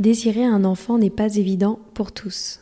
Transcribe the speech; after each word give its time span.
Désirer 0.00 0.46
un 0.46 0.64
enfant 0.64 0.96
n'est 0.96 1.10
pas 1.10 1.36
évident 1.36 1.78
pour 1.92 2.10
tous. 2.10 2.60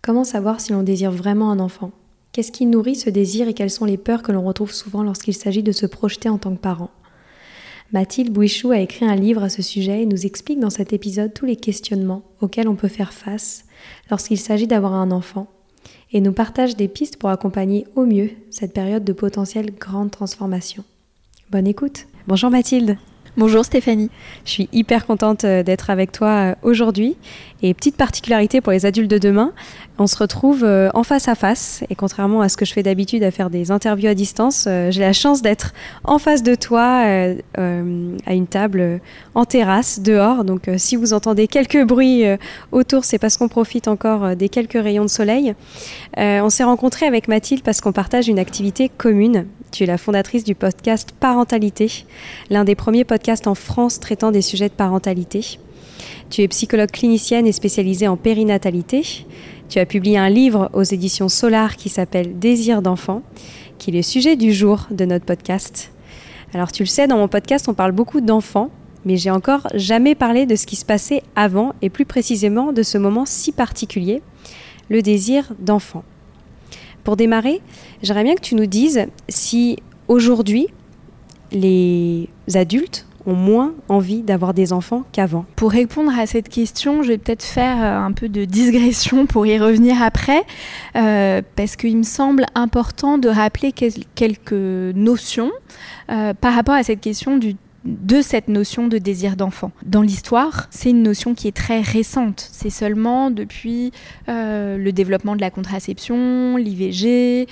Comment 0.00 0.24
savoir 0.24 0.58
si 0.58 0.72
l'on 0.72 0.82
désire 0.82 1.10
vraiment 1.10 1.50
un 1.50 1.60
enfant? 1.60 1.90
Qu'est-ce 2.32 2.50
qui 2.50 2.64
nourrit 2.64 2.96
ce 2.96 3.10
désir 3.10 3.46
et 3.46 3.52
quelles 3.52 3.68
sont 3.68 3.84
les 3.84 3.98
peurs 3.98 4.22
que 4.22 4.32
l'on 4.32 4.42
retrouve 4.42 4.72
souvent 4.72 5.02
lorsqu'il 5.02 5.34
s'agit 5.34 5.62
de 5.62 5.70
se 5.70 5.84
projeter 5.84 6.30
en 6.30 6.38
tant 6.38 6.56
que 6.56 6.60
parent? 6.62 6.88
Mathilde 7.92 8.32
Bouichou 8.32 8.70
a 8.70 8.78
écrit 8.78 9.04
un 9.04 9.16
livre 9.16 9.42
à 9.42 9.50
ce 9.50 9.60
sujet 9.60 10.00
et 10.00 10.06
nous 10.06 10.24
explique 10.24 10.60
dans 10.60 10.70
cet 10.70 10.94
épisode 10.94 11.34
tous 11.34 11.44
les 11.44 11.56
questionnements 11.56 12.22
auxquels 12.40 12.68
on 12.68 12.74
peut 12.74 12.88
faire 12.88 13.12
face 13.12 13.66
lorsqu'il 14.10 14.38
s'agit 14.38 14.66
d'avoir 14.66 14.94
un 14.94 15.10
enfant 15.10 15.46
et 16.12 16.22
nous 16.22 16.32
partage 16.32 16.74
des 16.74 16.88
pistes 16.88 17.18
pour 17.18 17.28
accompagner 17.28 17.86
au 17.96 18.06
mieux 18.06 18.30
cette 18.48 18.72
période 18.72 19.04
de 19.04 19.12
potentielle 19.12 19.74
grande 19.74 20.10
transformation. 20.10 20.84
Bonne 21.50 21.66
écoute 21.66 22.06
Bonjour 22.26 22.48
Mathilde 22.48 22.96
Bonjour 23.38 23.64
Stéphanie. 23.64 24.10
Je 24.44 24.50
suis 24.50 24.68
hyper 24.72 25.06
contente 25.06 25.44
euh, 25.44 25.62
d'être 25.62 25.90
avec 25.90 26.10
toi 26.10 26.28
euh, 26.28 26.54
aujourd'hui. 26.64 27.16
Et 27.62 27.72
petite 27.72 27.96
particularité 27.96 28.60
pour 28.60 28.72
les 28.72 28.84
adultes 28.84 29.10
de 29.10 29.18
demain, 29.18 29.52
on 29.98 30.08
se 30.08 30.16
retrouve 30.16 30.64
euh, 30.64 30.90
en 30.92 31.04
face 31.04 31.28
à 31.28 31.36
face. 31.36 31.84
Et 31.88 31.94
contrairement 31.94 32.40
à 32.40 32.48
ce 32.48 32.56
que 32.56 32.64
je 32.64 32.72
fais 32.72 32.82
d'habitude 32.82 33.22
à 33.22 33.30
faire 33.30 33.48
des 33.48 33.70
interviews 33.70 34.08
à 34.08 34.14
distance, 34.14 34.66
j'ai 34.90 35.00
la 35.00 35.12
chance 35.12 35.40
d'être 35.40 35.72
en 36.02 36.18
face 36.18 36.42
de 36.42 36.56
toi 36.56 37.04
à 37.56 38.32
une 38.32 38.46
table 38.48 39.00
en 39.34 39.44
terrasse, 39.44 40.00
dehors. 40.00 40.44
Donc 40.44 40.68
si 40.76 40.96
vous 40.96 41.12
entendez 41.12 41.48
quelques 41.48 41.84
bruits 41.84 42.24
autour, 42.70 43.04
c'est 43.04 43.18
parce 43.18 43.36
qu'on 43.36 43.48
profite 43.48 43.88
encore 43.88 44.36
des 44.36 44.48
quelques 44.48 44.80
rayons 44.80 45.04
de 45.04 45.10
soleil. 45.10 45.54
on 46.16 46.50
s'est 46.50 46.64
rencontrés 46.64 47.06
avec 47.06 47.26
Mathilde 47.26 47.62
parce 47.62 47.80
qu'on 47.80 47.92
partage 47.92 48.28
une 48.28 48.38
activité 48.38 48.88
commune. 48.88 49.46
Tu 49.70 49.82
es 49.82 49.86
la 49.86 49.98
fondatrice 49.98 50.44
du 50.44 50.54
podcast 50.54 51.12
Parentalité, 51.18 52.04
l'un 52.48 52.64
des 52.64 52.74
premiers 52.74 53.04
podcasts 53.04 53.27
en 53.46 53.54
France 53.54 54.00
traitant 54.00 54.30
des 54.30 54.40
sujets 54.40 54.68
de 54.68 54.74
parentalité. 54.74 55.58
Tu 56.30 56.42
es 56.42 56.48
psychologue 56.48 56.90
clinicienne 56.90 57.46
et 57.46 57.52
spécialisée 57.52 58.08
en 58.08 58.16
périnatalité. 58.16 59.26
Tu 59.68 59.78
as 59.78 59.86
publié 59.86 60.16
un 60.16 60.30
livre 60.30 60.70
aux 60.72 60.82
éditions 60.82 61.28
Solar 61.28 61.76
qui 61.76 61.90
s'appelle 61.90 62.38
Désir 62.38 62.80
d'enfant, 62.80 63.22
qui 63.76 63.90
est 63.90 63.94
le 63.94 64.02
sujet 64.02 64.36
du 64.36 64.52
jour 64.52 64.86
de 64.90 65.04
notre 65.04 65.26
podcast. 65.26 65.92
Alors 66.54 66.72
tu 66.72 66.82
le 66.82 66.88
sais, 66.88 67.06
dans 67.06 67.18
mon 67.18 67.28
podcast, 67.28 67.68
on 67.68 67.74
parle 67.74 67.92
beaucoup 67.92 68.22
d'enfants, 68.22 68.70
mais 69.04 69.18
j'ai 69.18 69.30
encore 69.30 69.66
jamais 69.74 70.14
parlé 70.14 70.46
de 70.46 70.56
ce 70.56 70.66
qui 70.66 70.76
se 70.76 70.86
passait 70.86 71.22
avant 71.36 71.74
et 71.82 71.90
plus 71.90 72.06
précisément 72.06 72.72
de 72.72 72.82
ce 72.82 72.96
moment 72.96 73.26
si 73.26 73.52
particulier, 73.52 74.22
le 74.88 75.02
désir 75.02 75.52
d'enfant. 75.58 76.02
Pour 77.04 77.16
démarrer, 77.16 77.60
j'aimerais 78.02 78.24
bien 78.24 78.34
que 78.34 78.40
tu 78.40 78.54
nous 78.54 78.66
dises 78.66 79.06
si 79.28 79.76
aujourd'hui, 80.08 80.68
les 81.52 82.28
adultes 82.54 83.07
moins 83.34 83.74
envie 83.88 84.22
d'avoir 84.22 84.54
des 84.54 84.72
enfants 84.72 85.04
qu'avant 85.12 85.44
Pour 85.56 85.70
répondre 85.70 86.12
à 86.18 86.26
cette 86.26 86.48
question, 86.48 87.02
je 87.02 87.08
vais 87.08 87.18
peut-être 87.18 87.42
faire 87.42 87.82
euh, 87.82 87.98
un 87.98 88.12
peu 88.12 88.28
de 88.28 88.44
digression 88.44 89.26
pour 89.26 89.46
y 89.46 89.58
revenir 89.58 90.02
après, 90.02 90.42
euh, 90.96 91.42
parce 91.56 91.76
qu'il 91.76 91.96
me 91.96 92.02
semble 92.02 92.46
important 92.54 93.18
de 93.18 93.28
rappeler 93.28 93.72
quelques 93.72 94.52
notions 94.52 95.50
euh, 96.10 96.34
par 96.34 96.54
rapport 96.54 96.74
à 96.74 96.82
cette 96.82 97.00
question 97.00 97.38
de 97.84 98.20
cette 98.20 98.48
notion 98.48 98.88
de 98.88 98.98
désir 98.98 99.36
d'enfant. 99.36 99.70
Dans 99.84 100.02
l'histoire, 100.02 100.66
c'est 100.70 100.90
une 100.90 101.02
notion 101.02 101.34
qui 101.34 101.48
est 101.48 101.56
très 101.56 101.80
récente. 101.80 102.48
C'est 102.52 102.70
seulement 102.70 103.30
depuis 103.30 103.92
le 104.26 104.90
développement 104.90 105.36
de 105.36 105.40
la 105.40 105.50
contraception, 105.50 106.56
l'IVG, 106.56 107.46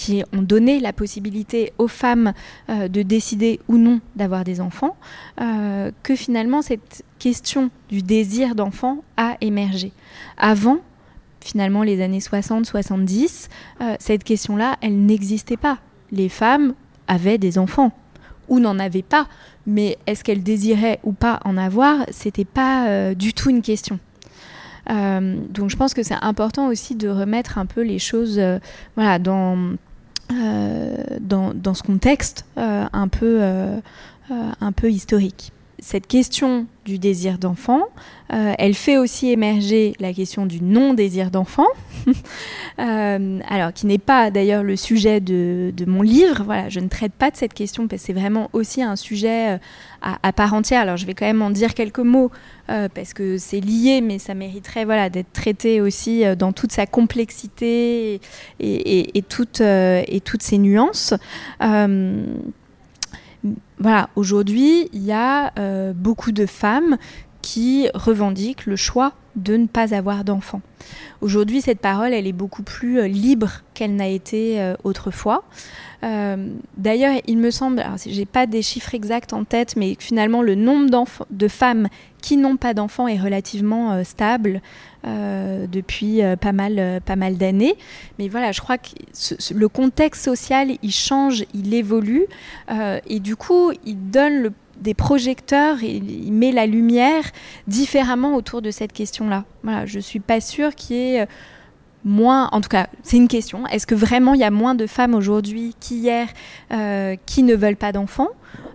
qui 0.00 0.22
ont 0.32 0.40
donné 0.40 0.80
la 0.80 0.94
possibilité 0.94 1.74
aux 1.76 1.88
femmes 1.88 2.32
euh, 2.70 2.88
de 2.88 3.02
décider 3.02 3.60
ou 3.68 3.76
non 3.76 4.00
d'avoir 4.16 4.44
des 4.44 4.60
enfants, 4.60 4.96
que 6.02 6.16
finalement 6.16 6.62
cette 6.62 7.04
question 7.18 7.70
du 7.88 8.02
désir 8.02 8.54
d'enfant 8.54 9.02
a 9.16 9.36
émergé. 9.40 9.92
Avant, 10.36 10.78
finalement 11.40 11.82
les 11.82 12.02
années 12.02 12.18
60-70, 12.18 13.48
cette 13.98 14.24
question-là, 14.24 14.76
elle 14.80 15.06
n'existait 15.06 15.56
pas. 15.56 15.78
Les 16.12 16.28
femmes 16.28 16.74
avaient 17.08 17.38
des 17.38 17.58
enfants 17.58 17.92
ou 18.48 18.60
n'en 18.60 18.78
avaient 18.78 19.02
pas, 19.02 19.26
mais 19.66 19.96
est-ce 20.06 20.22
qu'elles 20.24 20.42
désiraient 20.42 20.98
ou 21.04 21.12
pas 21.12 21.40
en 21.44 21.56
avoir, 21.56 22.04
c'était 22.10 22.44
pas 22.44 22.88
euh, 22.88 23.14
du 23.14 23.32
tout 23.32 23.48
une 23.48 23.62
question. 23.62 23.98
Euh, 24.90 25.36
donc 25.50 25.70
je 25.70 25.76
pense 25.76 25.94
que 25.94 26.02
c'est 26.02 26.16
important 26.20 26.66
aussi 26.66 26.96
de 26.96 27.08
remettre 27.08 27.58
un 27.58 27.66
peu 27.66 27.82
les 27.82 27.98
choses 27.98 28.38
euh, 28.38 28.58
voilà, 28.96 29.18
dans, 29.18 29.56
dans, 30.30 31.52
dans, 31.54 31.74
ce 31.74 31.82
contexte 31.82 32.44
un, 32.56 33.08
peu, 33.08 33.40
un 34.30 34.72
peu 34.72 34.90
historique. 34.90 35.52
Cette 35.82 36.06
question 36.06 36.66
du 36.84 36.98
désir 36.98 37.38
d'enfant. 37.38 37.82
Euh, 38.32 38.52
elle 38.58 38.74
fait 38.74 38.96
aussi 38.96 39.30
émerger 39.30 39.94
la 40.00 40.12
question 40.12 40.46
du 40.46 40.62
non-désir 40.62 41.30
d'enfant, 41.30 41.66
euh, 42.78 43.40
alors 43.48 43.72
qui 43.72 43.86
n'est 43.86 43.98
pas 43.98 44.30
d'ailleurs 44.30 44.62
le 44.62 44.76
sujet 44.76 45.20
de, 45.20 45.72
mon 45.86 46.02
livre. 46.02 46.42
Voilà, 46.44 46.68
je 46.68 46.80
ne 46.80 46.88
traite 46.88 47.12
pas 47.12 47.30
de 47.30 47.36
cette 47.36 47.54
question 47.54 47.86
parce 47.88 48.02
que 48.02 48.06
c'est 48.06 48.12
vraiment 48.12 48.48
aussi 48.52 48.82
un 48.82 48.96
sujet 48.96 49.54
euh, 49.54 49.58
à, 50.22 50.32
part 50.32 50.54
entière. 50.54 50.80
Alors 50.80 50.96
je 50.96 51.06
vais 51.06 51.14
quand 51.14 51.26
même 51.26 51.42
en 51.42 51.50
dire 51.50 51.74
quelques 51.74 51.98
mots 51.98 52.30
parce 52.94 53.14
que 53.14 53.36
c'est 53.36 53.58
lié, 53.58 54.00
mais 54.00 54.20
ça 54.20 54.34
mériterait 54.34 54.84
voilà 54.84 55.10
d'être 55.10 55.32
traité 55.32 55.80
aussi 55.80 56.22
dans 56.36 56.52
toute 56.52 56.70
sa 56.70 56.86
complexité 56.86 58.20
et, 58.60 59.24
toutes 59.28 59.56
ses 59.58 60.58
nuances 60.58 61.14
voilà, 63.78 64.10
aujourd'hui, 64.16 64.88
il 64.92 65.02
y 65.02 65.12
a 65.12 65.52
beaucoup 65.94 66.32
de 66.32 66.46
femmes 66.46 66.98
qui 67.42 67.88
revendiquent 67.94 68.66
le 68.66 68.76
choix 68.76 69.12
de 69.36 69.56
ne 69.56 69.66
pas 69.66 69.94
avoir 69.94 70.24
d'enfants. 70.24 70.62
Aujourd'hui, 71.20 71.60
cette 71.60 71.80
parole, 71.80 72.12
elle 72.12 72.26
est 72.26 72.32
beaucoup 72.32 72.62
plus 72.62 72.98
euh, 72.98 73.06
libre 73.06 73.60
qu'elle 73.74 73.94
n'a 73.94 74.08
été 74.08 74.60
euh, 74.60 74.74
autrefois. 74.84 75.44
Euh, 76.02 76.48
d'ailleurs, 76.76 77.14
il 77.26 77.38
me 77.38 77.50
semble, 77.50 77.84
j'ai 78.06 78.24
pas 78.24 78.46
des 78.46 78.62
chiffres 78.62 78.94
exacts 78.94 79.32
en 79.32 79.44
tête, 79.44 79.76
mais 79.76 79.96
finalement 79.98 80.40
le 80.40 80.54
nombre 80.54 81.06
de 81.30 81.48
femmes 81.48 81.88
qui 82.22 82.38
n'ont 82.38 82.56
pas 82.56 82.72
d'enfants 82.74 83.06
est 83.06 83.18
relativement 83.18 84.02
stable 84.04 84.60
depuis 85.04 86.20
pas 86.40 86.52
mal, 86.52 87.00
pas 87.04 87.16
mal 87.16 87.36
d'années. 87.36 87.74
Mais 88.18 88.28
voilà, 88.28 88.52
je 88.52 88.60
crois 88.60 88.78
que 88.78 88.90
le 89.54 89.68
contexte 89.68 90.24
social, 90.24 90.70
il 90.82 90.92
change, 90.92 91.44
il 91.54 91.72
évolue, 91.74 92.26
et 93.06 93.20
du 93.20 93.36
coup, 93.36 93.72
il 93.84 94.10
donne 94.10 94.42
le 94.42 94.52
des 94.80 94.94
projecteurs 94.94 95.82
il 95.82 96.32
met 96.32 96.52
la 96.52 96.66
lumière 96.66 97.24
différemment 97.66 98.34
autour 98.34 98.62
de 98.62 98.70
cette 98.70 98.92
question-là. 98.92 99.44
Voilà, 99.62 99.86
je 99.86 100.00
suis 100.00 100.20
pas 100.20 100.40
sûre 100.40 100.74
qu'il 100.74 100.96
y 100.96 101.14
ait 101.14 101.20
euh, 101.22 101.26
moins, 102.04 102.48
en 102.52 102.60
tout 102.60 102.68
cas, 102.68 102.88
c'est 103.02 103.16
une 103.16 103.28
question. 103.28 103.66
Est-ce 103.66 103.86
que 103.86 103.94
vraiment 103.94 104.34
il 104.34 104.40
y 104.40 104.44
a 104.44 104.50
moins 104.50 104.74
de 104.74 104.86
femmes 104.86 105.14
aujourd'hui 105.14 105.74
qu'hier 105.80 106.28
euh, 106.72 107.16
qui 107.26 107.42
ne 107.42 107.54
veulent 107.54 107.76
pas 107.76 107.92
d'enfants, 107.92 108.30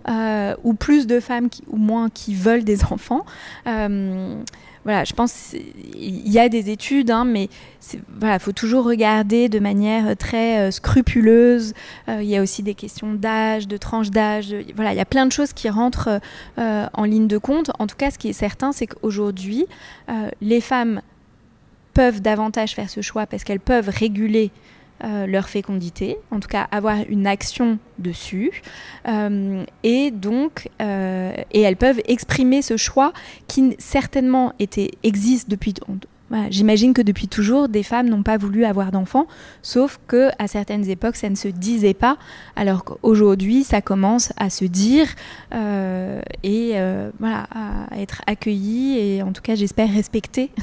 euh, 0.08 0.54
ou 0.64 0.74
plus 0.74 1.06
de 1.06 1.20
femmes 1.20 1.48
qui, 1.48 1.62
ou 1.68 1.76
moins 1.76 2.08
qui 2.08 2.34
veulent 2.34 2.64
des 2.64 2.84
enfants? 2.90 3.24
Voilà, 4.86 5.02
je 5.02 5.14
pense 5.14 5.50
qu'il 5.50 6.28
y 6.28 6.38
a 6.38 6.48
des 6.48 6.70
études, 6.70 7.10
hein, 7.10 7.24
mais 7.24 7.48
voilà, 8.20 8.38
faut 8.38 8.52
toujours 8.52 8.84
regarder 8.84 9.48
de 9.48 9.58
manière 9.58 10.16
très 10.16 10.60
euh, 10.60 10.70
scrupuleuse. 10.70 11.74
Euh, 12.08 12.22
il 12.22 12.28
y 12.28 12.36
a 12.36 12.40
aussi 12.40 12.62
des 12.62 12.74
questions 12.74 13.12
d'âge, 13.12 13.66
de 13.66 13.78
tranche 13.78 14.10
d'âge. 14.10 14.54
Voilà, 14.76 14.92
il 14.92 14.96
y 14.96 15.00
a 15.00 15.04
plein 15.04 15.26
de 15.26 15.32
choses 15.32 15.52
qui 15.52 15.68
rentrent 15.68 16.20
euh, 16.60 16.86
en 16.92 17.02
ligne 17.02 17.26
de 17.26 17.36
compte. 17.36 17.72
En 17.80 17.88
tout 17.88 17.96
cas, 17.96 18.12
ce 18.12 18.18
qui 18.18 18.28
est 18.28 18.32
certain, 18.32 18.70
c'est 18.70 18.86
qu'aujourd'hui, 18.86 19.66
les 20.40 20.60
femmes 20.60 21.00
peuvent 21.96 22.20
davantage 22.20 22.74
faire 22.74 22.90
ce 22.90 23.00
choix 23.00 23.26
parce 23.26 23.42
qu'elles 23.42 23.58
peuvent 23.58 23.88
réguler 23.88 24.50
euh, 25.02 25.26
leur 25.26 25.48
fécondité, 25.48 26.18
en 26.30 26.40
tout 26.40 26.48
cas 26.48 26.68
avoir 26.70 26.96
une 27.08 27.26
action 27.26 27.78
dessus, 27.98 28.62
euh, 29.08 29.64
et 29.82 30.10
donc 30.10 30.68
euh, 30.82 31.32
et 31.52 31.62
elles 31.62 31.76
peuvent 31.76 32.00
exprimer 32.06 32.60
ce 32.60 32.76
choix 32.76 33.14
qui 33.46 33.76
certainement 33.78 34.52
était 34.58 34.90
existe 35.02 35.48
depuis. 35.48 35.74
J'imagine 36.50 36.92
que 36.92 37.02
depuis 37.02 37.28
toujours, 37.28 37.68
des 37.68 37.82
femmes 37.82 38.08
n'ont 38.08 38.22
pas 38.22 38.36
voulu 38.36 38.64
avoir 38.64 38.90
d'enfants, 38.90 39.26
sauf 39.62 40.00
que 40.08 40.30
à 40.38 40.48
certaines 40.48 40.88
époques, 40.88 41.16
ça 41.16 41.30
ne 41.30 41.36
se 41.36 41.48
disait 41.48 41.94
pas, 41.94 42.18
alors 42.56 42.84
qu'aujourd'hui, 42.84 43.62
ça 43.62 43.80
commence 43.80 44.32
à 44.36 44.50
se 44.50 44.64
dire 44.64 45.06
et 45.52 46.72
voilà, 47.20 47.46
à 47.54 48.00
être 48.00 48.22
accueilli 48.26 48.98
et 48.98 49.22
en 49.22 49.32
tout 49.32 49.42
cas, 49.42 49.54
j'espère 49.54 49.92
respecté. 49.92 50.50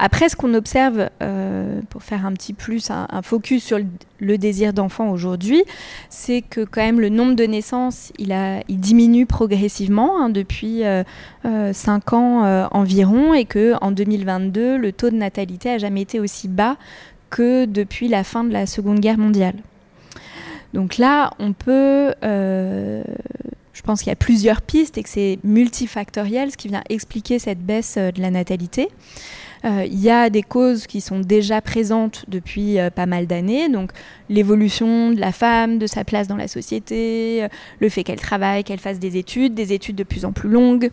Après, 0.00 0.28
ce 0.28 0.36
qu'on 0.36 0.54
observe, 0.54 1.10
euh, 1.22 1.80
pour 1.90 2.04
faire 2.04 2.24
un 2.24 2.32
petit 2.32 2.52
plus, 2.52 2.90
un, 2.90 3.22
focus 3.22 3.64
sur 3.64 3.80
le, 4.20 4.38
désir 4.38 4.72
d'enfant 4.72 5.10
aujourd'hui, 5.10 5.64
c'est 6.08 6.40
que 6.40 6.60
quand 6.60 6.80
même 6.80 7.00
le 7.00 7.08
nombre 7.08 7.34
de 7.34 7.44
naissances, 7.44 8.12
il, 8.16 8.32
diminue 8.68 9.26
progressivement 9.26 10.22
hein, 10.22 10.30
depuis 10.30 10.82
5 10.82 10.84
euh, 10.86 11.04
euh, 11.44 11.92
ans 12.12 12.68
environ, 12.70 13.34
et 13.34 13.44
que 13.44 13.74
en 13.80 13.90
2022, 13.90 14.76
le 14.76 14.92
taux 14.92 15.10
de 15.10 15.16
natalité 15.16 15.70
a 15.70 15.78
jamais 15.78 16.02
été 16.02 16.20
aussi 16.20 16.46
bas 16.46 16.76
que 17.28 17.64
depuis 17.64 18.06
la 18.06 18.22
fin 18.22 18.44
de 18.44 18.52
la 18.52 18.66
Seconde 18.66 19.00
Guerre 19.00 19.18
mondiale. 19.18 19.56
Donc 20.74 20.96
là, 20.98 21.32
on 21.40 21.52
peut 21.52 22.14
je 23.72 23.82
pense 23.82 24.00
qu'il 24.00 24.10
y 24.10 24.12
a 24.12 24.16
plusieurs 24.16 24.60
pistes 24.60 24.98
et 24.98 25.02
que 25.02 25.08
c'est 25.08 25.38
multifactoriel, 25.44 26.50
ce 26.50 26.56
qui 26.56 26.68
vient 26.68 26.82
expliquer 26.88 27.38
cette 27.38 27.60
baisse 27.60 27.96
de 27.96 28.20
la 28.20 28.30
natalité. 28.30 28.88
Euh, 29.64 29.84
il 29.86 30.00
y 30.00 30.10
a 30.10 30.30
des 30.30 30.42
causes 30.42 30.86
qui 30.86 31.00
sont 31.00 31.20
déjà 31.20 31.60
présentes 31.60 32.24
depuis 32.28 32.78
euh, 32.78 32.90
pas 32.90 33.06
mal 33.06 33.26
d'années, 33.26 33.68
donc 33.68 33.90
l'évolution 34.28 35.12
de 35.12 35.20
la 35.20 35.32
femme, 35.32 35.78
de 35.78 35.86
sa 35.86 36.04
place 36.04 36.28
dans 36.28 36.36
la 36.36 36.48
société, 36.48 37.44
euh, 37.44 37.48
le 37.80 37.88
fait 37.88 38.04
qu'elle 38.04 38.20
travaille, 38.20 38.64
qu'elle 38.64 38.78
fasse 38.78 38.98
des 38.98 39.16
études, 39.16 39.54
des 39.54 39.72
études 39.72 39.96
de 39.96 40.04
plus 40.04 40.24
en 40.24 40.32
plus 40.32 40.48
longues. 40.48 40.90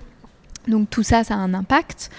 Donc 0.67 0.89
tout 0.89 1.03
ça, 1.03 1.23
ça 1.23 1.35
a 1.35 1.37
un 1.37 1.53
impact 1.53 2.09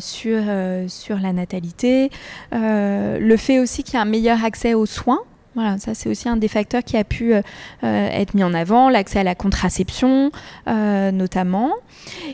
sur, 0.00 0.42
sur 0.88 1.18
la 1.20 1.32
natalité. 1.32 2.10
le 2.50 3.36
fait 3.36 3.60
aussi 3.60 3.84
qu'il 3.84 3.94
y 3.94 3.96
a 3.96 4.00
un 4.00 4.06
meilleur 4.06 4.44
accès 4.44 4.74
aux 4.74 4.86
soins. 4.86 5.20
Voilà, 5.54 5.78
ça 5.78 5.94
c'est 5.94 6.08
aussi 6.08 6.28
un 6.28 6.36
des 6.36 6.46
facteurs 6.46 6.84
qui 6.84 6.96
a 6.96 7.02
pu 7.02 7.34
euh, 7.34 7.42
euh, 7.82 8.08
être 8.12 8.34
mis 8.34 8.44
en 8.44 8.54
avant, 8.54 8.88
l'accès 8.88 9.18
à 9.18 9.24
la 9.24 9.34
contraception 9.34 10.30
euh, 10.68 11.10
notamment. 11.10 11.72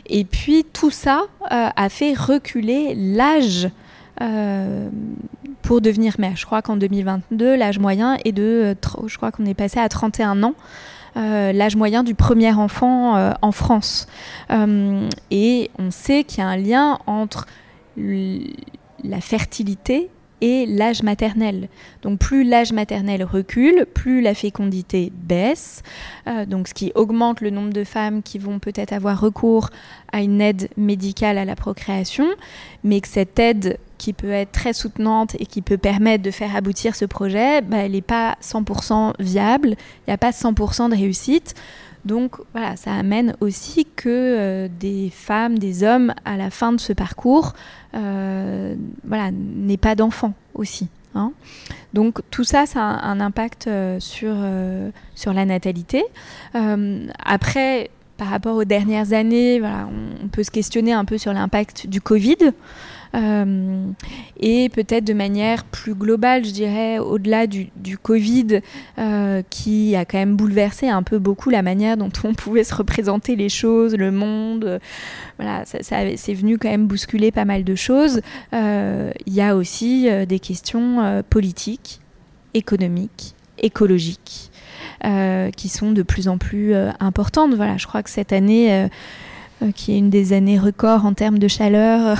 Et 0.05 0.23
puis 0.23 0.65
tout 0.71 0.91
ça 0.91 1.23
a 1.49 1.89
fait 1.89 2.13
reculer 2.13 2.93
l'âge 2.95 3.69
pour 5.61 5.81
devenir 5.81 6.15
mère. 6.19 6.35
Je 6.35 6.45
crois 6.45 6.61
qu'en 6.61 6.77
2022, 6.77 7.55
l'âge 7.55 7.79
moyen 7.79 8.17
est 8.23 8.31
de, 8.31 8.75
je 9.05 9.17
crois 9.17 9.31
qu'on 9.31 9.45
est 9.45 9.53
passé 9.53 9.79
à 9.79 9.89
31 9.89 10.43
ans. 10.43 10.53
l'âge 11.15 11.75
moyen 11.75 12.03
du 12.03 12.15
premier 12.15 12.53
enfant 12.53 13.33
en 13.41 13.51
France. 13.51 14.07
et 14.49 15.71
on 15.77 15.91
sait 15.91 16.23
qu'il 16.23 16.39
y 16.39 16.41
a 16.41 16.47
un 16.47 16.57
lien 16.57 16.99
entre 17.05 17.45
la 19.03 19.21
fertilité 19.21 20.09
et 20.41 20.65
l'âge 20.65 21.03
maternel. 21.03 21.69
Donc 22.01 22.19
plus 22.19 22.43
l'âge 22.43 22.71
maternel 22.71 23.23
recule, 23.23 23.85
plus 23.93 24.21
la 24.21 24.33
fécondité 24.33 25.11
baisse, 25.13 25.83
euh, 26.27 26.45
donc 26.45 26.67
ce 26.67 26.73
qui 26.73 26.91
augmente 26.95 27.41
le 27.41 27.49
nombre 27.49 27.73
de 27.73 27.83
femmes 27.83 28.21
qui 28.21 28.37
vont 28.37 28.59
peut-être 28.59 28.93
avoir 28.93 29.19
recours 29.19 29.69
à 30.11 30.21
une 30.21 30.41
aide 30.41 30.69
médicale 30.77 31.37
à 31.37 31.45
la 31.45 31.55
procréation, 31.55 32.27
mais 32.83 33.01
que 33.01 33.07
cette 33.07 33.39
aide 33.39 33.77
qui 33.97 34.13
peut 34.13 34.31
être 34.31 34.51
très 34.51 34.73
soutenante 34.73 35.35
et 35.39 35.45
qui 35.45 35.61
peut 35.61 35.77
permettre 35.77 36.23
de 36.23 36.31
faire 36.31 36.55
aboutir 36.55 36.95
ce 36.95 37.05
projet, 37.05 37.61
bah, 37.61 37.77
elle 37.77 37.93
n'est 37.93 38.01
pas 38.01 38.37
100% 38.41 39.13
viable, 39.19 39.69
il 39.69 40.09
n'y 40.09 40.13
a 40.13 40.17
pas 40.17 40.31
100% 40.31 40.89
de 40.89 40.95
réussite. 40.95 41.55
Donc 42.07 42.37
voilà, 42.53 42.77
ça 42.77 42.93
amène 42.93 43.35
aussi 43.41 43.85
que 43.85 44.07
euh, 44.07 44.67
des 44.79 45.11
femmes, 45.13 45.59
des 45.59 45.83
hommes, 45.83 46.13
à 46.23 46.37
la 46.37 46.49
fin 46.49 46.71
de 46.71 46.79
ce 46.79 46.93
parcours, 46.93 47.53
euh, 47.93 48.75
voilà, 49.03 49.31
n'aient 49.31 49.77
pas 49.77 49.95
d'enfants 49.95 50.33
aussi. 50.55 50.87
Hein. 51.15 51.33
Donc 51.93 52.21
tout 52.31 52.45
ça, 52.45 52.65
ça 52.65 52.81
a 52.81 53.07
un, 53.09 53.19
impact 53.19 53.67
euh, 53.67 53.99
sur, 53.99 54.35
sur 55.15 55.33
la 55.33 55.45
natalité. 55.45 56.03
après, 56.53 57.89
par 58.15 58.29
rapport 58.29 58.55
aux 58.55 58.65
dernières 58.65 59.13
années, 59.13 59.59
voilà, 59.59 59.87
on, 60.23 60.27
peut 60.29 60.43
se 60.43 60.51
questionner 60.51 60.93
un 60.93 61.05
peu 61.05 61.17
sur 61.17 61.33
l'impact 61.33 61.87
du 61.87 62.01
Covid. 62.01 62.37
Euh, 63.15 63.89
et 64.39 64.69
peut-être 64.69 65.05
de 65.05 65.13
manière 65.13 65.63
plus 65.65 65.95
globale, 65.95 66.45
je 66.45 66.51
dirais, 66.51 66.99
au-delà 66.99 67.47
du, 67.47 67.69
Covid, 68.01 68.61
euh, 68.99 69.41
qui 69.49 69.95
a 69.95 70.05
quand 70.05 70.17
même 70.17 70.35
bouleversé 70.35 70.89
un 70.89 71.03
peu 71.03 71.19
beaucoup 71.19 71.49
la 71.49 71.61
manière 71.61 71.97
dont 71.97 72.11
on 72.23 72.33
pouvait 72.33 72.63
se 72.63 72.75
représenter 72.75 73.35
les 73.35 73.49
choses, 73.49 73.95
le 73.95 74.11
monde. 74.11 74.79
voilà, 75.37 75.65
ça, 75.65 75.79
c'est 75.81 76.33
venu 76.33 76.57
quand 76.57 76.69
même 76.69 76.87
bousculer 76.87 77.31
pas 77.31 77.45
mal 77.45 77.63
de 77.63 77.75
choses. 77.75 78.21
Euh, 78.53 79.11
il 79.25 79.33
y 79.33 79.41
a 79.41 79.55
aussi 79.55 80.07
des 80.27 80.39
questions 80.39 81.23
politiques, 81.29 81.99
économiques, 82.53 83.35
écologiques. 83.57 84.51
qui 85.55 85.69
sont 85.69 85.91
de 85.91 86.03
plus 86.03 86.27
en 86.27 86.37
plus 86.37 86.73
importantes. 86.99 87.53
Voilà, 87.55 87.77
je 87.77 87.87
crois 87.87 88.03
que 88.03 88.09
cette 88.09 88.33
année, 88.33 88.89
qui 89.75 89.93
est 89.93 89.97
une 89.97 90.09
des 90.09 90.33
années 90.33 90.59
records 90.59 91.05
en 91.05 91.13
termes 91.13 91.39
de 91.39 91.47
chaleur, 91.47 92.17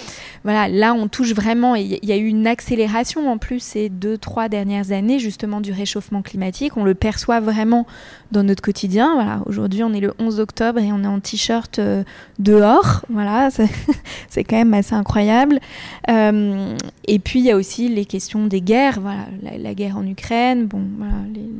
voilà, 0.48 0.66
là 0.66 0.94
on 0.94 1.08
touche 1.08 1.34
vraiment, 1.34 1.74
il 1.74 2.02
y 2.02 2.10
a 2.10 2.16
eu 2.16 2.26
une 2.26 2.46
accélération 2.46 3.30
en 3.30 3.36
plus 3.36 3.60
ces 3.60 3.90
deux, 3.90 4.16
trois 4.16 4.48
dernières 4.48 4.92
années 4.92 5.18
justement 5.18 5.60
du 5.60 5.72
réchauffement 5.72 6.22
climatique. 6.22 6.78
On 6.78 6.84
le 6.84 6.94
perçoit 6.94 7.38
vraiment 7.38 7.86
dans 8.32 8.42
notre 8.42 8.62
quotidien. 8.62 9.12
Voilà, 9.12 9.42
aujourd'hui 9.44 9.84
on 9.84 9.92
est 9.92 10.00
le 10.00 10.14
11 10.18 10.40
octobre 10.40 10.78
et 10.78 10.90
on 10.90 11.04
est 11.04 11.06
en 11.06 11.20
t-shirt 11.20 11.78
euh, 11.78 12.02
dehors. 12.38 13.04
Voilà, 13.10 13.50
c'est 14.30 14.42
quand 14.42 14.56
même 14.56 14.72
assez 14.72 14.94
incroyable. 14.94 15.60
Euh, 16.08 16.74
et 17.06 17.18
puis 17.18 17.40
il 17.40 17.44
y 17.44 17.50
a 17.50 17.56
aussi 17.56 17.90
les 17.90 18.06
questions 18.06 18.46
des 18.46 18.62
guerres. 18.62 19.00
Voilà, 19.02 19.26
la, 19.58 19.74
guerre 19.74 19.98
en 19.98 20.06
Ukraine, 20.06 20.64
bon, 20.64 20.82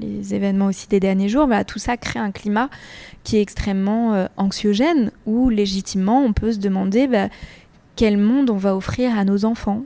les, 0.01 0.35
événements 0.35 0.67
aussi 0.67 0.89
des 0.89 0.99
derniers 0.99 1.29
jours. 1.29 1.47
Voilà, 1.47 1.65
tout 1.65 1.79
ça 1.79 1.99
crée 1.99 2.21
un 2.21 2.31
climat 2.31 2.71
qui 3.23 3.37
est 3.37 3.43
extrêmement 3.43 4.15
euh, 4.15 4.29
anxiogène 4.39 5.11
où 5.27 5.51
légitimement 5.51 6.25
on 6.25 6.33
peut 6.33 6.53
se 6.53 6.59
demander 6.59 7.07
bah, 7.07 7.29
quel 7.99 8.17
monde 8.17 8.49
on 8.49 8.57
va 8.57 8.77
offrir 8.77 9.19
à 9.19 9.25
nos 9.25 9.45
enfants. 9.45 9.83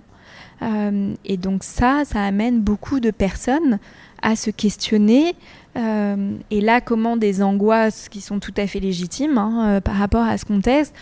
Euh, 0.61 1.15
et 1.25 1.39
donc 1.39 1.65
ça, 1.65 2.03
ça 2.05 2.23
amène 2.23 2.61
beaucoup 2.61 3.01
de 3.01 3.11
personnes 3.11 3.79
à 4.21 4.37
se 4.37 4.51
questionner. 4.51 5.35
Euh, 5.79 6.37
et 6.51 6.61
là, 6.61 6.83
comment 6.83 7.17
des 7.17 7.43
angoisses 7.43 8.11
qui 8.11 8.21
sont 8.21 8.39
tout 8.39 8.53
à 8.59 8.67
fait 8.67 8.81
légitimes 8.81 9.39
hein, 9.39 9.67
euh, 9.67 9.81
par 9.81 9.95
rapport 9.95 10.27
à 10.27 10.37
ce 10.37 10.45
contexte 10.45 10.95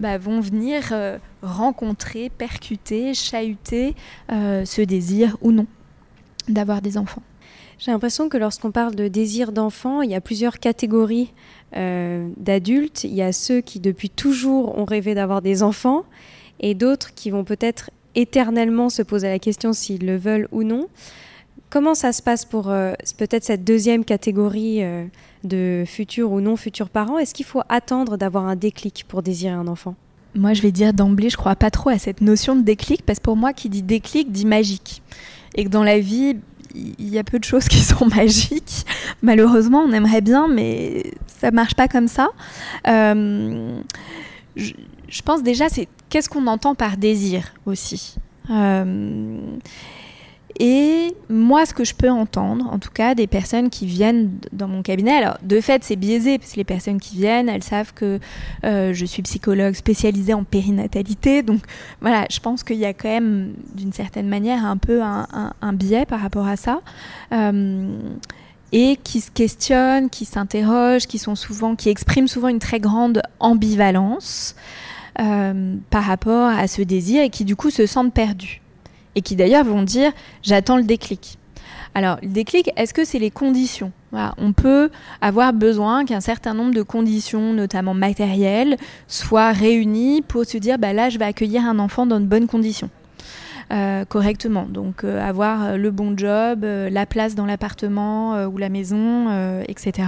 bah, 0.00 0.18
vont 0.18 0.40
venir 0.40 0.92
rencontrer, 1.40 2.30
percuter, 2.30 3.14
chahuter 3.14 3.94
ce 4.28 4.82
désir 4.82 5.38
ou 5.42 5.52
non 5.52 5.66
d'avoir 6.48 6.82
des 6.82 6.98
enfants. 6.98 7.22
J'ai 7.78 7.92
l'impression 7.92 8.28
que 8.28 8.38
lorsqu'on 8.38 8.72
parle 8.72 8.96
de 8.96 9.06
désir 9.06 9.52
d'enfant, 9.52 10.02
il 10.02 10.10
y 10.10 10.14
a 10.16 10.20
plusieurs 10.20 10.58
catégories 10.58 11.32
d'adultes. 11.72 13.04
Il 13.04 13.14
y 13.14 13.22
a 13.22 13.32
ceux 13.32 13.62
qui 13.62 13.80
depuis 13.80 14.10
toujours 14.10 14.76
ont 14.76 14.84
rêvé 14.84 15.14
d'avoir 15.14 15.40
des 15.40 15.62
enfants 15.62 16.04
et 16.60 16.74
d'autres 16.74 17.14
qui 17.14 17.30
vont 17.30 17.44
peut-être 17.44 17.90
éternellement 18.14 18.88
se 18.88 19.02
poser 19.02 19.28
la 19.28 19.38
question 19.38 19.72
s'ils 19.72 20.06
le 20.06 20.16
veulent 20.16 20.48
ou 20.52 20.62
non. 20.62 20.88
Comment 21.68 21.94
ça 21.94 22.12
se 22.12 22.22
passe 22.22 22.44
pour 22.44 22.70
euh, 22.70 22.92
peut-être 23.18 23.44
cette 23.44 23.64
deuxième 23.64 24.04
catégorie 24.04 24.82
euh, 24.82 25.04
de 25.44 25.84
futurs 25.86 26.32
ou 26.32 26.40
non 26.40 26.56
futurs 26.56 26.88
parents? 26.88 27.18
Est-ce 27.18 27.34
qu'il 27.34 27.44
faut 27.44 27.62
attendre 27.68 28.16
d'avoir 28.16 28.46
un 28.46 28.56
déclic 28.56 29.04
pour 29.08 29.22
désirer 29.22 29.54
un 29.54 29.66
enfant? 29.66 29.94
Moi, 30.34 30.52
je 30.52 30.62
vais 30.62 30.70
dire 30.70 30.92
d'emblée, 30.92 31.30
je 31.30 31.36
crois 31.36 31.56
pas 31.56 31.70
trop 31.70 31.90
à 31.90 31.98
cette 31.98 32.20
notion 32.20 32.56
de 32.56 32.62
déclic 32.62 33.02
parce 33.04 33.18
que 33.18 33.24
pour 33.24 33.36
moi, 33.36 33.52
qui 33.52 33.68
dit 33.68 33.82
déclic 33.82 34.30
dit 34.30 34.46
magique. 34.46 35.02
Et 35.54 35.64
que 35.64 35.70
dans 35.70 35.82
la 35.82 35.98
vie, 35.98 36.36
il 36.74 37.08
y 37.08 37.18
a 37.18 37.24
peu 37.24 37.38
de 37.38 37.44
choses 37.44 37.68
qui 37.68 37.78
sont 37.80 38.06
magiques. 38.06 38.86
Malheureusement, 39.22 39.80
on 39.80 39.92
aimerait 39.92 40.20
bien, 40.20 40.48
mais 40.48 41.12
ça 41.26 41.50
marche 41.50 41.74
pas 41.74 41.88
comme 41.88 42.08
ça. 42.08 42.28
Euh, 42.86 43.80
je, 44.56 45.22
pense 45.24 45.42
déjà, 45.42 45.68
c'est 45.68 45.88
qu'est-ce 46.08 46.28
qu'on 46.28 46.46
entend 46.46 46.74
par 46.74 46.96
désir 46.96 47.54
aussi. 47.66 48.16
Euh, 48.50 49.38
et 50.58 51.14
moi, 51.28 51.66
ce 51.66 51.74
que 51.74 51.84
je 51.84 51.94
peux 51.94 52.08
entendre, 52.08 52.66
en 52.72 52.78
tout 52.78 52.90
cas, 52.90 53.14
des 53.14 53.26
personnes 53.26 53.68
qui 53.68 53.84
viennent 53.84 54.38
dans 54.52 54.68
mon 54.68 54.82
cabinet, 54.82 55.12
alors 55.12 55.36
de 55.42 55.60
fait, 55.60 55.84
c'est 55.84 55.96
biaisé, 55.96 56.38
parce 56.38 56.52
que 56.52 56.56
les 56.56 56.64
personnes 56.64 56.98
qui 56.98 57.16
viennent, 57.16 57.48
elles 57.48 57.62
savent 57.62 57.92
que 57.92 58.18
euh, 58.64 58.94
je 58.94 59.04
suis 59.04 59.22
psychologue 59.22 59.74
spécialisée 59.74 60.32
en 60.32 60.44
périnatalité. 60.44 61.42
Donc 61.42 61.60
voilà, 62.00 62.24
je 62.30 62.40
pense 62.40 62.64
qu'il 62.64 62.78
y 62.78 62.86
a 62.86 62.94
quand 62.94 63.08
même, 63.08 63.52
d'une 63.74 63.92
certaine 63.92 64.28
manière, 64.28 64.64
un 64.64 64.78
peu 64.78 65.02
un, 65.02 65.72
biais 65.74 66.06
par 66.06 66.20
rapport 66.20 66.46
à 66.46 66.56
ça. 66.56 66.80
Euh, 67.32 67.98
et 68.72 68.96
qui 68.96 69.20
se 69.20 69.30
questionnent, 69.30 70.10
qui 70.10 70.24
s'interrogent, 70.24 71.06
qui 71.06 71.18
sont 71.18 71.34
souvent, 71.34 71.76
qui 71.76 71.88
expriment 71.88 72.28
souvent 72.28 72.48
une 72.48 72.58
très 72.58 72.80
grande 72.80 73.22
ambivalence 73.40 74.56
euh, 75.20 75.76
par 75.90 76.04
rapport 76.04 76.48
à 76.48 76.66
ce 76.68 76.82
désir 76.82 77.22
et 77.22 77.30
qui 77.30 77.44
du 77.44 77.56
coup 77.56 77.70
se 77.70 77.86
sentent 77.86 78.12
perdus 78.12 78.60
et 79.14 79.22
qui 79.22 79.34
d'ailleurs 79.34 79.64
vont 79.64 79.82
dire 79.82 80.12
j'attends 80.42 80.76
le 80.76 80.82
déclic. 80.82 81.38
Alors, 81.94 82.18
le 82.22 82.28
déclic, 82.28 82.70
est-ce 82.76 82.92
que 82.92 83.06
c'est 83.06 83.18
les 83.18 83.30
conditions? 83.30 83.92
On 84.12 84.52
peut 84.52 84.90
avoir 85.22 85.54
besoin 85.54 86.04
qu'un 86.04 86.20
certain 86.20 86.52
nombre 86.52 86.74
de 86.74 86.82
conditions, 86.82 87.54
notamment 87.54 87.94
matérielles, 87.94 88.76
soient 89.08 89.52
réunies 89.52 90.20
pour 90.20 90.44
se 90.44 90.58
dire 90.58 90.78
bah 90.78 90.92
là, 90.92 91.08
je 91.08 91.18
vais 91.18 91.24
accueillir 91.24 91.64
un 91.64 91.78
enfant 91.78 92.04
dans 92.04 92.20
de 92.20 92.26
bonnes 92.26 92.46
conditions. 92.46 92.90
Euh, 93.72 94.04
correctement. 94.04 94.66
Donc 94.68 95.04
euh, 95.04 95.26
avoir 95.26 95.78
le 95.78 95.90
bon 95.90 96.16
job, 96.16 96.64
la 96.64 97.06
place 97.06 97.34
dans 97.34 97.46
l'appartement 97.46 98.44
ou 98.44 98.58
la 98.58 98.68
maison, 98.68 99.62
etc. 99.66 100.04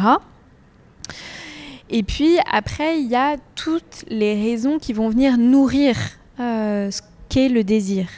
Et 1.91 2.03
puis 2.03 2.39
après, 2.51 3.01
il 3.01 3.09
y 3.09 3.17
a 3.17 3.37
toutes 3.55 4.05
les 4.09 4.35
raisons 4.35 4.79
qui 4.79 4.93
vont 4.93 5.09
venir 5.09 5.39
nourrir 5.39 5.97
ce 6.39 7.01
qu'est 7.29 7.49
le 7.49 7.65
désir. 7.65 8.09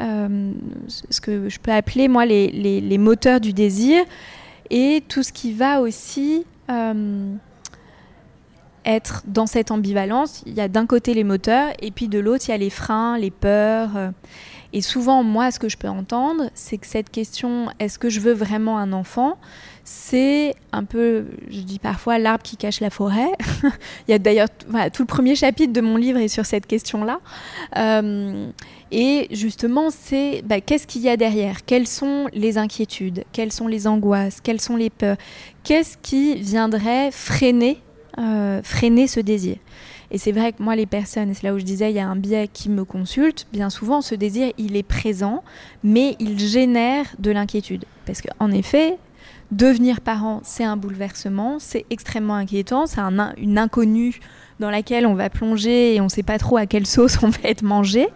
Euh, 0.00 0.52
ce 1.10 1.20
que 1.20 1.50
je 1.50 1.58
peux 1.58 1.72
appeler 1.72 2.08
moi 2.08 2.24
les, 2.24 2.98
moteurs 2.98 3.38
du 3.38 3.52
désir 3.52 4.02
et 4.70 5.02
tout 5.08 5.22
ce 5.22 5.30
qui 5.30 5.52
va 5.52 5.82
aussi 5.82 6.46
euh, 6.70 7.34
être 8.86 9.22
dans 9.26 9.46
cette 9.46 9.70
ambivalence. 9.70 10.42
Il 10.46 10.54
y 10.54 10.60
a 10.62 10.68
d'un 10.68 10.86
côté 10.86 11.12
les 11.12 11.24
moteurs 11.24 11.72
et 11.82 11.90
puis 11.90 12.08
de 12.08 12.18
l'autre 12.18 12.44
il 12.48 12.52
y 12.52 12.54
a 12.54 12.58
les 12.58 12.70
freins, 12.70 13.18
les 13.18 13.30
peurs. 13.30 13.96
Euh. 13.96 14.10
et 14.72 14.80
souvent 14.80 15.22
moi 15.22 15.50
ce 15.50 15.58
que 15.58 15.68
je 15.68 15.76
peux 15.76 15.88
entendre 15.88 16.44
c'est 16.54 16.78
que 16.78 16.86
cette 16.86 17.10
question 17.10 17.68
est-ce 17.78 17.98
que 17.98 18.08
je 18.08 18.20
veux 18.20 18.32
vraiment 18.32 18.78
un 18.78 18.94
enfant? 18.94 19.36
C'est 19.92 20.54
un 20.70 20.84
peu, 20.84 21.24
je 21.50 21.62
dis 21.62 21.80
parfois, 21.80 22.20
l'arbre 22.20 22.44
qui 22.44 22.56
cache 22.56 22.78
la 22.78 22.90
forêt. 22.90 23.32
Il 24.06 24.12
y 24.12 24.14
a 24.14 24.20
d'ailleurs 24.20 24.46
tout 24.92 25.02
le 25.02 25.06
premier 25.06 25.34
chapitre 25.34 25.72
de 25.72 25.80
mon 25.80 25.96
livre 25.96 26.20
est 26.20 26.28
sur 26.28 26.46
cette 26.46 26.68
question-là. 26.68 27.18
Euh, 27.76 28.46
et 28.92 29.26
justement, 29.32 29.90
c'est 29.90 30.42
bah, 30.44 30.60
qu'est-ce 30.60 30.86
qu'il 30.86 31.02
y 31.02 31.08
a 31.08 31.16
derrière? 31.16 31.64
Quelles 31.66 31.88
sont 31.88 32.28
les 32.32 32.56
inquiétudes? 32.56 33.24
Quelles 33.32 33.50
sont 33.50 33.66
les 33.66 33.88
angoisses? 33.88 34.40
Quelles 34.40 34.60
sont 34.60 34.76
les 34.76 34.90
peurs? 34.90 35.16
Qu'est-ce 35.64 35.96
qui 36.00 36.36
viendrait 36.36 37.10
freiner, 37.10 37.78
euh, 38.18 38.62
freiner 38.62 39.08
ce 39.08 39.18
désir? 39.18 39.56
Et 40.12 40.18
c'est 40.18 40.32
vrai 40.32 40.52
que 40.52 40.62
moi, 40.62 40.76
les 40.76 40.86
personnes, 40.86 41.34
c'est 41.34 41.42
là 41.42 41.52
où 41.52 41.58
je 41.58 41.64
disais, 41.64 41.90
il 41.90 41.96
y 41.96 42.00
a 42.00 42.06
un 42.06 42.16
biais 42.16 42.46
qui 42.46 42.68
me 42.68 42.84
consulte, 42.84 43.48
bien 43.52 43.70
souvent, 43.70 44.02
ce 44.02 44.14
désir, 44.14 44.52
il 44.56 44.76
est 44.76 44.84
présent, 44.84 45.42
mais 45.82 46.14
il 46.20 46.38
génère 46.38 47.06
de 47.18 47.32
l'inquiétude. 47.32 47.86
Parce 48.06 48.22
qu'en 48.22 48.52
effet, 48.52 48.96
devenir 49.50 50.00
parent, 50.00 50.40
c'est 50.44 50.64
un 50.64 50.76
bouleversement, 50.76 51.58
c'est 51.58 51.84
extrêmement 51.90 52.34
inquiétant, 52.34 52.86
c'est 52.86 53.00
une 53.00 53.58
inconnue 53.58 54.20
dans 54.60 54.70
laquelle 54.70 55.06
on 55.06 55.14
va 55.14 55.30
plonger 55.30 55.94
et 55.94 56.00
on 56.00 56.04
ne 56.04 56.08
sait 56.10 56.22
pas 56.22 56.38
trop 56.38 56.56
à 56.56 56.66
quelle 56.66 56.86
sauce 56.86 57.18
on 57.22 57.28
va 57.28 57.40
être 57.44 57.62
mangé. 57.62 58.08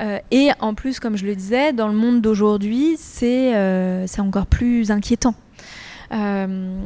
Euh, 0.00 0.18
et 0.30 0.50
en 0.60 0.74
plus, 0.74 1.00
comme 1.00 1.16
je 1.16 1.24
le 1.24 1.34
disais, 1.34 1.72
dans 1.72 1.88
le 1.88 1.94
monde 1.94 2.20
d'aujourd'hui, 2.20 2.96
c'est 2.98 3.54
euh, 3.54 4.06
encore 4.18 4.46
plus 4.46 4.90
inquiétant. 4.90 5.34
Euh, 6.12 6.76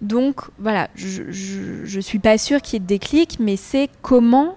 donc 0.00 0.40
voilà, 0.58 0.88
je 0.94 1.22
ne 1.96 2.00
suis 2.00 2.18
pas 2.18 2.38
sûre 2.38 2.62
qu'il 2.62 2.74
y 2.74 2.76
ait 2.76 2.80
de 2.80 2.86
déclic, 2.86 3.38
mais 3.38 3.56
c'est 3.56 3.90
comment 4.02 4.56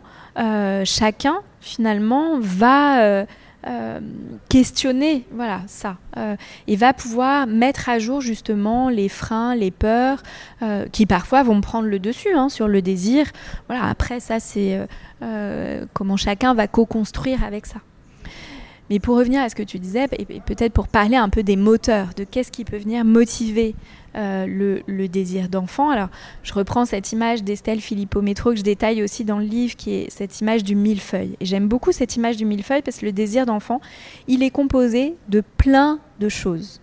chacun 0.86 1.42
finalement 1.60 2.40
va 2.40 3.26
euh, 3.68 4.00
questionner 4.50 5.26
voilà 5.32 5.62
ça. 5.68 5.98
Euh, 6.18 6.36
et 6.68 6.76
va 6.76 6.94
pouvoir 6.94 7.46
mettre 7.46 7.90
à 7.90 8.00
jour 8.00 8.20
justement 8.20 8.90
les 8.90 9.08
freins 9.08 9.56
les 9.56 9.70
peurs 9.70 10.24
euh, 10.64 10.88
qui 10.92 11.06
parfois 11.06 11.44
vont 11.44 11.62
prendre 11.62 11.88
le 11.88 12.00
dessus 12.00 12.34
hein, 12.34 12.50
sur 12.50 12.68
le 12.68 12.82
désir. 12.82 13.28
Voilà 13.68 13.86
après 13.86 14.20
ça 14.20 14.40
c'est 14.40 14.80
comment 15.94 16.18
chacun 16.18 16.56
va 16.56 16.68
co-construire 16.68 17.44
avec 17.44 17.68
ça 17.68 17.78
mais 18.92 19.00
pour 19.00 19.18
revenir 19.18 19.42
à 19.42 19.48
ce 19.48 19.56
que 19.56 19.64
tu 19.64 19.80
disais 19.80 20.08
et 20.20 20.26
peut-être 20.26 20.74
pour 20.74 20.90
parler 20.90 21.16
un 21.16 21.30
peu 21.30 21.44
des 21.44 21.56
moteurs 21.56 22.10
de 22.18 22.26
qu'est-ce 22.26 22.52
qui 22.52 22.66
peut 22.66 22.78
venir 22.78 23.06
motiver 23.06 23.74
euh, 24.18 24.46
le, 24.86 25.08
désir 25.08 25.48
d'enfant. 25.48 25.90
Alors, 25.90 26.10
je 26.44 26.54
reprends 26.54 26.84
cette 26.84 27.14
image 27.14 27.42
d'Estelle 27.42 27.80
Philippot-Métro 27.80 28.50
que 28.50 28.58
je 28.58 28.64
détaille 28.64 29.02
aussi 29.02 29.24
dans 29.24 29.38
le 29.38 29.46
livre, 29.46 29.78
qui 29.78 29.94
est 29.94 30.10
cette 30.10 30.42
image 30.42 30.66
du 30.66 30.76
millefeuille. 30.76 31.38
Et 31.40 31.46
j'aime 31.46 31.70
beaucoup 31.70 31.94
cette 31.94 32.18
image 32.18 32.36
du 32.36 32.44
millefeuille 32.44 32.82
parce 32.82 32.98
que 32.98 33.06
le 33.06 33.14
désir 33.14 33.46
d'enfant, 33.46 33.80
il 34.28 34.44
est 34.44 34.50
composé 34.50 35.16
de 35.30 35.42
plein 35.56 36.00
de 36.20 36.28
choses. 36.28 36.82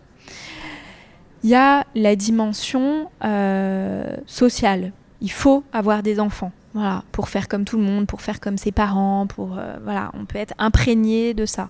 Il 1.45 1.51
y 1.51 1.55
a 1.55 1.85
la 1.95 2.17
dimension 2.17 3.11
euh, 3.23 4.17
sociale. 4.25 4.93
Il 5.21 5.31
faut 5.31 5.63
avoir 5.75 6.03
des 6.03 6.21
enfants. 6.21 6.53
Voilà, 6.75 7.03
pour 7.13 7.29
faire 7.29 7.49
comme 7.49 7.65
tout 7.65 7.79
le 7.79 7.83
monde, 7.83 8.07
pour 8.07 8.21
faire 8.21 8.41
comme 8.41 8.59
ses 8.59 8.73
parents, 8.73 9.27
pour 9.27 9.57
euh, 9.59 9.77
voilà, 9.85 10.11
on 10.15 10.27
peut 10.27 10.39
être 10.39 10.55
imprégné 10.59 11.33
de 11.33 11.47
ça. 11.47 11.69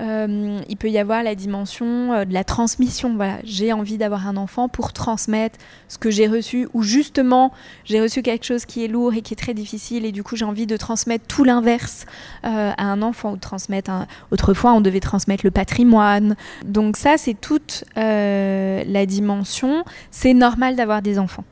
Euh, 0.00 0.58
il 0.70 0.76
peut 0.78 0.88
y 0.88 0.98
avoir 0.98 1.22
la 1.22 1.34
dimension 1.34 2.12
euh, 2.12 2.24
de 2.24 2.32
la 2.32 2.42
transmission. 2.42 3.14
Voilà, 3.14 3.38
j'ai 3.44 3.74
envie 3.74 3.98
d'avoir 3.98 4.26
un 4.26 4.38
enfant 4.38 4.70
pour 4.70 4.94
transmettre 4.94 5.58
ce 5.86 5.98
que 5.98 6.10
j'ai 6.10 6.26
reçu, 6.26 6.66
ou 6.72 6.82
justement, 6.82 7.52
j'ai 7.84 8.00
reçu 8.00 8.22
quelque 8.22 8.46
chose 8.46 8.64
qui 8.64 8.82
est 8.82 8.88
lourd 8.88 9.12
et 9.12 9.20
qui 9.20 9.34
est 9.34 9.36
très 9.36 9.52
difficile, 9.52 10.06
et 10.06 10.12
du 10.12 10.22
coup, 10.22 10.34
j'ai 10.34 10.46
envie 10.46 10.66
de 10.66 10.78
transmettre 10.78 11.26
tout 11.26 11.44
l'inverse 11.44 12.06
à 12.42 12.82
un 12.82 13.02
enfant, 13.02 13.32
ou 13.32 13.36
de 13.36 13.40
transmettre. 13.40 13.90
Autrefois, 14.30 14.72
on 14.72 14.80
devait 14.80 15.00
transmettre 15.00 15.44
le 15.44 15.50
patrimoine. 15.50 16.36
Donc, 16.64 16.96
ça, 16.96 17.18
c'est 17.18 17.34
toute 17.34 17.84
la 17.94 19.06
dimension. 19.06 19.84
C'est 20.10 20.34
normal 20.34 20.74
d'avoir 20.74 21.02
des 21.02 21.18
enfants. 21.18 21.44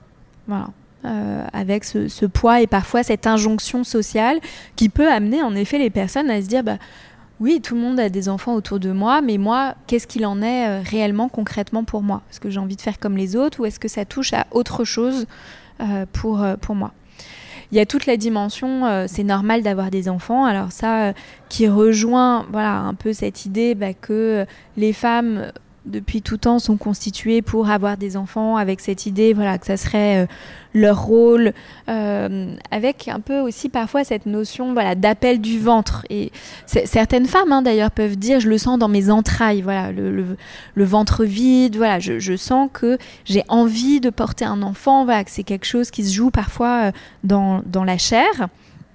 Voilà. 0.48 0.70
Avec 1.04 1.84
ce, 1.84 2.26
poids 2.26 2.60
et 2.60 2.66
parfois 2.66 3.02
cette 3.02 3.26
injonction 3.26 3.84
sociale 3.84 4.38
qui 4.76 4.88
peut 4.88 5.10
amener 5.10 5.42
en 5.42 5.54
effet 5.54 5.78
les 5.78 5.90
personnes 5.90 6.30
à 6.30 6.42
se 6.42 6.46
dire 6.46 6.62
bah, 6.62 6.76
oui, 7.40 7.62
tout 7.62 7.74
le 7.74 7.80
monde 7.80 7.98
a 7.98 8.10
des 8.10 8.28
enfants 8.28 8.54
autour 8.54 8.78
de 8.78 8.92
moi, 8.92 9.22
mais 9.22 9.38
moi, 9.38 9.74
qu'est-ce 9.86 10.06
qu'il 10.06 10.26
en 10.26 10.42
est 10.42 10.68
euh, 10.68 10.82
réellement, 10.84 11.30
concrètement 11.30 11.84
pour 11.84 12.02
moi? 12.02 12.20
Est-ce 12.30 12.38
que 12.38 12.50
j'ai 12.50 12.60
envie 12.60 12.76
de 12.76 12.82
faire 12.82 12.98
comme 12.98 13.16
les 13.16 13.34
autres 13.34 13.60
ou 13.60 13.64
est-ce 13.64 13.80
que 13.80 13.88
ça 13.88 14.04
touche 14.04 14.34
à 14.34 14.46
autre 14.50 14.84
chose 14.84 15.26
euh, 15.80 16.04
pour, 16.12 16.42
euh, 16.42 16.56
pour 16.56 16.74
moi? 16.74 16.92
Il 17.72 17.78
y 17.78 17.80
a 17.80 17.86
toute 17.86 18.06
la 18.06 18.16
dimension, 18.16 19.06
c'est 19.06 19.22
normal 19.22 19.62
d'avoir 19.62 19.92
des 19.92 20.08
enfants. 20.08 20.44
Alors 20.44 20.72
ça, 20.72 21.12
qui 21.48 21.68
rejoint, 21.68 22.44
voilà, 22.50 22.78
un 22.78 22.94
peu 22.94 23.12
cette 23.12 23.46
idée 23.46 23.76
bah, 23.76 23.94
que 23.94 24.44
les 24.76 24.92
femmes 24.92 25.52
depuis 25.86 26.20
tout 26.20 26.36
temps 26.36 26.58
sont 26.58 26.76
constituées 26.76 27.40
pour 27.40 27.70
avoir 27.70 27.96
des 27.96 28.16
enfants 28.16 28.56
avec 28.56 28.80
cette 28.80 29.06
idée 29.06 29.32
voilà 29.32 29.56
que 29.56 29.66
ça 29.66 29.78
serait 29.78 30.24
euh, 30.24 30.26
leur 30.74 31.02
rôle 31.02 31.54
euh, 31.88 32.54
avec 32.70 33.08
un 33.08 33.20
peu 33.20 33.40
aussi 33.40 33.70
parfois 33.70 34.04
cette 34.04 34.26
notion 34.26 34.74
voilà 34.74 34.94
d'appel 34.94 35.40
du 35.40 35.58
ventre 35.58 36.04
et 36.10 36.32
certaines 36.66 37.26
femmes 37.26 37.52
hein, 37.52 37.62
d'ailleurs 37.62 37.90
peuvent 37.90 38.16
dire 38.16 38.40
je 38.40 38.50
le 38.50 38.58
sens 38.58 38.78
dans 38.78 38.88
mes 38.88 39.10
entrailles 39.10 39.62
voilà 39.62 39.90
le, 39.90 40.36
ventre 40.84 41.24
vide 41.24 41.76
voilà 41.76 41.98
je, 41.98 42.36
sens 42.36 42.68
que 42.72 42.98
j'ai 43.24 43.42
envie 43.48 44.00
de 44.00 44.10
porter 44.10 44.44
un 44.44 44.62
enfant 44.62 45.04
voilà 45.06 45.24
que 45.24 45.30
c'est 45.30 45.44
quelque 45.44 45.66
chose 45.66 45.90
qui 45.90 46.04
se 46.04 46.12
joue 46.12 46.30
parfois 46.30 46.88
euh, 46.88 46.92
dans, 47.24 47.84
la 47.84 47.96
chair 47.96 48.48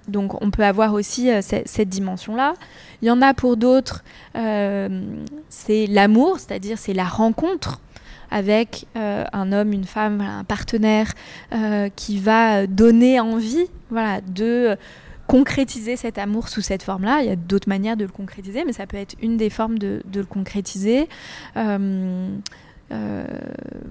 donc 0.06 0.40
on 0.40 0.52
peut 0.52 0.64
avoir 0.64 0.94
aussi 0.94 1.28
cette, 1.42 1.88
dimension-là. 1.88 2.54
Il 3.02 3.08
y 3.08 3.10
en 3.10 3.22
a 3.22 3.34
pour 3.34 3.56
d'autres, 3.56 4.02
euh, 4.36 5.02
c'est 5.48 5.86
l'amour, 5.86 6.38
c'est-à-dire 6.38 6.78
c'est 6.78 6.94
la 6.94 7.04
rencontre. 7.04 7.80
avec 8.28 8.86
un 8.96 9.52
homme, 9.52 9.72
une 9.72 9.84
femme, 9.84 10.20
un 10.20 10.42
partenaire 10.42 11.12
qui 11.94 12.18
va 12.18 12.66
donner 12.66 13.20
envie 13.20 13.68
voilà, 13.88 14.20
de 14.20 14.76
concrétiser 15.26 15.96
cet 15.96 16.18
amour 16.18 16.48
sous 16.48 16.60
cette 16.60 16.82
forme-là. 16.82 17.20
Il 17.22 17.28
y 17.28 17.32
a 17.32 17.36
d'autres 17.36 17.68
manières 17.68 17.96
de 17.96 18.04
le 18.04 18.10
concrétiser, 18.10 18.64
mais 18.64 18.72
ça 18.72 18.86
peut 18.86 18.96
être 18.96 19.16
une 19.20 19.36
des 19.36 19.50
formes 19.50 19.78
de, 19.78 20.02
le 20.14 20.24
concrétiser. 20.24 21.08
Euh, 21.56 22.28
euh, 22.92 23.26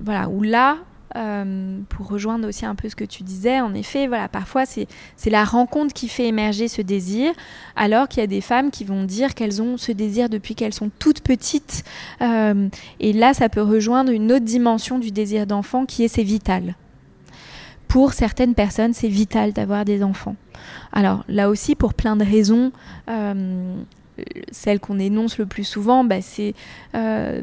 voilà, 0.04 0.30
où 0.30 0.42
là, 0.42 0.78
euh, 1.16 1.80
pour 1.90 2.08
rejoindre 2.08 2.48
aussi 2.48 2.66
un 2.66 2.76
peu 2.76 2.90
ce 2.90 2.96
que 2.96 3.04
tu 3.04 3.24
disais, 3.24 3.62
en 3.62 3.74
effet, 3.74 4.08
voilà, 4.08 4.28
parfois 4.28 4.66
c'est 4.66 4.88
la 5.30 5.44
rencontre 5.44 5.94
qui 5.94 6.08
fait 6.08 6.28
émerger 6.28 6.68
ce 6.68 6.82
désir, 6.82 7.32
alors 7.76 8.08
qu'il 8.08 8.22
y 8.22 8.24
a 8.24 8.28
des 8.28 8.42
femmes 8.42 8.72
qui 8.72 8.84
vont 8.84 9.04
dire 9.04 9.36
qu'elles 9.36 9.62
ont 9.62 9.78
ce 9.78 9.92
désir 9.92 10.30
depuis 10.30 10.56
qu'elles 10.56 10.74
sont 10.74 10.90
toutes 11.00 11.22
petites. 11.22 11.84
et 12.22 13.14
là, 13.14 13.34
ça 13.34 13.50
peut 13.50 13.62
rejoindre 13.62 14.12
une 14.12 14.32
autre 14.32 14.46
dimension 14.46 15.00
du 15.00 15.12
désir 15.12 15.46
d'enfant 15.46 15.86
qui 15.86 16.04
est 16.04 16.08
c'est 16.08 16.24
vital. 16.24 16.76
Pour 17.88 18.14
certaines 18.14 18.56
personnes, 18.56 18.94
c'est 18.94 19.08
vital 19.08 19.54
d'avoir 19.54 19.86
des 19.86 20.04
enfants. 20.04 20.36
Alors 20.92 21.24
là 21.28 21.50
aussi, 21.50 21.76
pour 21.76 21.94
plein 21.94 22.16
de 22.16 22.26
raisons, 22.26 22.72
euh, 23.10 23.76
celle 24.52 24.80
qu'on 24.80 25.00
énonce 25.00 25.38
le 25.38 25.46
plus 25.46 25.64
souvent, 25.64 26.04
bah, 26.04 26.22
c'est 26.22 26.54
euh, 26.96 27.42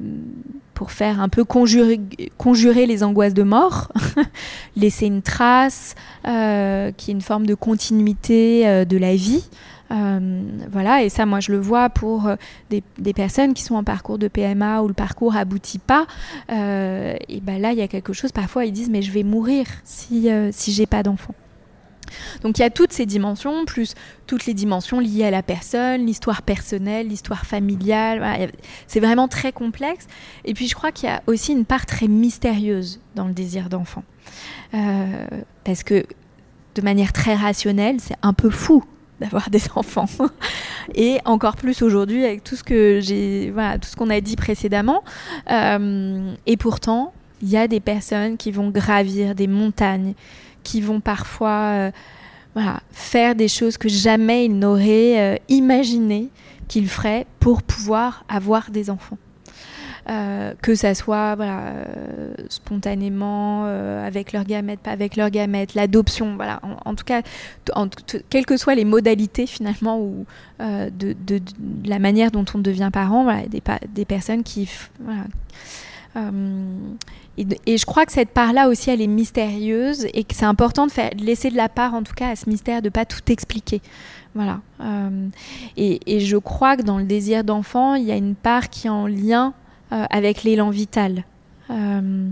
pour 0.75 0.91
faire 0.91 1.21
un 1.21 1.29
peu 1.29 1.45
conjurer, 1.45 2.00
conjurer 2.38 2.87
les 2.87 3.02
angoisses 3.02 3.35
de 3.35 3.43
mort, 3.43 3.93
laisser 4.76 5.07
une 5.07 5.23
trace, 5.23 5.95
euh, 6.26 6.91
qui 6.97 7.11
est 7.11 7.14
une 7.14 7.21
forme 7.21 7.47
de 7.47 7.55
continuité 7.55 8.85
de 8.85 8.99
la 8.99 9.14
vie. 9.14 9.45
voilà, 9.91 11.02
et 11.02 11.09
ça, 11.09 11.26
moi, 11.26 11.41
je 11.41 11.52
le 11.52 11.59
vois 11.59 11.91
pour 11.91 12.31
des, 12.71 13.12
personnes 13.12 13.55
qui 13.55 13.62
sont 13.62 13.75
en 13.75 13.85
parcours 13.85 14.19
de 14.19 14.29
PMA 14.29 14.83
où 14.83 14.88
le 14.88 14.95
parcours 14.95 15.37
aboutit 15.37 15.79
pas. 15.79 16.07
et 16.49 17.41
ben 17.43 17.61
là, 17.61 17.73
il 17.73 17.79
y 17.79 17.83
a 17.83 17.88
quelque 17.88 18.12
chose. 18.12 18.33
Parfois, 18.33 18.64
ils 18.64 18.73
disent 18.73 18.91
mais 18.91 19.02
je 19.02 19.12
vais 19.12 19.23
mourir 19.23 19.67
si 19.85 20.29
si 20.52 20.73
j'ai 20.73 20.87
pas 20.87 21.02
d'enfant. 21.02 21.35
Donc 22.42 22.59
il 22.59 22.62
y 22.62 22.64
a 22.64 22.71
toutes 22.71 22.92
ces 22.92 23.07
dimensions, 23.07 23.64
plus 23.64 23.95
toutes 24.26 24.47
les 24.47 24.54
dimensions 24.54 25.00
liées 25.00 25.25
à 25.25 25.31
la 25.31 25.42
personne, 25.42 26.07
l'histoire 26.07 26.42
personnelle, 26.42 27.09
l'histoire 27.09 27.47
familiale. 27.47 28.50
c'est 28.87 29.00
vraiment 29.00 29.28
très 29.28 29.52
complexe. 29.52 30.07
Et 30.45 30.54
puis 30.54 30.69
je 30.69 30.75
crois 30.75 30.92
qu'il 30.92 31.09
y 31.09 31.12
a 31.12 31.23
aussi 31.26 31.52
une 31.52 31.64
part 31.64 31.87
très 31.87 32.09
mystérieuse 32.09 33.00
dans 33.14 33.26
le 33.26 33.33
désir 33.33 33.69
d'enfant. 33.69 34.04
Euh, 34.75 35.26
parce 35.64 35.83
que 35.83 36.04
de 36.75 36.83
manière 36.83 37.12
très 37.12 37.35
rationnelle, 37.35 37.97
c'est 38.00 38.16
un 38.23 38.33
peu 38.33 38.50
fou 38.50 38.85
d'avoir 39.21 39.50
des 39.50 39.62
enfants. 39.75 40.07
Et 40.95 41.19
encore 41.25 41.57
plus 41.57 41.83
aujourd'hui 41.83 42.25
avec 42.25 42.45
tout 42.45 42.57
ce 42.57 42.64
que 42.64 43.00
j'ai, 43.00 43.52
tout 43.81 43.88
ce 43.88 43.97
qu'on 43.97 44.11
a 44.11 44.21
dit 44.21 44.37
précédemment. 44.37 45.02
Euh, 45.50 46.33
et 46.47 46.57
pourtant, 46.57 47.12
il 47.40 47.49
y 47.49 47.57
a 47.57 47.69
des 47.69 47.81
personnes 47.81 48.37
qui 48.37 48.52
vont 48.52 48.71
gravir 48.71 49.35
des 49.35 49.49
montagnes, 49.49 50.14
qui 50.62 50.81
vont 50.81 51.00
parfois 51.00 51.90
euh, 52.57 52.62
faire 52.92 53.35
des 53.35 53.49
choses 53.49 53.78
que 53.78 53.88
jamais 53.88 54.45
ils 54.47 54.59
n'auraient 54.59 55.35
euh, 55.35 55.37
imaginé 55.49 56.28
qu'ils 56.69 56.88
feraient 56.88 57.26
pour 57.40 57.62
pouvoir 57.62 58.25
avoir 58.28 58.71
des 58.71 58.90
enfants. 58.90 59.19
Euh, 60.11 60.52
que 60.61 60.75
ça 60.75 60.97
soit 60.97 61.37
voilà, 61.37 61.75
spontanément, 62.49 63.66
avec 64.04 64.33
leur 64.33 64.42
gamète, 64.42 64.81
pas 64.81 64.90
avec 64.90 65.14
leur 65.14 65.31
gamète, 65.31 65.75
l'adoption, 65.75 66.35
voilà. 66.35 66.61
En, 66.85 66.97
tout 66.97 67.04
cas, 67.04 67.23
quelles 68.28 68.47
que 68.47 68.57
soient 68.57 68.75
les 68.75 68.85
modalités 68.85 69.47
finalement 69.47 70.00
ou 70.00 70.26
de, 70.59 71.14
la 71.85 72.00
manière 72.00 72.33
dont 72.33 72.45
on 72.52 72.59
devient 72.59 72.90
parent, 72.92 73.23
voilà, 73.23 73.47
des, 73.47 73.62
des 73.95 74.04
personnes 74.04 74.42
qui 74.42 74.69
voilà, 74.99 75.23
et, 76.16 77.78
je 77.78 77.87
crois 77.87 78.04
que 78.04 78.12
cette 78.12 78.31
part-là 78.31 78.69
aussi, 78.69 78.90
elle 78.90 79.00
est 79.00 79.07
mystérieuse 79.07 80.07
et 80.12 80.25
que 80.25 80.35
c'est 80.35 80.45
important 80.45 80.87
de, 80.87 80.92
faire, 80.92 81.11
laisser 81.19 81.50
de 81.50 81.57
la 81.57 81.69
part, 81.69 81.95
en 81.95 82.02
tout 82.02 82.14
cas, 82.14 82.28
à 82.28 82.37
ce 82.37 82.49
mystère, 82.49 82.83
de 82.83 82.88
pas 82.88 83.04
tout 83.04 83.21
expliquer. 83.31 83.81
Voilà. 84.35 84.61
Euh, 84.81 85.28
et, 85.76 86.21
je 86.21 86.37
crois 86.37 86.76
que 86.76 86.83
dans 86.83 86.99
le 86.99 87.04
désir 87.04 87.45
d'enfant, 87.45 87.95
il 87.95 88.04
y 88.04 88.12
a 88.12 88.16
une 88.16 88.35
part 88.35 88.71
qui 88.71 88.87
est 88.87 88.90
en 88.90 89.07
lien 89.07 89.54
euh, 89.92 90.04
avec 90.11 90.42
l'élan 90.42 90.71
vital. 90.71 91.25
Euh, 91.71 92.28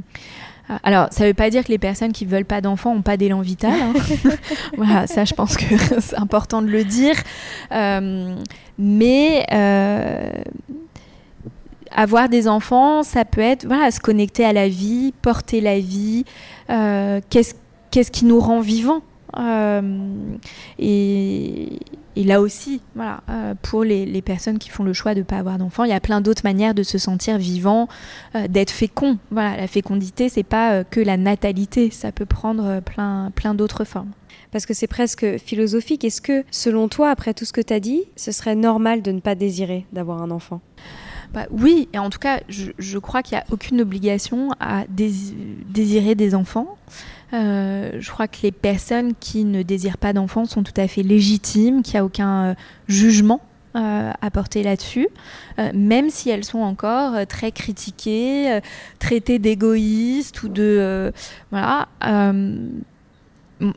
alors, 0.85 1.09
ça 1.11 1.25
ne 1.25 1.29
veut 1.29 1.35
pas 1.35 1.51
dire 1.51 1.65
que 1.65 1.73
les 1.73 1.79
personnes 1.79 2.13
qui 2.13 2.27
ne 2.27 2.31
veulent 2.31 2.45
pas 2.45 2.61
d'enfants 2.61 2.95
n'ont 2.95 3.03
pas 3.03 3.17
d'élan 3.17 3.41
vital. 3.41 3.73
Hein. 3.73 3.93
voilà, 4.77 5.07
ça, 5.07 5.25
je 5.25 5.35
pense 5.35 5.57
que 5.57 5.77
c'est 6.01 6.17
important 6.17 6.63
de 6.63 6.69
le 6.69 6.85
dire. 6.85 7.17
mais 8.79 9.47
avoir 11.95 12.29
des 12.29 12.49
enfants, 12.49 13.03
ça 13.03 13.25
peut 13.25 13.41
être 13.41 13.67
voilà, 13.67 13.91
se 13.91 14.01
connecter 14.01 14.45
à 14.45 14.53
la 14.53 14.69
vie, 14.69 15.13
porter 15.23 15.61
la 15.61 15.79
vie, 15.79 16.25
euh, 16.71 17.21
qu'est-ce, 17.31 18.11
qui 18.11 18.25
nous 18.25 18.41
rend 18.41 18.61
vivants. 18.61 19.03
Euh, 19.39 19.81
et, 20.79 21.79
là 22.17 22.41
aussi, 22.41 22.83
voilà, 22.95 23.23
euh, 23.31 23.55
pour 23.63 23.83
les, 23.83 24.23
personnes 24.23 24.59
qui 24.59 24.69
font 24.69 24.85
le 24.85 24.93
choix 24.93 25.15
de 25.15 25.21
ne 25.21 25.25
pas 25.25 25.39
avoir 25.39 25.59
d'enfants, 25.59 25.85
il 25.85 25.91
y 25.91 25.95
a 25.95 26.01
plein 26.01 26.21
d'autres 26.21 26.43
manières 26.45 26.75
de 26.75 26.83
se 26.83 26.99
sentir 26.99 27.39
vivant, 27.39 27.89
d'être 28.49 28.71
fécond. 28.71 29.19
Voilà, 29.31 29.57
la 29.57 29.67
fécondité, 29.67 30.29
c'est 30.29 30.43
pas 30.43 30.85
que 30.85 31.01
la 31.01 31.17
natalité, 31.17 31.91
ça 31.91 32.13
peut 32.13 32.27
prendre 32.27 32.81
plein, 32.81 33.33
plein 33.35 33.55
d'autres 33.55 33.85
formes 33.85 34.11
parce 34.53 34.67
que 34.67 34.75
c'est 34.75 34.87
presque 34.87 35.39
philosophique. 35.39 36.05
Est-ce 36.05 36.21
que, 36.21 36.45
selon 36.51 36.89
toi, 36.89 37.11
après 37.11 37.35
tout 37.35 37.45
ce 37.45 37.53
que 37.53 37.61
tu 37.61 37.73
as 37.73 37.81
dit, 37.81 38.05
ce 38.17 38.33
serait 38.33 38.57
normal 38.57 39.03
de 39.03 39.13
ne 39.13 39.21
pas 39.21 39.35
désirer 39.35 39.87
d'avoir 39.93 40.23
un 40.23 40.31
enfant? 40.31 40.61
Bah, 41.33 41.47
oui, 41.51 41.89
et 41.93 41.99
en 41.99 42.11
tout 42.11 42.19
cas, 42.19 42.41
je, 42.49 42.99
crois 42.99 43.23
qu'il 43.23 43.37
n'y 43.37 43.43
a 43.43 43.45
aucune 43.53 43.81
obligation 43.81 44.51
à 44.59 44.85
désirer 44.89 46.15
des 46.15 46.35
enfants. 46.35 46.77
Euh, 47.33 47.93
je 48.01 48.11
crois 48.11 48.27
que 48.27 48.39
les 48.43 48.51
personnes 48.51 49.15
qui 49.19 49.45
ne 49.45 49.63
désirent 49.63 49.99
pas 49.99 50.13
d'enfants 50.13 50.47
sont 50.47 50.65
tout 50.65 50.75
à 50.77 50.89
fait 50.89 51.03
légitimes, 51.03 51.83
qu'il 51.83 51.95
n'y 51.95 52.01
a 52.01 52.05
aucun 52.05 52.45
euh, 52.45 52.55
jugement 52.89 53.41
euh, 53.77 54.11
à 54.21 54.31
porter 54.33 54.65
là-dessus, 54.65 55.09
même 55.73 56.11
si 56.11 56.31
elles 56.31 56.45
sont 56.45 56.59
encore 56.59 57.25
très 57.29 57.53
critiquées, 57.53 58.59
traitées 58.99 59.39
d'égoïstes 59.39 60.43
ou 60.43 60.49
de... 60.49 61.13
voilà. 61.53 61.87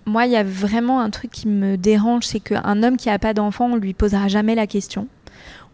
moi, 0.06 0.26
il 0.26 0.32
y 0.32 0.36
a 0.36 0.44
vraiment 0.44 1.02
un 1.02 1.12
truc 1.12 1.30
qui 1.30 1.48
me 1.48 1.76
dérange, 1.78 2.26
c'est 2.26 2.40
qu'un 2.40 2.82
homme 2.82 2.98
qui 2.98 3.10
n'a 3.10 3.20
pas 3.20 3.36
d'enfant, 3.36 3.74
on 3.74 3.76
lui 3.76 3.94
posera 3.94 4.28
jamais 4.30 4.56
la 4.56 4.66
question. 4.66 5.08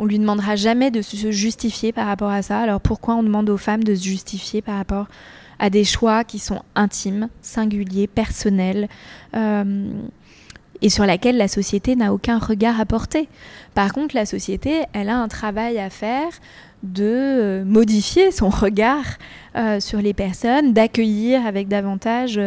On 0.02 0.06
lui 0.06 0.18
demandera 0.18 0.56
jamais 0.56 0.92
de 0.92 1.02
se 1.02 1.30
justifier 1.30 1.92
par 1.92 2.08
rapport 2.08 2.30
à 2.30 2.42
ça. 2.42 2.60
Alors 2.60 2.80
pourquoi 2.80 3.16
on 3.16 3.24
demande 3.24 3.50
aux 3.50 3.58
femmes 3.58 3.84
de 3.84 3.94
se 3.94 4.04
justifier 4.04 4.62
par 4.62 4.78
rapport 4.78 5.08
à 5.60 5.70
des 5.70 5.84
choix 5.84 6.24
qui 6.24 6.40
sont 6.40 6.62
intimes, 6.74 7.28
singuliers, 7.42 8.08
personnels 8.08 8.88
euh, 9.36 9.92
et 10.82 10.90
sur 10.90 11.06
lesquels 11.06 11.36
la 11.36 11.50
société 11.50 11.98
n'a 11.98 12.14
aucun 12.14 12.40
regard 12.40 12.80
à 12.80 12.86
porter? 12.86 13.28
Par 13.76 13.92
contre, 13.92 14.16
la 14.16 14.26
société, 14.26 14.84
elle 14.94 15.10
a 15.10 15.18
un 15.18 15.28
travail 15.28 15.78
à 15.80 15.90
faire 15.90 16.32
de 16.82 17.04
euh, 17.04 17.66
modifier 17.66 18.32
son 18.32 18.48
regard 18.48 19.04
euh, 19.58 19.82
sur 19.82 20.00
les 20.00 20.14
personnes, 20.14 20.72
d'accueillir 20.72 21.46
avec 21.46 21.68
davantage 21.68 22.40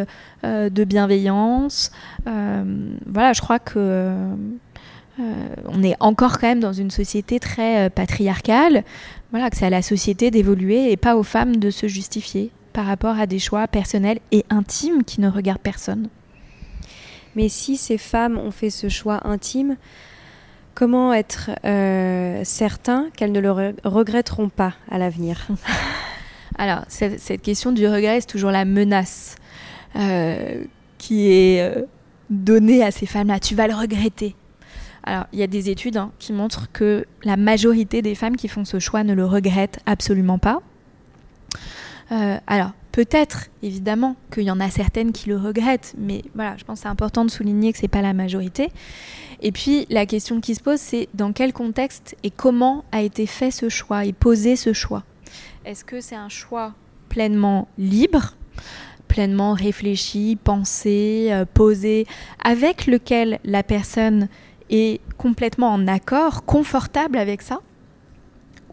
de 0.43 0.83
bienveillance. 0.83 1.91
voilà, 2.25 3.33
je 3.33 3.41
crois 3.41 3.59
que 3.59 4.11
on 5.19 5.83
est 5.83 5.95
encore 5.99 6.39
quand 6.39 6.47
même 6.47 6.59
dans 6.59 6.73
une 6.73 6.91
société 6.91 7.39
très 7.39 7.85
euh, 7.85 7.89
patriarcale. 7.89 8.83
Voilà, 9.31 9.49
que 9.49 9.57
c'est 9.57 9.65
à 9.65 9.69
la 9.69 9.81
société 9.81 10.31
d'évoluer 10.31 10.91
et 10.91 10.97
pas 10.97 11.15
aux 11.15 11.23
femmes 11.23 11.57
de 11.57 11.69
se 11.69 11.87
justifier 11.87 12.51
par 12.71 12.85
rapport 12.85 13.19
à 13.19 13.27
des 13.27 13.39
choix 13.39 13.67
personnels 13.67 14.19
et 14.31 14.43
intimes 14.49 15.03
qui 15.03 15.21
ne 15.21 15.29
regardent 15.29 15.61
personne. 15.61 16.09
Mais 17.35 17.49
si 17.49 17.77
ces 17.77 17.97
femmes 17.97 18.37
ont 18.37 18.51
fait 18.51 18.69
ce 18.69 18.89
choix 18.89 19.27
intime, 19.27 19.77
comment 20.73 21.13
être 21.13 21.51
euh, 21.65 22.41
certain 22.43 23.09
qu'elles 23.15 23.31
ne 23.31 23.39
le 23.39 23.51
regretteront 23.83 24.49
pas 24.49 24.73
à 24.89 24.97
l'avenir? 24.97 25.47
Alors, 26.57 26.85
cette, 26.87 27.41
question 27.41 27.71
du 27.71 27.87
regret, 27.87 28.21
c'est 28.21 28.27
toujours 28.27 28.51
la 28.51 28.65
menace 28.65 29.35
qui 30.97 31.31
est 31.31 31.85
donnée 32.29 32.83
à 32.83 32.91
ces 32.91 33.05
femmes-là. 33.05 33.39
Tu 33.39 33.53
vas 33.53 33.67
le 33.67 33.75
regretter. 33.75 34.35
Alors, 35.03 35.25
il 35.33 35.39
y 35.39 35.43
a 35.43 35.47
des 35.47 35.69
études 35.69 35.97
hein, 35.97 36.11
qui 36.19 36.33
montrent 36.33 36.71
que 36.71 37.05
la 37.23 37.37
majorité 37.37 38.01
des 38.01 38.15
femmes 38.15 38.37
qui 38.37 38.47
font 38.47 38.65
ce 38.65 38.79
choix 38.79 39.03
ne 39.03 39.13
le 39.13 39.25
regrettent 39.25 39.79
absolument 39.85 40.37
pas. 40.37 40.61
Euh, 42.11 42.37
alors, 42.47 42.71
peut-être, 42.91 43.47
évidemment, 43.61 44.15
qu'il 44.31 44.43
y 44.43 44.51
en 44.51 44.59
a 44.59 44.69
certaines 44.69 45.11
qui 45.11 45.29
le 45.29 45.37
regrettent, 45.37 45.93
mais 45.97 46.21
voilà, 46.35 46.55
je 46.57 46.63
pense 46.63 46.79
que 46.79 46.83
c'est 46.83 46.89
important 46.89 47.25
de 47.25 47.31
souligner 47.31 47.71
que 47.73 47.79
ce 47.79 47.83
n'est 47.83 47.89
pas 47.89 48.01
la 48.01 48.13
majorité. 48.13 48.69
Et 49.41 49.51
puis, 49.51 49.85
la 49.89 50.05
question 50.05 50.39
qui 50.39 50.55
se 50.55 50.61
pose, 50.61 50.79
c'est 50.79 51.09
dans 51.13 51.33
quel 51.33 51.51
contexte 51.51 52.15
et 52.23 52.31
comment 52.31 52.85
a 52.91 53.01
été 53.01 53.25
fait 53.25 53.51
ce 53.51 53.67
choix 53.67 54.05
et 54.05 54.13
posé 54.13 54.55
ce 54.55 54.71
choix? 54.71 55.03
Est-ce 55.65 55.83
que 55.83 55.99
c'est 55.99 56.15
un 56.15 56.29
choix 56.29 56.73
pleinement 57.09 57.67
libre 57.77 58.35
pleinement 59.13 59.53
réfléchi, 59.53 60.39
pensé, 60.43 61.27
euh, 61.29 61.45
posé, 61.45 62.07
avec 62.43 62.87
lequel 62.87 63.39
la 63.43 63.61
personne 63.61 64.27
est 64.73 64.99
complètement 65.17 65.69
en 65.69 65.87
accord, 65.87 66.45
confortable 66.45 67.17
avec 67.17 67.41
ça 67.41 67.59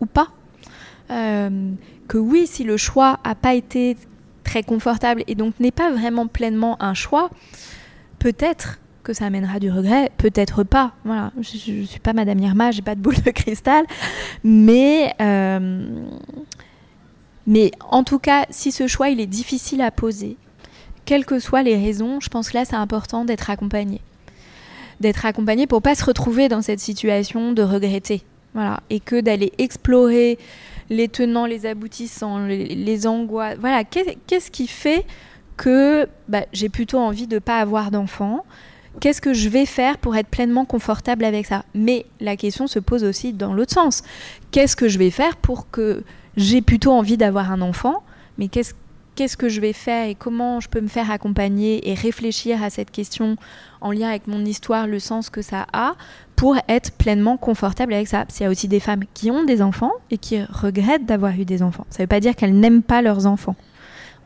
ou 0.00 0.06
pas? 0.06 0.28
Que 1.08 2.18
oui, 2.18 2.46
si 2.46 2.64
le 2.64 2.76
choix 2.76 3.18
n'a 3.24 3.34
pas 3.34 3.54
été 3.54 3.96
très 4.44 4.62
confortable 4.62 5.22
et 5.26 5.34
donc 5.34 5.58
n'est 5.60 5.70
pas 5.70 5.90
vraiment 5.92 6.26
pleinement 6.26 6.76
un 6.82 6.94
choix, 6.94 7.30
peut-être 8.18 8.80
que 9.02 9.12
ça 9.12 9.26
amènera 9.26 9.58
du 9.58 9.70
regret, 9.70 10.10
peut-être 10.18 10.62
pas. 10.62 10.92
Voilà, 11.04 11.32
je, 11.40 11.72
ne 11.72 11.84
suis 11.84 12.00
pas 12.00 12.12
Madame 12.12 12.38
Irma, 12.38 12.70
j'ai 12.70 12.82
pas 12.82 12.94
de 12.94 13.00
boule 13.00 13.20
de 13.22 13.30
cristal, 13.30 13.84
mais 14.44 15.14
mais 17.46 17.72
en 17.88 18.04
tout 18.04 18.18
cas, 18.18 18.46
si 18.50 18.70
ce 18.70 18.86
choix 18.86 19.08
il 19.10 19.20
est 19.20 19.26
difficile 19.26 19.80
à 19.80 19.90
poser, 19.90 20.36
quelles 21.04 21.24
que 21.24 21.38
soient 21.38 21.62
les 21.62 21.76
raisons, 21.76 22.20
je 22.20 22.28
pense 22.28 22.50
que 22.50 22.56
là 22.56 22.64
c'est 22.64 22.76
important 22.76 23.24
d'être 23.24 23.50
accompagné. 23.50 24.00
D'être 25.00 25.24
accompagné 25.26 25.66
pour 25.66 25.82
pas 25.82 25.94
se 25.94 26.04
retrouver 26.04 26.48
dans 26.48 26.62
cette 26.62 26.80
situation 26.80 27.52
de 27.52 27.62
regretter. 27.62 28.22
Voilà. 28.54 28.80
Et 28.90 29.00
que 29.00 29.20
d'aller 29.20 29.52
explorer 29.58 30.38
les 30.90 31.08
tenants, 31.08 31.46
les 31.46 31.66
aboutissants, 31.66 32.46
les, 32.46 33.06
angoisses. 33.06 33.56
Voilà. 33.58 33.84
Qu'est-ce 33.84 34.50
qui 34.50 34.66
fait 34.66 35.06
que 35.56 36.06
bah, 36.28 36.44
j'ai 36.52 36.68
plutôt 36.68 36.98
envie 36.98 37.26
de 37.26 37.36
ne 37.36 37.38
pas 37.40 37.60
avoir 37.60 37.90
d'enfant 37.90 38.44
Qu'est-ce 38.98 39.20
que 39.20 39.32
je 39.32 39.48
vais 39.48 39.66
faire 39.66 39.98
pour 39.98 40.16
être 40.16 40.26
pleinement 40.26 40.64
confortable 40.64 41.24
avec 41.24 41.46
ça? 41.46 41.64
Mais 41.74 42.06
la 42.18 42.36
question 42.36 42.66
se 42.66 42.80
pose 42.80 43.04
aussi 43.04 43.32
dans 43.32 43.54
l'autre 43.54 43.72
sens. 43.72 44.02
Qu'est-ce 44.50 44.74
que 44.74 44.88
je 44.88 44.98
vais 44.98 45.10
faire 45.10 45.36
pour 45.36 45.70
que 45.70 46.02
j'ai 46.36 46.60
plutôt 46.60 46.92
envie 46.92 47.16
d'avoir 47.16 47.52
un 47.52 47.60
enfant? 47.60 48.02
Mais 48.36 48.48
qu'est-ce 48.48 48.74
qu'est-ce 49.14 49.36
que 49.36 49.48
je 49.48 49.60
vais 49.60 49.72
faire 49.72 50.08
et 50.08 50.14
comment 50.14 50.60
je 50.60 50.68
peux 50.68 50.80
me 50.80 50.88
faire 50.88 51.10
accompagner 51.10 51.88
et 51.90 51.94
réfléchir 51.94 52.62
à 52.62 52.70
cette 52.70 52.90
question 52.90 53.36
en 53.80 53.92
lien 53.92 54.08
avec 54.08 54.26
mon 54.26 54.44
histoire, 54.44 54.86
le 54.86 54.98
sens 54.98 55.30
que 55.30 55.42
ça 55.42 55.66
a, 55.72 55.94
pour 56.36 56.56
être 56.68 56.92
pleinement 56.92 57.36
confortable 57.36 57.92
avec 57.92 58.08
ça. 58.08 58.24
Il 58.38 58.42
y 58.42 58.46
a 58.46 58.50
aussi 58.50 58.68
des 58.68 58.80
femmes 58.80 59.02
qui 59.14 59.30
ont 59.30 59.44
des 59.44 59.62
enfants 59.62 59.92
et 60.10 60.18
qui 60.18 60.42
regrettent 60.42 61.06
d'avoir 61.06 61.34
eu 61.34 61.44
des 61.44 61.62
enfants. 61.62 61.86
Ça 61.90 61.98
ne 61.98 62.04
veut 62.04 62.08
pas 62.08 62.20
dire 62.20 62.34
qu'elles 62.36 62.58
n'aiment 62.58 62.82
pas 62.82 63.02
leurs 63.02 63.26
enfants. 63.26 63.56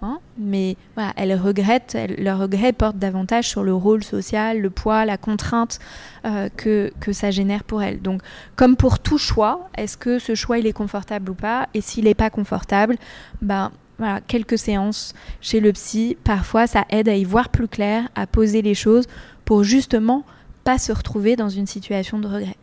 Hein, 0.03 0.19
mais 0.37 0.77
voilà, 0.97 1.13
elles 1.17 1.35
regrettent, 1.35 1.97
leur 2.19 2.39
regret 2.39 2.73
porte 2.73 2.99
davantage 2.99 3.49
sur 3.49 3.63
le 3.63 3.73
rôle 3.73 4.05
social, 4.05 4.61
le 4.61 4.69
poids, 4.69 5.07
la 5.07 5.17
contrainte 5.17 5.79
euh, 6.27 6.51
que, 6.55 6.93
que 7.01 7.13
ça 7.13 7.31
génère 7.31 7.65
pour 7.65 7.83
elles. 7.83 8.03
Donc, 8.03 8.21
comme 8.55 8.77
pour 8.77 8.99
tout 8.99 9.17
choix, 9.17 9.71
est-ce 9.79 9.97
que 9.97 10.19
ce 10.19 10.35
choix 10.35 10.59
il 10.59 10.67
est 10.67 10.75
confortable 10.75 11.31
ou 11.31 11.35
pas? 11.35 11.69
Et 11.73 11.81
s'il 11.81 12.05
n'est 12.05 12.15
pas 12.15 12.29
confortable, 12.29 12.97
ben 13.41 13.73
voilà, 13.99 14.21
quelques 14.21 14.59
séances 14.59 15.15
chez 15.41 15.61
le 15.61 15.73
psy, 15.73 16.17
parfois 16.25 16.67
ça 16.67 16.85
aide 16.91 17.09
à 17.09 17.15
y 17.15 17.25
voir 17.25 17.49
plus 17.49 17.69
clair, 17.69 18.09
à 18.15 18.27
poser 18.27 18.63
les 18.63 18.75
choses 18.75 19.07
pour 19.45 19.65
justement 19.65 20.25
pas 20.65 20.79
se 20.79 20.93
retrouver 20.93 21.37
dans 21.37 21.49
une 21.49 21.67
situation 21.67 22.19
de 22.19 22.27
regret. 22.27 22.57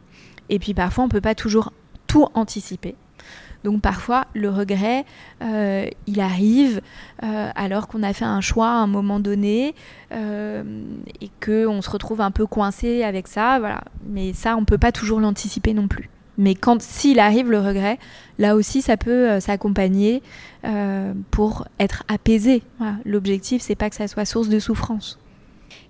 Et 0.49 0.59
puis 0.59 0.73
parfois 0.73 1.03
on 1.03 1.09
peut 1.09 1.21
pas 1.21 1.35
toujours 1.35 1.71
tout 2.07 2.27
anticiper. 2.33 2.95
Donc 3.63 3.81
parfois 3.81 4.25
le 4.33 4.49
regret, 4.49 5.05
euh, 5.41 5.87
il 6.07 6.19
arrive 6.19 6.81
euh, 7.23 7.49
alors 7.55 7.87
qu'on 7.87 8.03
a 8.03 8.13
fait 8.13 8.25
un 8.25 8.41
choix 8.41 8.69
à 8.69 8.75
un 8.75 8.87
moment 8.87 9.19
donné 9.19 9.75
euh, 10.11 10.63
et 11.21 11.29
qu'on 11.43 11.81
se 11.81 11.89
retrouve 11.89 12.21
un 12.21 12.31
peu 12.31 12.45
coincé 12.47 13.03
avec 13.03 13.27
ça. 13.27 13.59
Voilà. 13.59 13.83
Mais 14.05 14.33
ça, 14.33 14.57
on 14.57 14.65
peut 14.65 14.77
pas 14.77 14.91
toujours 14.91 15.19
l'anticiper 15.19 15.73
non 15.73 15.87
plus. 15.87 16.09
Mais 16.37 16.55
quand 16.55 16.81
s'il 16.81 17.19
arrive 17.19 17.51
le 17.51 17.59
regret, 17.59 17.99
là 18.39 18.55
aussi 18.55 18.81
ça 18.81 18.97
peut 18.97 19.29
euh, 19.29 19.39
s'accompagner 19.39 20.21
euh, 20.65 21.13
pour 21.29 21.67
être 21.79 22.03
apaisé. 22.07 22.63
L'objectif 23.05 23.61
c'est 23.61 23.75
pas 23.75 23.89
que 23.89 23.95
ça 23.95 24.07
soit 24.07 24.25
source 24.25 24.49
de 24.49 24.59
souffrance. 24.59 25.19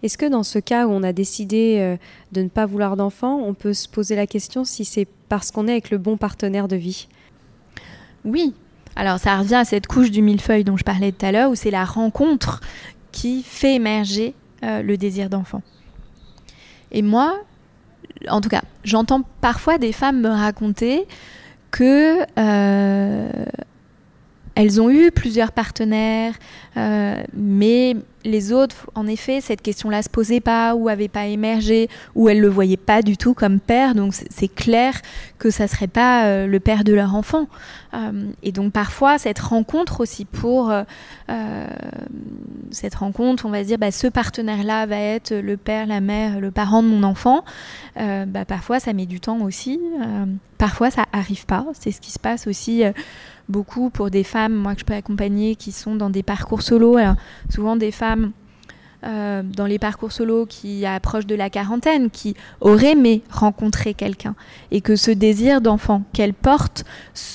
Est-ce 0.04 0.17
que 0.17 0.25
dans 0.25 0.43
ce 0.43 0.58
cas 0.58 0.88
où 0.88 0.91
on 0.91 1.04
a 1.04 1.13
décidé 1.13 1.77
euh, 1.80 1.95
de 2.32 2.41
ne 2.41 2.49
pas 2.49 2.65
vouloir 2.65 2.97
d'enfant, 2.97 3.38
on 3.38 3.54
peut 3.54 3.73
se 3.73 3.88
poser 3.88 4.15
la 4.15 4.25
question 4.25 4.63
si 4.63 4.84
c'est 4.84 5.08
parce 5.30 5.51
qu'on 5.51 5.67
est 5.67 5.73
avec 5.73 5.91
le 5.91 5.99
bon 5.99 6.17
partenaire 6.17 6.67
de 6.67 6.75
vie? 6.75 7.08
Oui. 8.25 8.54
Alors 8.95 9.19
ça 9.19 9.38
revient 9.38 9.56
à 9.56 9.65
cette 9.65 9.88
couche 9.88 10.12
du 10.12 10.21
millefeuille 10.21 10.63
dont 10.63 10.75
je 10.75 10.84
parlais 10.84 11.12
tout 11.12 11.25
à 11.25 11.32
l'heure, 11.32 11.51
où 11.51 11.56
c'est 11.56 11.71
la 11.71 11.86
rencontre 11.86 12.62
qui 13.12 13.43
fait 13.43 13.75
émerger 13.75 14.34
le 14.63 14.95
désir 14.95 15.30
d'enfant. 15.30 15.63
Et 16.91 17.01
moi, 17.01 17.39
en 18.30 18.41
tout 18.41 18.50
cas, 18.50 18.62
j'entends 18.84 19.24
parfois 19.41 19.78
des 19.78 19.91
femmes 19.91 20.21
me 20.21 20.30
raconter 20.30 21.08
que 21.71 22.21
euh, 22.38 23.30
elles 24.55 24.81
ont 24.81 24.89
eu 24.89 25.11
plusieurs 25.11 25.51
partenaires, 25.53 26.33
euh, 26.75 27.23
mais 27.33 27.95
les 28.23 28.51
autres, 28.51 28.89
en 28.95 29.07
effet, 29.07 29.41
cette 29.41 29.61
question-là 29.61 30.03
se 30.03 30.09
posait 30.09 30.41
pas 30.41 30.75
ou 30.75 30.89
avait 30.89 31.07
pas 31.07 31.25
émergé 31.25 31.89
ou 32.15 32.29
elles 32.29 32.39
le 32.39 32.49
voyaient 32.49 32.77
pas 32.77 33.01
du 33.01 33.17
tout 33.17 33.33
comme 33.33 33.59
père. 33.59 33.95
Donc 33.95 34.13
c'est 34.13 34.53
clair 34.53 35.01
que 35.39 35.49
ça 35.49 35.67
serait 35.67 35.87
pas 35.87 36.25
euh, 36.25 36.47
le 36.47 36.59
père 36.59 36.83
de 36.83 36.93
leur 36.93 37.15
enfant. 37.15 37.47
Euh, 37.93 38.27
et 38.43 38.51
donc 38.51 38.73
parfois 38.73 39.17
cette 39.17 39.39
rencontre 39.39 40.01
aussi 40.01 40.25
pour 40.25 40.71
cette 42.71 42.95
rencontre, 42.95 43.45
on 43.45 43.49
va 43.49 43.63
dire 43.63 43.77
bah, 43.77 43.91
ce 43.91 44.07
partenaire-là 44.07 44.85
va 44.85 44.97
être 44.97 45.33
le 45.33 45.55
père, 45.57 45.87
la 45.87 46.01
mère, 46.01 46.39
le 46.39 46.51
parent 46.51 46.83
de 46.83 46.87
mon 46.89 47.03
enfant. 47.03 47.43
bah, 47.95 48.45
parfois 48.45 48.79
ça 48.79 48.93
met 48.93 49.05
du 49.05 49.19
temps 49.19 49.39
aussi. 49.41 49.79
parfois 50.57 50.91
ça 50.91 51.05
arrive 51.13 51.45
pas. 51.45 51.65
C'est 51.79 51.91
ce 51.91 52.01
qui 52.01 52.11
se 52.11 52.19
passe 52.19 52.47
aussi 52.47 52.83
beaucoup 53.51 53.89
pour 53.89 54.09
des 54.09 54.23
femmes, 54.23 54.55
moi 54.55 54.73
que 54.73 54.79
je 54.79 54.85
peux 54.85 54.93
accompagner, 54.93 55.55
qui 55.55 55.71
sont 55.71 55.95
dans 55.95 56.09
des 56.09 56.23
parcours 56.23 56.61
solo. 56.61 56.97
souvent 57.49 57.75
des 57.75 57.91
femmes 57.91 58.31
euh, 59.03 59.41
dans 59.43 59.65
les 59.65 59.79
parcours 59.79 60.11
solo 60.11 60.45
qui 60.45 60.85
approchent 60.85 61.25
de 61.25 61.35
la 61.35 61.49
quarantaine, 61.49 62.09
qui 62.11 62.35
auraient 62.59 62.91
aimé 62.91 63.23
rencontrer 63.31 63.93
quelqu'un, 63.93 64.35
et 64.69 64.81
que 64.81 64.95
ce 64.95 65.09
désir 65.11 65.59
d'enfant 65.59 66.03
qu'elles 66.13 66.35
portent 66.35 66.85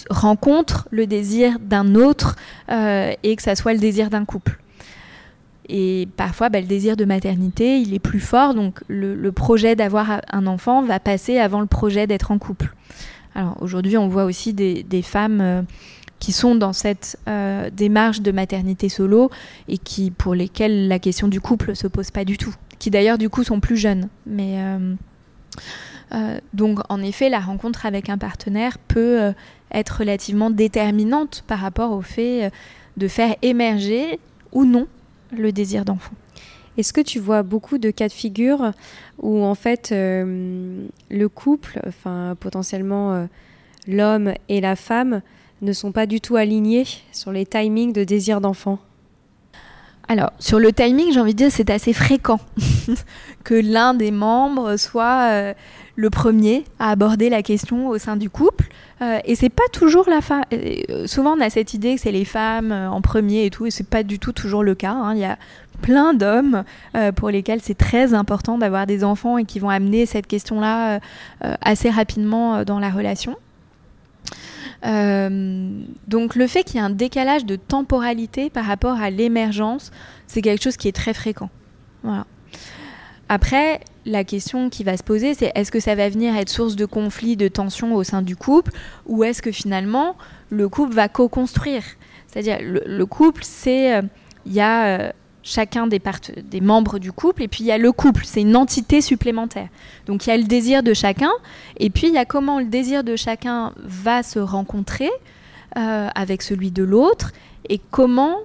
rencontre 0.09 0.89
le 0.93 1.07
désir 1.07 1.59
d'un 1.61 1.97
autre, 1.97 2.37
euh, 2.71 3.13
et 3.23 3.35
que 3.35 3.43
ça 3.43 3.57
soit 3.57 3.73
le 3.73 3.81
désir 3.81 4.11
d'un 4.11 4.25
couple. 4.25 4.59
Et 5.69 6.07
parfois, 6.17 6.49
bah, 6.49 6.61
le 6.61 6.67
désir 6.67 6.97
de 6.97 7.05
maternité, 7.05 7.81
il 7.81 7.93
est 7.95 7.99
plus 7.99 8.21
fort, 8.21 8.55
donc 8.55 8.81
le 8.87 9.33
projet 9.33 9.75
d'avoir 9.75 10.21
un 10.31 10.47
enfant 10.47 10.83
va 10.83 11.01
passer 11.01 11.39
avant 11.39 11.61
le 11.61 11.67
projet 11.67 12.07
d'être 12.07 12.31
en 12.31 12.39
couple. 12.39 12.73
Alors 13.37 13.59
aujourd'hui, 13.61 13.99
on 13.99 14.09
voit 14.09 14.25
aussi 14.25 14.55
des, 14.55 15.03
femmes 15.03 15.41
euh, 15.43 15.63
qui 16.19 16.33
sont 16.33 16.55
dans 16.55 16.73
cette 16.73 17.19
euh, 17.29 17.71
démarche 17.71 18.21
de 18.21 18.33
maternité 18.33 18.89
solo 18.89 19.31
et 19.69 19.79
qui 19.79 20.11
pour 20.11 20.35
lesquelles 20.35 20.89
la 20.89 20.99
question 20.99 21.29
du 21.29 21.41
couple 21.41 21.77
se 21.77 21.87
pose 21.87 22.11
pas 22.11 22.25
du 22.25 22.39
tout, 22.39 22.55
qui 22.79 22.91
d'ailleurs 22.91 23.19
du 23.19 23.29
coup 23.29 23.45
sont 23.45 23.61
plus 23.61 23.77
jeunes. 23.77 24.09
Mais 24.27 24.59
euh, 26.13 26.39
donc 26.55 26.81
en 26.89 27.03
effet, 27.03 27.29
la 27.29 27.41
rencontre 27.41 27.87
avec 27.87 28.09
un 28.09 28.19
partenaire 28.19 28.79
peut 28.79 29.33
être 29.73 29.99
relativement 29.99 30.51
déterminante 30.51 31.45
par 31.47 31.59
rapport 31.59 31.93
au 31.93 32.03
fait 32.03 32.51
de 32.97 33.09
faire 33.09 33.35
émerger 33.43 34.19
ou 34.53 34.65
non 34.65 34.87
le 35.33 35.53
désir 35.53 35.85
d'enfant. 35.85 36.13
Est-ce 36.77 36.93
que 36.93 37.01
tu 37.01 37.19
vois 37.19 37.43
beaucoup 37.43 37.79
de 37.79 37.91
cas 37.91 38.09
de 38.09 38.13
figure 38.13 38.73
où 39.19 39.43
en 39.43 39.55
fait 39.55 39.93
euh, 39.93 40.87
le 41.11 41.29
couple, 41.29 41.81
enfin 41.87 42.37
potentiellement 42.39 43.15
euh, 43.15 43.27
l'homme 43.89 44.35
et 44.49 44.61
la 44.61 44.77
femme, 44.77 45.23
ne 45.63 45.73
sont 45.73 45.93
pas 45.93 46.07
du 46.07 46.21
tout 46.21 46.37
alignés 46.37 46.87
sur 47.13 47.33
les 47.33 47.47
timings 47.47 47.93
de 47.93 48.05
désir 48.05 48.41
d'enfant 48.41 48.79
alors, 50.09 50.33
sur 50.39 50.61
le 50.61 50.73
timing, 50.73 51.13
j'ai 51.13 51.21
envie 51.21 51.33
de 51.33 51.39
dire, 51.39 51.51
c'est 51.51 51.71
assez 51.71 51.93
fréquent 51.93 52.39
que 53.45 53.55
l'un 53.55 53.93
des 53.93 54.13
membres 54.13 54.77
soit 54.77 55.31
euh, 55.31 55.55
le 55.97 56.11
premier 56.11 56.65
à 56.79 56.91
aborder 56.91 57.29
la 57.29 57.43
question 57.43 57.89
au 57.89 57.99
sein 57.99 58.17
du 58.17 58.31
couple. 58.31 58.69
Euh, 59.03 59.19
et 59.25 59.35
c'est 59.35 59.49
pas 59.49 59.65
toujours 59.73 60.09
la 60.09 60.21
femme. 60.21 60.45
Euh, 60.53 61.09
souvent, 61.09 61.37
on 61.37 61.41
a 61.41 61.51
cette 61.51 61.75
idée 61.75 61.97
que 61.97 62.01
c'est 62.01 62.13
les 62.13 62.25
femmes 62.25 62.71
en 62.71 63.01
premier 63.01 63.47
et 63.47 63.51
tout, 63.51 63.67
et 63.67 63.73
c'est 63.73 63.89
pas 63.89 64.05
du 64.05 64.21
tout 64.21 64.33
toujours 64.33 64.63
le 64.63 64.77
cas. 64.77 64.93
Hein. 64.93 65.15
Il 65.15 65.21
y 65.21 65.25
a 65.25 65.39
plein 65.83 66.15
d'hommes 66.15 66.65
pour 67.17 67.29
lesquels 67.29 67.61
c'est 67.63 67.77
très 67.77 68.15
important 68.15 68.57
d'avoir 68.57 68.87
des 68.87 69.05
enfants 69.05 69.37
et 69.37 69.45
qui 69.45 69.59
vont 69.59 69.69
amener 69.69 70.07
cette 70.07 70.27
question-là 70.27 71.01
assez 71.61 71.91
rapidement 71.91 72.65
dans 72.65 72.79
la 72.79 72.89
relation. 72.89 73.37
Euh, 74.87 75.81
donc 76.07 76.35
le 76.37 76.47
fait 76.47 76.63
qu'il 76.63 76.77
y 76.77 76.79
ait 76.79 76.87
un 76.87 76.91
décalage 76.91 77.45
de 77.45 77.57
temporalité 77.57 78.51
par 78.51 78.65
rapport 78.65 79.01
à 79.01 79.11
l'émergence, 79.11 79.91
c'est 80.27 80.43
quelque 80.43 80.63
chose 80.63 80.77
qui 80.77 80.89
est 80.89 80.97
très 80.97 81.15
fréquent. 81.15 81.51
Voilà. 82.03 82.27
Après, 83.29 83.81
la 84.05 84.23
question 84.23 84.71
qui 84.71 84.85
va 84.85 84.97
se 84.97 85.03
poser, 85.03 85.35
c'est 85.35 85.51
est-ce 85.57 85.73
que 85.73 85.81
ça 85.81 85.97
va 85.97 86.09
venir 86.09 86.37
être 86.37 86.49
source 86.49 86.77
de 86.77 86.87
conflit, 86.87 87.37
de 87.37 87.49
tension 87.49 87.95
au 87.95 88.05
sein 88.05 88.23
du 88.23 88.37
couple, 88.37 88.71
ou 89.07 89.25
est-ce 89.25 89.43
que 89.43 89.51
finalement 89.51 90.17
le 90.51 90.69
couple 90.69 90.95
va 90.95 91.09
co-construire? 91.09 91.83
C'est-à-dire 92.29 92.59
le, 92.63 93.07
couple, 93.07 93.43
c'est 93.45 93.97
euh, 93.97 94.03
il 94.45 94.53
y 94.53 94.61
a 94.61 94.87
euh, 94.87 95.13
chacun 95.47 95.87
des, 95.87 96.03
des 96.43 96.61
membres 96.61 96.99
du 96.99 97.13
couple, 97.13 97.45
et 97.45 97.49
puis 97.49 97.63
il 97.63 97.67
y 97.67 97.73
a 97.73 97.79
le 97.79 97.93
couple, 97.93 98.23
c'est 98.25 98.41
une 98.41 98.57
entité 98.57 99.01
supplémentaire. 99.01 99.69
Donc 100.07 100.27
il 100.27 100.31
y 100.31 100.33
a 100.33 100.37
le 100.37 100.43
désir 100.45 100.83
de 100.83 100.93
chacun, 100.93 101.31
et 101.77 101.89
puis 101.89 102.09
il 102.09 102.15
y 102.15 102.19
a 102.19 102.25
comment 102.25 102.59
le 102.59 102.67
désir 102.67 103.05
de 103.05 103.15
chacun 103.15 103.73
va 103.77 104.25
se 104.25 104.41
rencontrer 104.41 105.11
euh, 105.79 106.09
avec 106.15 106.43
celui 106.43 106.73
de 106.73 106.83
l'autre, 106.83 107.33
et 107.69 107.81
comment 107.93 108.39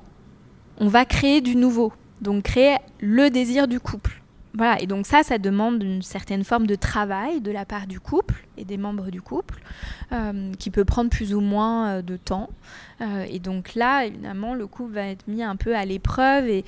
on 0.77 0.87
va 0.87 1.05
créer 1.05 1.41
du 1.41 1.55
nouveau, 1.55 1.91
donc 2.21 2.43
créer 2.43 2.77
le 2.99 3.31
désir 3.31 3.67
du 3.67 3.79
couple. 3.79 4.20
Voilà, 4.53 4.81
et 4.81 4.87
donc 4.87 5.05
ça, 5.05 5.23
ça 5.23 5.37
demande 5.37 5.81
une 5.81 6.01
certaine 6.01 6.43
forme 6.43 6.67
de 6.67 6.75
travail 6.75 7.39
de 7.39 7.51
la 7.51 7.65
part 7.65 7.87
du 7.87 7.99
couple 7.99 8.45
et 8.57 8.65
des 8.65 8.77
membres 8.77 9.09
du 9.09 9.21
couple, 9.21 9.61
euh, 10.11 10.51
qui 10.59 10.69
peut 10.71 10.83
prendre 10.83 11.09
plus 11.09 11.33
ou 11.33 11.39
moins 11.39 11.87
euh, 11.87 12.01
de 12.01 12.17
temps. 12.17 12.49
Euh, 12.99 13.25
et 13.29 13.39
donc 13.39 13.75
là, 13.75 14.05
évidemment, 14.05 14.53
le 14.53 14.67
couple 14.67 14.93
va 14.93 15.07
être 15.07 15.25
mis 15.27 15.41
un 15.41 15.55
peu 15.55 15.75
à 15.75 15.85
l'épreuve 15.85 16.47
et 16.49 16.65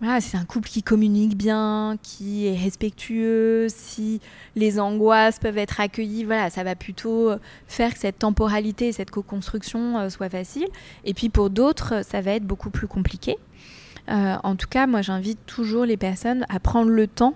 voilà, 0.00 0.20
c'est 0.20 0.36
un 0.36 0.44
couple 0.44 0.68
qui 0.68 0.82
communique 0.82 1.36
bien, 1.36 1.96
qui 2.02 2.46
est 2.46 2.56
respectueux, 2.56 3.66
si 3.68 4.20
les 4.54 4.78
angoisses 4.78 5.38
peuvent 5.38 5.56
être 5.56 5.80
accueillies, 5.80 6.22
voilà, 6.22 6.50
ça 6.50 6.62
va 6.64 6.74
plutôt 6.74 7.30
faire 7.66 7.94
que 7.94 7.98
cette 7.98 8.18
temporalité, 8.18 8.92
cette 8.92 9.10
co-construction 9.10 10.10
soit 10.10 10.28
facile. 10.28 10.68
Et 11.06 11.14
puis 11.14 11.30
pour 11.30 11.48
d'autres, 11.48 12.04
ça 12.04 12.20
va 12.20 12.32
être 12.32 12.44
beaucoup 12.44 12.68
plus 12.68 12.86
compliqué. 12.86 13.38
Euh, 14.08 14.36
en 14.42 14.56
tout 14.56 14.68
cas, 14.68 14.86
moi, 14.86 15.02
j'invite 15.02 15.44
toujours 15.46 15.84
les 15.84 15.96
personnes 15.96 16.46
à 16.48 16.60
prendre 16.60 16.90
le 16.90 17.06
temps 17.06 17.34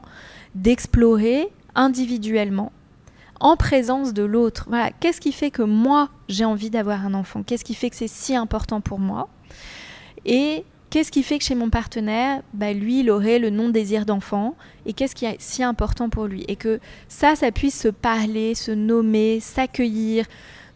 d'explorer 0.54 1.48
individuellement 1.74 2.72
en 3.40 3.56
présence 3.56 4.12
de 4.12 4.22
l'autre. 4.22 4.66
Voilà, 4.68 4.90
qu'est-ce 5.00 5.20
qui 5.20 5.32
fait 5.32 5.50
que 5.50 5.62
moi, 5.62 6.10
j'ai 6.28 6.44
envie 6.44 6.70
d'avoir 6.70 7.04
un 7.04 7.14
enfant? 7.14 7.42
Qu'est-ce 7.42 7.64
qui 7.64 7.74
fait 7.74 7.90
que 7.90 7.96
c'est 7.96 8.08
si 8.08 8.36
important 8.36 8.80
pour 8.80 8.98
moi? 8.98 9.28
Et 10.26 10.64
qu'est-ce 10.90 11.10
qui 11.10 11.22
fait 11.22 11.38
que 11.38 11.44
chez 11.44 11.54
mon 11.54 11.70
partenaire, 11.70 12.42
bah, 12.52 12.72
lui, 12.72 13.00
il 13.00 13.10
aurait 13.10 13.38
le 13.38 13.50
non-désir 13.50 14.04
d'enfant? 14.04 14.56
Et 14.84 14.92
qu'est-ce 14.92 15.14
qui 15.14 15.24
est 15.24 15.40
si 15.40 15.62
important 15.62 16.10
pour 16.10 16.26
lui? 16.26 16.44
Et 16.48 16.56
que 16.56 16.80
ça, 17.08 17.34
ça 17.34 17.50
puisse 17.50 17.80
se 17.80 17.88
parler, 17.88 18.54
se 18.54 18.72
nommer, 18.72 19.40
s'accueillir 19.40 20.26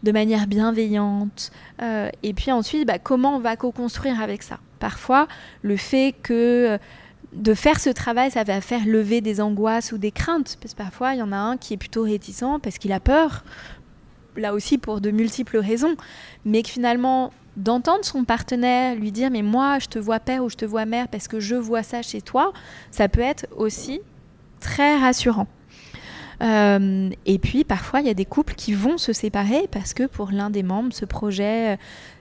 de 0.05 0.11
manière 0.11 0.47
bienveillante. 0.47 1.51
Euh, 1.81 2.09
et 2.23 2.33
puis 2.33 2.51
ensuite, 2.51 2.87
bah, 2.87 2.99
comment 2.99 3.35
on 3.35 3.39
va 3.39 3.57
co-construire 3.57 4.21
avec 4.21 4.43
ça? 4.43 4.59
Parfois, 4.79 5.27
le 5.63 5.75
fait 5.75 6.13
que 6.21 6.33
euh, 6.69 6.77
de 7.33 7.53
faire 7.53 7.79
ce 7.79 7.89
travail, 7.89 8.31
ça 8.31 8.43
va 8.43 8.61
faire 8.61 8.85
lever 8.85 9.19
des 9.19 9.41
angoisses 9.41 9.91
ou 9.91 9.97
des 9.97 10.11
craintes. 10.11 10.57
Parce 10.61 10.73
que 10.73 10.77
parfois, 10.77 11.15
il 11.15 11.19
y 11.19 11.23
en 11.23 11.31
a 11.31 11.37
un 11.37 11.57
qui 11.57 11.73
est 11.73 11.77
plutôt 11.77 12.03
réticent 12.03 12.59
parce 12.61 12.77
qu'il 12.77 12.93
a 12.93 12.99
peur, 12.99 13.43
là 14.37 14.53
aussi 14.53 14.77
pour 14.77 15.01
de 15.01 15.09
multiples 15.09 15.57
raisons, 15.57 15.95
mais 16.45 16.61
que 16.61 16.69
finalement, 16.69 17.33
d'entendre 17.57 18.05
son 18.05 18.25
partenaire 18.25 18.95
lui 18.95 19.13
dire 19.13 19.31
mais 19.31 19.41
moi 19.41 19.79
je 19.79 19.87
te 19.87 19.97
vois 19.97 20.19
père 20.19 20.43
ou 20.43 20.49
je 20.49 20.57
te 20.57 20.65
vois 20.65 20.85
mère 20.85 21.07
parce 21.07 21.29
que 21.29 21.39
je 21.39 21.55
vois 21.55 21.83
ça 21.83 22.01
chez 22.01 22.21
toi, 22.21 22.51
ça 22.91 23.07
peut 23.07 23.21
être 23.21 23.47
aussi 23.55 24.01
très 24.59 24.97
rassurant. 24.97 25.47
Euh, 26.41 27.09
et 27.25 27.39
puis 27.39 27.63
parfois, 27.63 28.01
il 28.01 28.07
y 28.07 28.09
a 28.09 28.13
des 28.13 28.25
couples 28.25 28.55
qui 28.55 28.73
vont 28.73 28.97
se 28.97 29.13
séparer 29.13 29.67
parce 29.71 29.93
que 29.93 30.03
pour 30.03 30.31
l'un 30.31 30.49
des 30.49 30.63
membres, 30.63 30.93
ce 30.93 31.05
projet, 31.05 31.77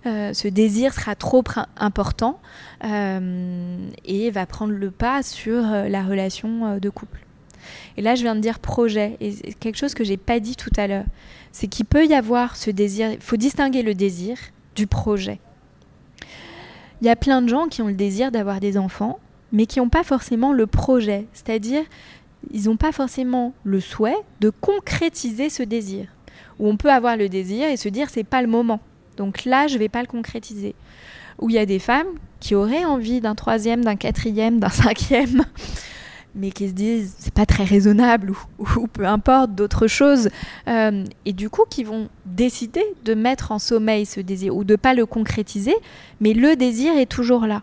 euh, 0.06 0.32
ce 0.32 0.48
désir 0.48 0.92
sera 0.92 1.14
trop 1.14 1.44
important 1.76 2.40
euh, 2.84 3.88
et 4.04 4.30
va 4.30 4.46
prendre 4.46 4.72
le 4.72 4.90
pas 4.90 5.22
sur 5.22 5.62
la 5.62 6.02
relation 6.02 6.78
de 6.78 6.90
couple. 6.90 7.20
Et 7.96 8.02
là, 8.02 8.14
je 8.14 8.22
viens 8.22 8.34
de 8.34 8.40
dire 8.40 8.58
projet, 8.58 9.16
et 9.20 9.32
quelque 9.54 9.76
chose 9.76 9.94
que 9.94 10.04
j'ai 10.04 10.18
pas 10.18 10.38
dit 10.38 10.54
tout 10.54 10.72
à 10.76 10.86
l'heure, 10.86 11.06
c'est 11.50 11.66
qu'il 11.66 11.86
peut 11.86 12.04
y 12.04 12.12
avoir 12.12 12.56
ce 12.56 12.70
désir. 12.70 13.12
Il 13.12 13.20
faut 13.20 13.36
distinguer 13.36 13.82
le 13.82 13.94
désir 13.94 14.36
du 14.74 14.86
projet. 14.86 15.40
Il 17.00 17.06
y 17.06 17.10
a 17.10 17.16
plein 17.16 17.40
de 17.40 17.48
gens 17.48 17.66
qui 17.66 17.80
ont 17.80 17.88
le 17.88 17.94
désir 17.94 18.30
d'avoir 18.30 18.60
des 18.60 18.76
enfants, 18.76 19.18
mais 19.52 19.66
qui 19.66 19.78
n'ont 19.78 19.88
pas 19.88 20.04
forcément 20.04 20.52
le 20.52 20.66
projet, 20.66 21.26
c'est-à-dire 21.32 21.84
ils 22.52 22.64
n'ont 22.64 22.76
pas 22.76 22.92
forcément 22.92 23.52
le 23.64 23.80
souhait 23.80 24.16
de 24.40 24.50
concrétiser 24.50 25.48
ce 25.50 25.62
désir. 25.62 26.06
Ou 26.58 26.68
on 26.68 26.76
peut 26.76 26.90
avoir 26.90 27.16
le 27.16 27.28
désir 27.28 27.68
et 27.68 27.76
se 27.76 27.88
dire 27.88 28.10
c'est 28.10 28.24
pas 28.24 28.42
le 28.42 28.48
moment. 28.48 28.80
Donc 29.16 29.44
là, 29.44 29.66
je 29.66 29.78
vais 29.78 29.88
pas 29.88 30.00
le 30.00 30.06
concrétiser. 30.06 30.74
Ou 31.40 31.50
il 31.50 31.56
y 31.56 31.58
a 31.58 31.66
des 31.66 31.78
femmes 31.78 32.06
qui 32.40 32.54
auraient 32.54 32.84
envie 32.84 33.20
d'un 33.20 33.34
troisième, 33.34 33.84
d'un 33.84 33.96
quatrième, 33.96 34.60
d'un 34.60 34.68
cinquième, 34.70 35.44
mais 36.34 36.50
qui 36.50 36.68
se 36.68 36.74
disent 36.74 37.14
c'est 37.18 37.34
pas 37.34 37.46
très 37.46 37.64
raisonnable 37.64 38.32
ou, 38.58 38.86
peu 38.86 39.06
importe 39.06 39.54
d'autres 39.54 39.86
choses, 39.86 40.28
euh, 40.68 41.04
et 41.24 41.32
du 41.32 41.50
coup 41.50 41.64
qui 41.68 41.84
vont 41.84 42.08
décider 42.26 42.84
de 43.04 43.14
mettre 43.14 43.52
en 43.52 43.58
sommeil 43.58 44.06
ce 44.06 44.20
désir 44.20 44.54
ou 44.56 44.64
de 44.64 44.76
pas 44.76 44.94
le 44.94 45.06
concrétiser, 45.06 45.74
mais 46.20 46.34
le 46.34 46.56
désir 46.56 46.96
est 46.96 47.10
toujours 47.10 47.46
là. 47.46 47.62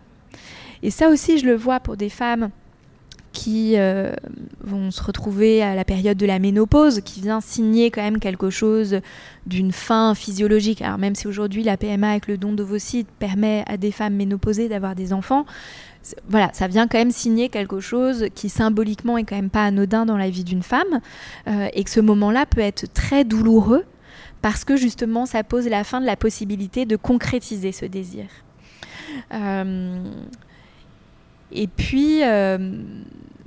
Et 0.82 0.90
ça 0.90 1.08
aussi, 1.08 1.38
je 1.38 1.46
le 1.46 1.54
vois 1.54 1.78
pour 1.78 1.96
des 1.96 2.08
femmes 2.08 2.50
qui 3.32 3.76
euh, 3.76 4.12
vont 4.60 4.90
se 4.90 5.02
retrouver 5.02 5.62
à 5.62 5.74
la 5.74 5.84
période 5.84 6.16
de 6.16 6.26
la 6.26 6.38
ménopause, 6.38 7.00
qui 7.00 7.20
vient 7.20 7.40
signer 7.40 7.90
quand 7.90 8.02
même 8.02 8.18
quelque 8.18 8.50
chose 8.50 9.00
d'une 9.46 9.72
fin 9.72 10.14
physiologique. 10.14 10.82
Alors 10.82 10.98
même 10.98 11.14
si 11.14 11.26
aujourd'hui 11.26 11.62
la 11.62 11.76
PMA 11.76 12.10
avec 12.10 12.28
le 12.28 12.38
don 12.38 12.52
d'ovocytes 12.52 13.08
permet 13.18 13.64
à 13.66 13.76
des 13.76 13.90
femmes 13.90 14.14
ménopausées 14.14 14.68
d'avoir 14.68 14.94
des 14.94 15.12
enfants, 15.12 15.46
voilà, 16.28 16.50
ça 16.52 16.66
vient 16.68 16.88
quand 16.88 16.98
même 16.98 17.12
signer 17.12 17.48
quelque 17.48 17.80
chose 17.80 18.26
qui 18.34 18.48
symboliquement 18.48 19.18
est 19.18 19.24
quand 19.24 19.36
même 19.36 19.50
pas 19.50 19.64
anodin 19.64 20.04
dans 20.04 20.16
la 20.16 20.30
vie 20.30 20.44
d'une 20.44 20.62
femme, 20.62 21.00
euh, 21.48 21.68
et 21.72 21.84
que 21.84 21.90
ce 21.90 22.00
moment-là 22.00 22.46
peut 22.46 22.60
être 22.60 22.92
très 22.92 23.24
douloureux 23.24 23.84
parce 24.40 24.64
que 24.64 24.76
justement 24.76 25.24
ça 25.24 25.44
pose 25.44 25.68
la 25.68 25.84
fin 25.84 26.00
de 26.00 26.06
la 26.06 26.16
possibilité 26.16 26.84
de 26.84 26.96
concrétiser 26.96 27.72
ce 27.72 27.86
désir. 27.86 28.24
Euh, 29.32 30.02
et 31.52 31.66
puis, 31.66 32.22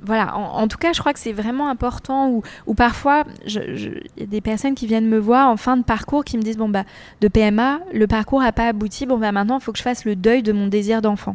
voilà, 0.06 0.36
en, 0.36 0.68
tout 0.68 0.78
cas, 0.78 0.92
je 0.92 1.00
crois 1.00 1.12
que 1.12 1.18
c'est 1.18 1.32
vraiment 1.32 1.68
important. 1.68 2.40
Ou, 2.66 2.74
parfois, 2.74 3.24
il 3.46 4.00
y 4.16 4.22
a 4.22 4.26
des 4.26 4.40
personnes 4.40 4.74
qui 4.74 4.86
viennent 4.86 5.08
me 5.08 5.18
voir 5.18 5.50
en 5.50 5.56
fin 5.56 5.76
de 5.76 5.82
parcours 5.82 6.24
qui 6.24 6.38
me 6.38 6.42
disent 6.42 6.56
bon 6.56 6.68
bah 6.68 6.84
de 7.20 7.28
PMA, 7.28 7.80
le 7.92 8.06
parcours 8.06 8.40
n'a 8.40 8.52
pas 8.52 8.68
abouti. 8.68 9.04
Bon 9.06 9.18
bah 9.18 9.32
maintenant, 9.32 9.58
il 9.58 9.62
faut 9.62 9.72
que 9.72 9.78
je 9.78 9.82
fasse 9.82 10.04
le 10.04 10.14
deuil 10.14 10.42
de 10.42 10.52
mon 10.52 10.68
désir 10.68 11.02
d'enfant. 11.02 11.34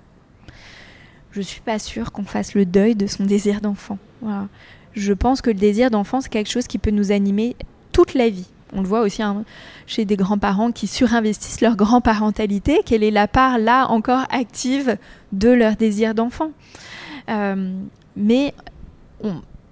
Je 1.32 1.42
suis 1.42 1.62
pas 1.62 1.80
sûre 1.80 2.12
qu'on 2.12 2.24
fasse 2.24 2.56
le 2.56 2.66
deuil 2.66 2.96
de 2.96 3.08
son 3.08 3.26
désir 3.26 3.62
d'enfant. 3.62 3.98
Je 4.94 5.14
pense 5.14 5.42
que 5.42 5.50
le 5.50 5.58
désir 5.58 5.90
d'enfant 5.90 6.22
c'est 6.22 6.30
quelque 6.30 6.50
chose 6.50 6.68
qui 6.68 6.78
peut 6.78 6.92
nous 6.92 7.12
animer 7.12 7.56
toute 7.92 8.14
la 8.14 8.30
vie. 8.30 8.48
On 8.74 8.82
le 8.82 8.88
voit 8.88 9.02
aussi 9.02 9.22
hein, 9.22 9.44
chez 9.88 10.06
des 10.06 10.16
grands-parents 10.16 10.72
qui 10.72 10.88
surinvestissent 10.88 11.62
leur 11.62 11.76
grand-parentalité. 11.76 12.82
Quelle 12.86 13.04
est 13.04 13.12
la 13.12 13.28
part 13.28 13.58
là 13.58 13.88
encore 13.88 14.26
active 14.32 14.98
de 15.32 15.50
leur 15.50 15.76
désir 15.76 16.14
d'enfant 16.16 16.52
euh, 17.30 17.74
mais 18.16 18.54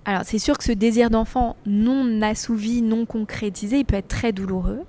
alors 0.06 0.22
c'est 0.24 0.40
sûr 0.40 0.58
que 0.58 0.64
ce 0.64 0.72
désir 0.72 1.10
d'enfant 1.10 1.56
non 1.66 2.22
assouvi, 2.22 2.82
non 2.82 3.06
concrétisé, 3.06 3.80
il 3.80 3.86
peut 3.86 3.96
être 3.96 4.08
très 4.08 4.32
douloureux. 4.32 4.82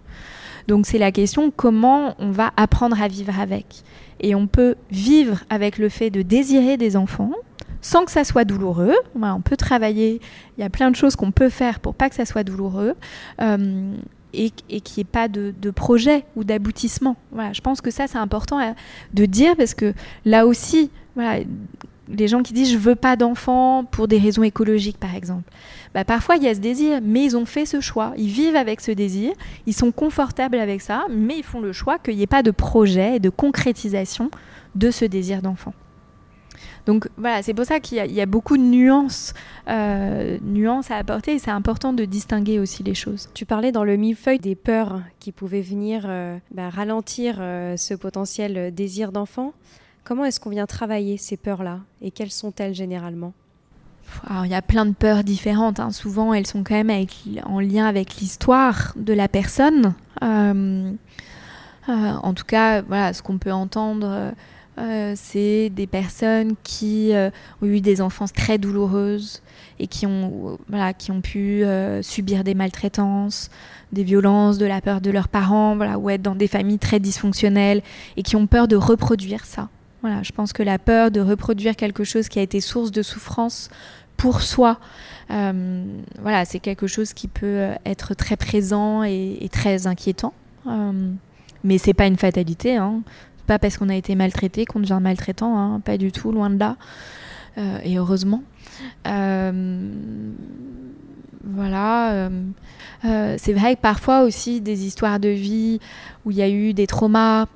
Donc 0.68 0.86
c'est 0.86 0.98
la 0.98 1.12
question 1.12 1.50
comment 1.54 2.14
on 2.18 2.30
va 2.30 2.52
apprendre 2.56 3.00
à 3.00 3.08
vivre 3.08 3.38
avec? 3.38 3.82
Et 4.20 4.34
on 4.34 4.46
peut 4.46 4.76
vivre 4.90 5.40
avec 5.50 5.78
le 5.78 5.88
fait 5.88 6.10
de 6.10 6.22
désirer 6.22 6.76
des 6.76 6.96
enfants 6.96 7.32
sans 7.80 8.04
que 8.04 8.10
ça 8.10 8.24
soit 8.24 8.44
douloureux. 8.44 8.94
on 9.14 9.40
peut 9.40 9.56
travailler, 9.56 10.20
il 10.56 10.60
y 10.60 10.64
a 10.64 10.70
plein 10.70 10.90
de 10.90 10.96
choses 10.96 11.16
qu'on 11.16 11.32
peut 11.32 11.48
faire 11.48 11.80
pour 11.80 11.94
pas 11.94 12.08
que 12.08 12.16
ça 12.16 12.24
soit 12.24 12.44
douloureux. 12.44 12.94
Euh, 13.40 13.94
et, 14.32 14.52
et 14.68 14.80
qu'il 14.80 14.98
n'y 14.98 15.00
ait 15.02 15.10
pas 15.10 15.26
de, 15.26 15.70
projet 15.70 16.24
ou 16.36 16.44
d'aboutissement. 16.44 17.16
Je 17.52 17.60
pense 17.60 17.80
que 17.80 17.90
ça, 17.90 18.06
c'est 18.06 18.18
important 18.18 18.60
euh, 18.60 18.72
de 19.12 19.24
dire 19.24 19.56
parce 19.56 19.74
que 19.74 19.92
là 20.24 20.46
aussi, 20.46 20.90
les 22.08 22.28
gens 22.28 22.42
qui 22.42 22.52
disent 22.52 22.72
je 22.72 22.78
veux 22.78 22.94
pas 22.94 23.16
d'enfants 23.16 23.84
pour 23.84 24.08
des 24.08 24.18
raisons 24.18 24.42
écologiques 24.42 24.98
par 24.98 25.14
exemple. 25.14 25.50
Bah, 25.94 26.04
parfois 26.04 26.36
il 26.36 26.42
y 26.42 26.48
a 26.48 26.54
ce 26.54 26.60
désir, 26.60 27.00
mais 27.02 27.24
ils 27.24 27.36
ont 27.36 27.46
fait 27.46 27.66
ce 27.66 27.80
choix, 27.80 28.12
ils 28.16 28.28
vivent 28.28 28.56
avec 28.56 28.80
ce 28.80 28.92
désir, 28.92 29.32
ils 29.66 29.74
sont 29.74 29.92
confortables 29.92 30.58
avec 30.58 30.80
ça, 30.80 31.04
mais 31.10 31.38
ils 31.38 31.44
font 31.44 31.60
le 31.60 31.72
choix 31.72 31.98
qu'il 31.98 32.16
n'y 32.16 32.22
ait 32.22 32.28
pas 32.28 32.42
de 32.42 32.50
projet 32.50 33.16
et 33.16 33.20
de 33.20 33.30
concrétisation 33.30 34.30
de 34.74 34.90
ce 34.90 35.04
désir 35.04 35.42
d'enfant. 35.42 35.74
Donc 36.90 37.08
voilà, 37.16 37.40
c'est 37.44 37.54
pour 37.54 37.64
ça 37.64 37.78
qu'il 37.78 38.04
y, 38.04 38.20
a 38.20 38.26
beaucoup 38.26 38.56
de 38.56 38.64
nuances, 38.64 39.32
euh, 39.68 40.38
nuances 40.42 40.90
à 40.90 40.96
apporter 40.96 41.34
et 41.34 41.38
c'est 41.38 41.52
important 41.52 41.92
de 41.92 42.04
distinguer 42.04 42.58
aussi 42.58 42.82
les 42.82 42.96
choses. 42.96 43.28
Tu 43.32 43.46
parlais 43.46 43.70
dans 43.70 43.84
le 43.84 43.96
millefeuille 43.96 44.40
des 44.40 44.56
peurs 44.56 45.00
qui 45.20 45.30
pouvaient 45.30 45.60
venir 45.60 46.02
euh, 46.08 46.36
bah, 46.50 46.68
ralentir 46.68 47.36
euh, 47.38 47.76
ce 47.76 47.94
potentiel 47.94 48.74
désir 48.74 49.12
d'enfant. 49.12 49.52
Comment 50.02 50.24
est-ce 50.24 50.40
qu'on 50.40 50.50
vient 50.50 50.66
travailler 50.66 51.16
ces 51.16 51.36
peurs-là? 51.36 51.78
Et 52.02 52.10
quelles 52.10 52.32
sont-elles 52.32 52.74
généralement? 52.74 53.34
Il 54.42 54.50
y 54.50 54.56
a 54.56 54.62
plein 54.62 54.84
de 54.84 54.92
peurs 54.92 55.22
différentes. 55.22 55.78
Hein. 55.78 55.92
Souvent, 55.92 56.34
elles 56.34 56.48
sont 56.48 56.64
quand 56.64 56.74
même 56.74 56.90
avec, 56.90 57.16
en 57.44 57.60
lien 57.60 57.86
avec 57.86 58.16
l'histoire 58.16 58.94
de 58.96 59.12
la 59.12 59.28
personne. 59.28 59.94
Euh, 60.24 60.90
euh, 61.88 61.92
en 61.92 62.34
tout 62.34 62.46
cas, 62.46 62.82
voilà, 62.82 63.12
ce 63.12 63.22
qu'on 63.22 63.38
peut 63.38 63.52
entendre, 63.52 64.32
euh, 64.80 65.12
c'est 65.16 65.70
des 65.70 65.86
personnes 65.86 66.54
qui 66.62 67.12
ont 67.62 67.66
eu 67.66 67.80
des 67.80 68.00
enfances 68.00 68.32
très 68.32 68.58
douloureuses 68.58 69.42
et 69.78 69.86
qui 69.86 70.06
ont, 70.06 70.58
voilà, 70.68 70.92
qui 70.92 71.10
ont 71.10 71.20
pu 71.20 71.64
subir 72.02 72.44
des 72.44 72.54
maltraitances, 72.54 73.50
des 73.92 74.04
violences, 74.04 74.58
de 74.58 74.66
la 74.66 74.80
peur 74.80 75.00
de 75.00 75.10
leurs 75.10 75.28
parents, 75.28 75.76
voilà, 75.76 75.98
ou 75.98 76.10
être 76.10 76.22
dans 76.22 76.34
des 76.34 76.48
familles 76.48 76.78
très 76.78 77.00
dysfonctionnelles 77.00 77.82
et 78.16 78.22
qui 78.22 78.36
ont 78.36 78.46
peur 78.46 78.68
de 78.68 78.76
reproduire 78.76 79.44
ça. 79.44 79.68
Voilà, 80.02 80.22
je 80.22 80.32
pense 80.32 80.52
que 80.52 80.62
la 80.62 80.78
peur 80.78 81.10
de 81.10 81.20
reproduire 81.20 81.76
quelque 81.76 82.04
chose 82.04 82.28
qui 82.28 82.38
a 82.38 82.42
été 82.42 82.60
source 82.60 82.90
de 82.90 83.02
souffrance 83.02 83.68
pour 84.16 84.42
soi, 84.42 84.78
euh, 85.30 85.84
voilà, 86.20 86.44
c'est 86.44 86.58
quelque 86.58 86.86
chose 86.86 87.12
qui 87.12 87.28
peut 87.28 87.68
être 87.84 88.14
très 88.14 88.36
présent 88.36 89.02
et, 89.02 89.48
très 89.50 89.86
inquiétant. 89.86 90.34
Euh, 90.66 91.10
mais 91.64 91.78
c'est 91.78 91.94
pas 91.94 92.06
une 92.06 92.16
fatalité. 92.16 92.76
Hein. 92.76 93.02
Pas 93.50 93.58
parce 93.58 93.78
qu'on 93.78 93.88
a 93.88 93.96
été 93.96 94.14
maltraité 94.14 94.64
qu'on 94.64 94.78
devient 94.78 95.00
maltraitant, 95.02 95.58
hein. 95.58 95.80
pas 95.80 95.98
du 95.98 96.12
tout, 96.12 96.30
loin 96.30 96.50
de 96.50 96.58
là. 96.60 96.76
et 97.82 97.98
heureusement. 97.98 98.44
voilà. 101.44 102.30
c'est 103.02 103.52
vrai 103.52 103.74
que 103.74 103.80
parfois 103.80 104.22
aussi 104.22 104.60
des 104.60 104.86
histoires 104.86 105.18
de 105.18 105.30
vie 105.30 105.80
où 106.24 106.30
il 106.30 106.36
y 106.36 106.42
a 106.42 106.48
eu 106.48 106.74
des 106.74 106.86
traumas. 106.86 107.46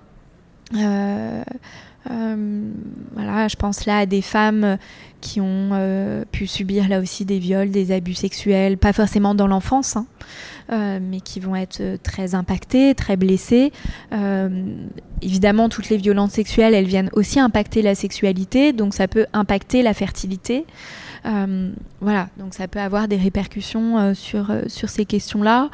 Voilà, 2.06 3.48
je 3.48 3.56
pense 3.56 3.86
là 3.86 3.98
à 3.98 4.06
des 4.06 4.22
femmes 4.22 4.78
qui 5.24 5.40
ont 5.40 5.70
euh, 5.72 6.24
pu 6.30 6.46
subir 6.46 6.86
là 6.86 7.00
aussi 7.00 7.24
des 7.24 7.38
viols, 7.38 7.70
des 7.70 7.92
abus 7.92 8.14
sexuels, 8.14 8.76
pas 8.76 8.92
forcément 8.92 9.34
dans 9.34 9.46
l'enfance, 9.46 9.96
hein, 9.96 10.06
euh, 10.70 10.98
mais 11.00 11.20
qui 11.20 11.40
vont 11.40 11.56
être 11.56 11.80
euh, 11.80 11.96
très 12.00 12.34
impactées, 12.34 12.94
très 12.94 13.16
blessées. 13.16 13.72
évidemment, 15.22 15.70
toutes 15.70 15.88
les 15.88 15.96
violences 15.96 16.32
sexuelles, 16.32 16.74
elles 16.74 16.86
viennent 16.86 17.08
aussi 17.14 17.40
impacter 17.40 17.80
la 17.80 17.94
sexualité, 17.94 18.74
donc 18.74 18.92
ça 18.92 19.08
peut 19.08 19.26
impacter 19.32 19.82
la 19.82 19.94
fertilité. 19.94 20.66
Voilà, 21.24 22.28
donc 22.38 22.54
ça 22.54 22.68
peut 22.68 22.80
avoir 22.80 23.08
des 23.08 23.16
répercussions 23.16 24.14
sur, 24.14 24.52
sur 24.66 24.88
ces 24.88 25.06
questions-là. 25.06 25.70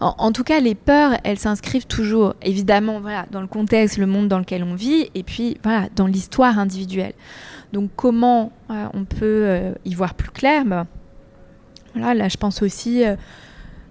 En, 0.00 0.32
tout 0.32 0.44
cas, 0.44 0.60
les 0.60 0.74
peurs, 0.74 1.12
elles 1.24 1.38
s'inscrivent 1.38 1.86
toujours, 1.86 2.34
évidemment, 2.42 3.00
voilà, 3.00 3.26
dans 3.30 3.40
le 3.40 3.46
contexte, 3.46 3.98
le 3.98 4.06
monde 4.06 4.28
dans 4.28 4.38
lequel 4.38 4.62
on 4.64 4.74
vit, 4.74 5.10
et 5.14 5.22
puis 5.22 5.58
voilà, 5.62 5.88
dans 5.96 6.06
l'histoire 6.06 6.58
individuelle. 6.58 7.14
Donc 7.74 7.90
comment 7.96 8.52
euh, 8.70 8.86
on 8.94 9.04
peut 9.04 9.42
euh, 9.44 9.74
y 9.84 9.94
voir 9.94 10.14
plus 10.14 10.30
clair? 10.30 10.64
Ben, 10.64 10.86
voilà, 11.94 12.14
Là, 12.14 12.28
je 12.28 12.36
pense 12.36 12.62
aussi... 12.62 13.04
Euh, 13.04 13.16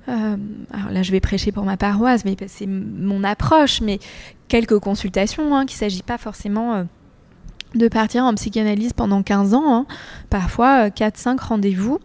alors 0.08 0.92
là, 0.92 1.04
je 1.04 1.12
vais 1.12 1.20
prêcher 1.20 1.52
pour 1.52 1.64
ma 1.64 1.78
paroisse, 1.78 2.26
mais 2.26 2.36
c'est 2.48 2.68
mon 2.68 3.24
approche, 3.24 3.82
mais 3.82 4.00
quelques 4.48 4.80
consultations, 4.80 5.56
hein, 5.56 5.66
qu'il 5.66 5.76
ne 5.76 5.80
s'agit 5.80 6.04
pas 6.04 6.18
forcément 6.18 6.86
de 7.76 7.88
partir 7.88 8.24
en 8.24 8.34
psychanalyse 8.36 8.94
pendant 8.94 9.24
15 9.24 9.54
ans. 9.54 9.76
Hein. 9.76 9.86
Parfois, 10.30 10.90
4-5 10.90 11.40
rendez-vous 11.40 12.00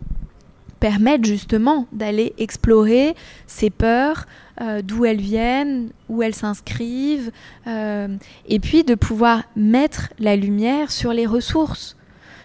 permettent 0.81 1.25
justement 1.25 1.87
d'aller 1.93 2.35
explorer 2.39 3.15
ces 3.47 3.71
peurs, 3.71 4.27
euh, 4.61 4.81
d'où 4.83 5.05
elles 5.05 5.21
viennent, 5.21 5.91
où 6.09 6.23
elles 6.23 6.35
s'inscrivent, 6.35 7.31
euh, 7.67 8.09
et 8.47 8.61
puis 8.61 8.85
de 8.85 8.95
pouvoir 8.95 9.43
mettre 9.57 10.11
la 10.19 10.37
lumière 10.37 10.91
sur 10.91 11.13
les 11.13 11.27
ressources. 11.27 11.97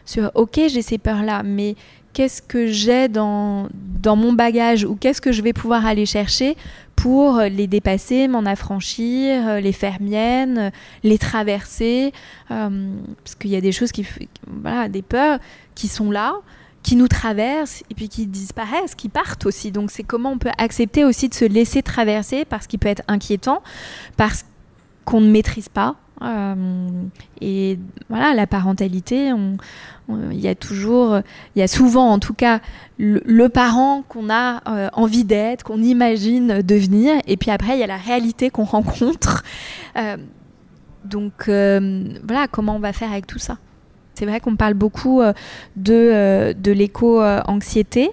Sur, 0.05 0.31
ok, 0.35 0.59
j'ai 0.67 0.81
ces 0.81 0.97
peurs-là, 0.97 1.43
mais 1.43 1.75
qu'est-ce 2.13 2.41
que 2.41 2.67
j'ai 2.67 3.07
dans 3.07 3.69
mon 4.05 4.33
bagage 4.33 4.83
ou 4.83 4.95
qu'est-ce 4.95 5.21
que 5.21 5.31
je 5.31 5.41
vais 5.41 5.53
pouvoir 5.53 5.85
aller 5.85 6.05
chercher 6.05 6.55
pour 6.95 7.39
les 7.39 7.67
dépasser, 7.67 8.27
m'en 8.27 8.45
affranchir, 8.45 9.47
euh, 9.47 9.59
les 9.59 9.73
faire 9.73 10.01
miennes, 10.01 10.71
les 11.03 11.17
traverser, 11.17 12.13
parce 12.47 13.35
qu'il 13.39 13.51
y 13.51 13.55
a 13.55 13.61
des 13.61 13.71
choses 13.71 13.91
qui, 13.91 14.05
voilà, 14.47 14.87
des 14.89 15.01
peurs 15.01 15.39
qui 15.75 15.87
sont 15.87 16.11
là, 16.11 16.35
qui 16.83 16.95
nous 16.95 17.07
traversent 17.07 17.83
et 17.89 17.95
puis 17.95 18.09
qui 18.09 18.27
disparaissent, 18.27 18.93
qui 18.95 19.09
partent 19.09 19.45
aussi. 19.45 19.71
Donc 19.71 19.89
c'est 19.89 20.03
comment 20.03 20.31
on 20.31 20.37
peut 20.37 20.51
accepter 20.57 21.03
aussi 21.05 21.29
de 21.29 21.33
se 21.33 21.45
laisser 21.45 21.81
traverser 21.81 22.45
parce 22.45 22.67
qu'il 22.67 22.79
peut 22.79 22.89
être 22.89 23.03
inquiétant, 23.07 23.63
parce 24.17 24.45
qu'on 25.05 25.21
ne 25.21 25.29
maîtrise 25.29 25.69
pas. 25.69 25.95
Euh, 26.21 26.55
et 27.41 27.79
voilà, 28.09 28.33
la 28.33 28.47
parentalité, 28.47 29.31
il 30.09 30.39
y 30.39 30.47
a 30.47 30.55
toujours, 30.55 31.19
il 31.55 31.59
y 31.59 31.61
a 31.61 31.67
souvent 31.67 32.09
en 32.09 32.19
tout 32.19 32.33
cas 32.33 32.59
le, 32.97 33.47
parent 33.47 34.03
qu'on 34.07 34.29
a 34.29 34.61
euh, 34.67 34.89
envie 34.93 35.25
d'être, 35.25 35.63
qu'on 35.63 35.81
imagine 35.81 36.61
devenir, 36.61 37.15
et 37.27 37.37
puis 37.37 37.51
après 37.51 37.73
il 37.73 37.79
y 37.79 37.83
a 37.83 37.87
la 37.87 37.97
réalité 37.97 38.49
qu'on 38.49 38.63
rencontre. 38.63 39.43
Euh, 39.97 40.17
donc 41.05 41.47
voilà, 41.47 42.47
comment 42.49 42.77
on 42.77 42.79
va 42.79 42.93
faire 42.93 43.11
avec 43.11 43.27
tout 43.27 43.39
ça? 43.39 43.57
C'est 44.15 44.25
vrai 44.25 44.39
qu'on 44.39 44.55
parle 44.55 44.73
beaucoup 44.73 45.21
de, 45.75 46.53
de 46.53 46.71
l'éco-anxiété. 46.71 48.09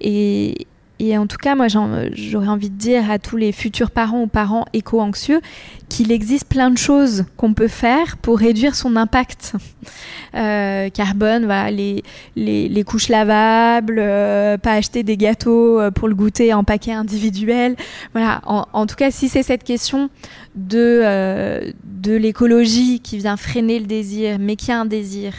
Et, 0.00 0.66
et 1.00 1.16
en 1.16 1.26
tout 1.26 1.38
cas, 1.38 1.54
moi, 1.54 1.66
j'aurais 1.68 2.48
envie 2.48 2.68
de 2.68 2.76
dire 2.76 3.10
à 3.10 3.18
tous 3.18 3.38
les 3.38 3.52
futurs 3.52 3.90
parents 3.90 4.20
ou 4.20 4.26
parents 4.26 4.66
éco-anxieux 4.74 5.40
qu'il 5.88 6.12
existe 6.12 6.44
plein 6.44 6.70
de 6.70 6.76
choses 6.76 7.24
qu'on 7.38 7.54
peut 7.54 7.68
faire 7.68 8.18
pour 8.18 8.38
réduire 8.38 8.74
son 8.74 8.96
impact 8.96 9.54
euh, 10.34 10.90
carbone. 10.90 11.46
Voilà, 11.46 11.70
les, 11.70 12.04
les, 12.36 12.84
couches 12.84 13.08
lavables, 13.08 13.96
euh, 13.98 14.58
pas 14.58 14.74
acheter 14.74 15.02
des 15.02 15.16
gâteaux 15.16 15.80
euh, 15.80 15.90
pour 15.90 16.06
le 16.06 16.14
goûter 16.14 16.52
en 16.52 16.64
paquet 16.64 16.92
individuel. 16.92 17.76
Voilà. 18.12 18.42
En, 18.44 18.84
tout 18.84 18.96
cas, 18.96 19.10
si 19.10 19.30
c'est 19.30 19.42
cette 19.42 19.64
question 19.64 20.10
de, 20.54 21.72
de 21.84 22.14
l'écologie 22.14 23.00
qui 23.00 23.16
vient 23.16 23.38
freiner 23.38 23.78
le 23.78 23.86
désir, 23.86 24.36
mais 24.38 24.56
qui 24.56 24.70
a 24.70 24.78
un 24.78 24.84
désir, 24.84 25.32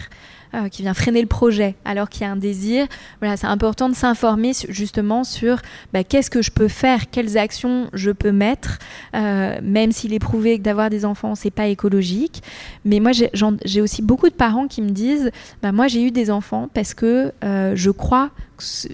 euh, 0.53 0.69
qui 0.69 0.81
vient 0.81 0.93
freiner 0.93 1.21
le 1.21 1.27
projet 1.27 1.75
alors 1.85 2.09
qu'il 2.09 2.23
y 2.23 2.25
a 2.25 2.31
un 2.31 2.35
désir. 2.35 2.87
Voilà, 3.19 3.37
c'est 3.37 3.47
important 3.47 3.89
de 3.89 3.95
s'informer 3.95 4.51
justement 4.69 5.23
sur 5.23 5.61
bah, 5.93 6.03
qu'est-ce 6.03 6.29
que 6.29 6.41
je 6.41 6.51
peux 6.51 6.67
faire, 6.67 7.09
quelles 7.09 7.37
actions 7.37 7.87
je 7.93 8.11
peux 8.11 8.31
mettre, 8.31 8.79
euh, 9.15 9.59
même 9.63 9.91
s'il 9.91 10.13
est 10.13 10.19
prouvé 10.19 10.57
que 10.57 10.63
d'avoir 10.63 10.89
des 10.89 11.05
enfants 11.05 11.35
c'est 11.35 11.51
pas 11.51 11.67
écologique. 11.67 12.43
Mais 12.85 12.99
moi 12.99 13.11
j'ai 13.13 13.81
aussi 13.81 14.01
beaucoup 14.01 14.29
de 14.29 14.33
parents 14.33 14.67
qui 14.67 14.81
me 14.81 14.89
disent, 14.89 15.31
bah, 15.61 15.71
moi 15.71 15.87
j'ai 15.87 16.03
eu 16.03 16.11
des 16.11 16.29
enfants 16.29 16.69
parce 16.73 16.93
que 16.93 17.31
euh, 17.43 17.73
je 17.75 17.91
crois 17.91 18.31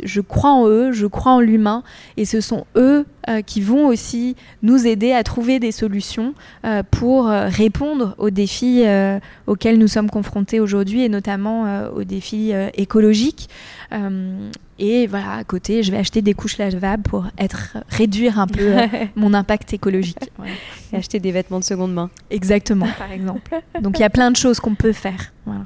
je 0.04 0.22
crois 0.22 0.52
en 0.52 0.68
eux, 0.68 0.92
je 0.92 1.06
crois 1.08 1.34
en 1.34 1.40
l'humain, 1.40 1.84
et 2.16 2.26
ce 2.26 2.42
sont 2.42 2.66
eux 2.76 3.06
euh, 3.30 3.42
qui 3.42 3.60
vont 3.60 3.88
aussi 3.88 4.38
nous 4.62 4.88
aider 4.88 5.12
à 5.12 5.22
trouver 5.24 5.60
des 5.60 5.74
solutions 5.74 6.34
euh, 6.64 6.82
pour 6.90 7.28
euh, 7.28 7.50
répondre 7.50 8.16
aux 8.18 8.30
défis 8.30 8.86
auxquels 9.48 9.78
nous 9.78 9.88
sommes 9.88 10.10
confrontés 10.10 10.60
aujourd'hui, 10.60 11.04
et 11.04 11.10
notamment 11.10 11.90
aux 11.96 12.04
défis 12.04 12.52
écologiques. 12.74 13.50
et 14.80 15.08
voilà, 15.08 15.34
à 15.34 15.44
côté, 15.44 15.84
je 15.84 15.92
vais 15.92 15.98
acheter 15.98 16.22
des 16.22 16.34
couches 16.34 16.58
lavables 16.58 17.04
pour 17.04 17.28
être, 17.38 17.78
réduire 17.90 18.40
un 18.40 18.48
peu 18.48 18.76
mon 19.16 19.34
impact 19.34 19.74
écologique. 19.74 20.32
Et 20.94 20.98
acheter 20.98 21.20
des 21.20 21.32
vêtements 21.32 21.60
de 21.60 21.66
seconde 21.66 21.94
main. 21.94 22.10
Exactement, 22.30 22.88
par 22.98 23.12
exemple. 23.12 23.62
Donc 23.82 24.00
il 24.00 24.02
y 24.02 24.06
a 24.06 24.10
plein 24.10 24.32
de 24.32 24.38
choses 24.38 24.60
qu'on 24.60 24.76
peut 24.76 24.94
faire. 24.94 25.34
Voilà. 25.46 25.66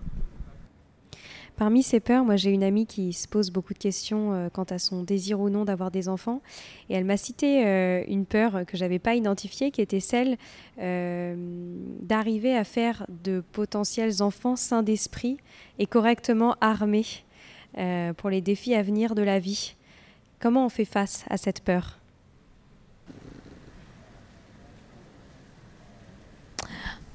Parmi 1.58 1.84
ces 1.84 2.00
peurs, 2.00 2.26
moi 2.26 2.38
j'ai 2.38 2.50
une 2.50 2.64
amie 2.64 2.88
qui 2.88 3.14
se 3.14 3.28
pose 3.28 3.52
beaucoup 3.52 3.74
de 3.74 3.80
questions 3.80 4.34
euh, 4.34 4.50
quant 4.50 4.64
à 4.64 4.80
son 4.80 5.04
désir 5.04 5.40
ou 5.40 5.50
non 5.50 5.64
d'avoir 5.64 5.92
des 5.92 6.10
enfants. 6.10 6.42
Et 6.90 6.96
elle 6.96 7.06
m'a 7.06 7.18
cité 7.18 7.66
euh, 7.66 8.04
une 8.08 8.26
peur 8.26 8.66
que 8.66 8.78
j'avais 8.78 9.00
pas 9.00 9.14
identifiée, 9.14 9.70
qui 9.70 9.82
était 9.82 10.00
celle 10.00 10.38
euh, 10.80 11.36
d'arriver 12.02 12.56
à 12.56 12.64
faire 12.64 13.06
de 13.24 13.44
potentiels 13.52 14.24
enfants 14.24 14.56
sains 14.56 14.82
d'esprit 14.82 15.38
et 15.78 15.86
correctement 15.86 16.56
armés 16.62 17.06
pour 18.18 18.30
les 18.30 18.42
défis 18.42 18.76
à 18.76 18.82
venir 18.82 19.16
de 19.16 19.22
la 19.22 19.40
vie. 19.40 19.76
Comment 20.42 20.66
on 20.66 20.70
fait 20.70 20.84
face 20.84 21.24
à 21.30 21.38
cette 21.38 21.62
peur? 21.62 22.00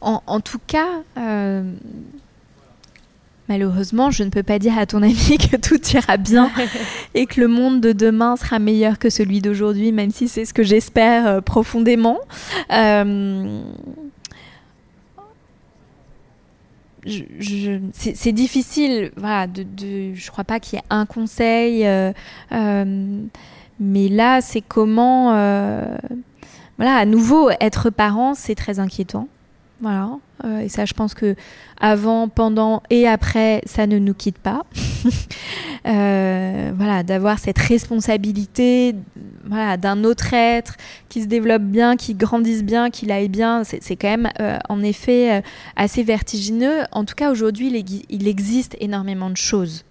En, 0.01 0.41
tout 0.41 0.61
cas, 0.67 1.03
Malheureusement, 3.49 4.11
je 4.11 4.25
ne 4.25 4.31
peux 4.31 4.43
pas 4.43 4.59
dire 4.59 4.77
à 4.77 4.87
ton 4.87 5.03
ami 5.03 5.39
que 5.39 5.57
tout 5.57 5.81
ira 5.95 6.17
bien 6.17 6.51
et 7.15 7.27
que 7.27 7.41
le 7.41 7.49
monde 7.49 7.81
de 7.81 7.93
demain 7.93 8.37
sera 8.37 8.59
meilleur 8.59 8.99
que 8.99 9.11
celui 9.11 9.41
d'aujourd'hui, 9.41 9.93
même 9.93 10.11
si 10.11 10.29
c'est 10.29 10.45
ce 10.45 10.55
que 10.55 10.63
j'espère 10.63 11.27
euh, 11.27 11.41
profondément. 11.41 12.19
Euh, 12.73 13.61
c'est 17.93 18.33
difficile, 18.33 19.13
voilà, 19.17 19.47
de, 19.47 19.63
de, 19.63 20.15
je 20.15 20.29
crois 20.33 20.43
pas 20.43 20.59
qu'il 20.59 20.77
y 20.77 20.81
ait 20.81 20.85
un 20.91 21.07
conseil, 21.07 21.87
euh, 21.87 22.13
mais 23.79 24.09
là, 24.09 24.41
c'est 24.41 24.61
comment, 24.61 25.27
voilà, 26.79 26.97
à 26.97 27.05
nouveau, 27.05 27.51
être 27.61 27.91
parent, 27.91 28.35
c'est 28.35 28.57
très 28.57 28.81
inquiétant. 28.81 29.29
Voilà. 29.81 30.19
Euh, 30.45 30.61
et 30.61 30.69
ça, 30.69 30.85
je 30.85 30.95
pense 30.95 31.15
que 31.15 31.35
avant, 31.79 32.29
pendant 32.29 32.83
et 32.91 33.07
après, 33.07 33.63
ça 33.67 33.87
ne 33.87 33.99
nous 33.99 34.15
quitte 34.15 34.39
pas. 34.39 34.65
euh, 35.87 36.73
voilà, 36.75 37.03
d'avoir 37.03 37.39
cette 37.39 37.59
responsabilité, 37.59 38.95
d'un 39.79 40.05
autre 40.05 40.33
être 40.35 40.77
qui 41.09 41.23
se 41.23 41.27
développe 41.27 41.63
bien, 41.63 41.97
qui 41.97 42.15
grandisse 42.15 42.65
bien, 42.65 42.91
qui 42.91 43.11
aille 43.11 43.29
bien, 43.29 43.65
c'est 43.65 43.97
quand 43.97 44.09
même, 44.09 44.31
euh, 44.41 44.59
en 44.69 44.83
effet, 44.83 45.43
assez 45.77 46.03
vertigineux. 46.03 46.83
En 46.93 47.05
tout 47.05 47.15
cas, 47.15 47.31
aujourd'hui, 47.31 47.69
il, 48.09 48.29
existe 48.29 48.77
énormément 48.81 49.31
de 49.31 49.37
choses. 49.37 49.85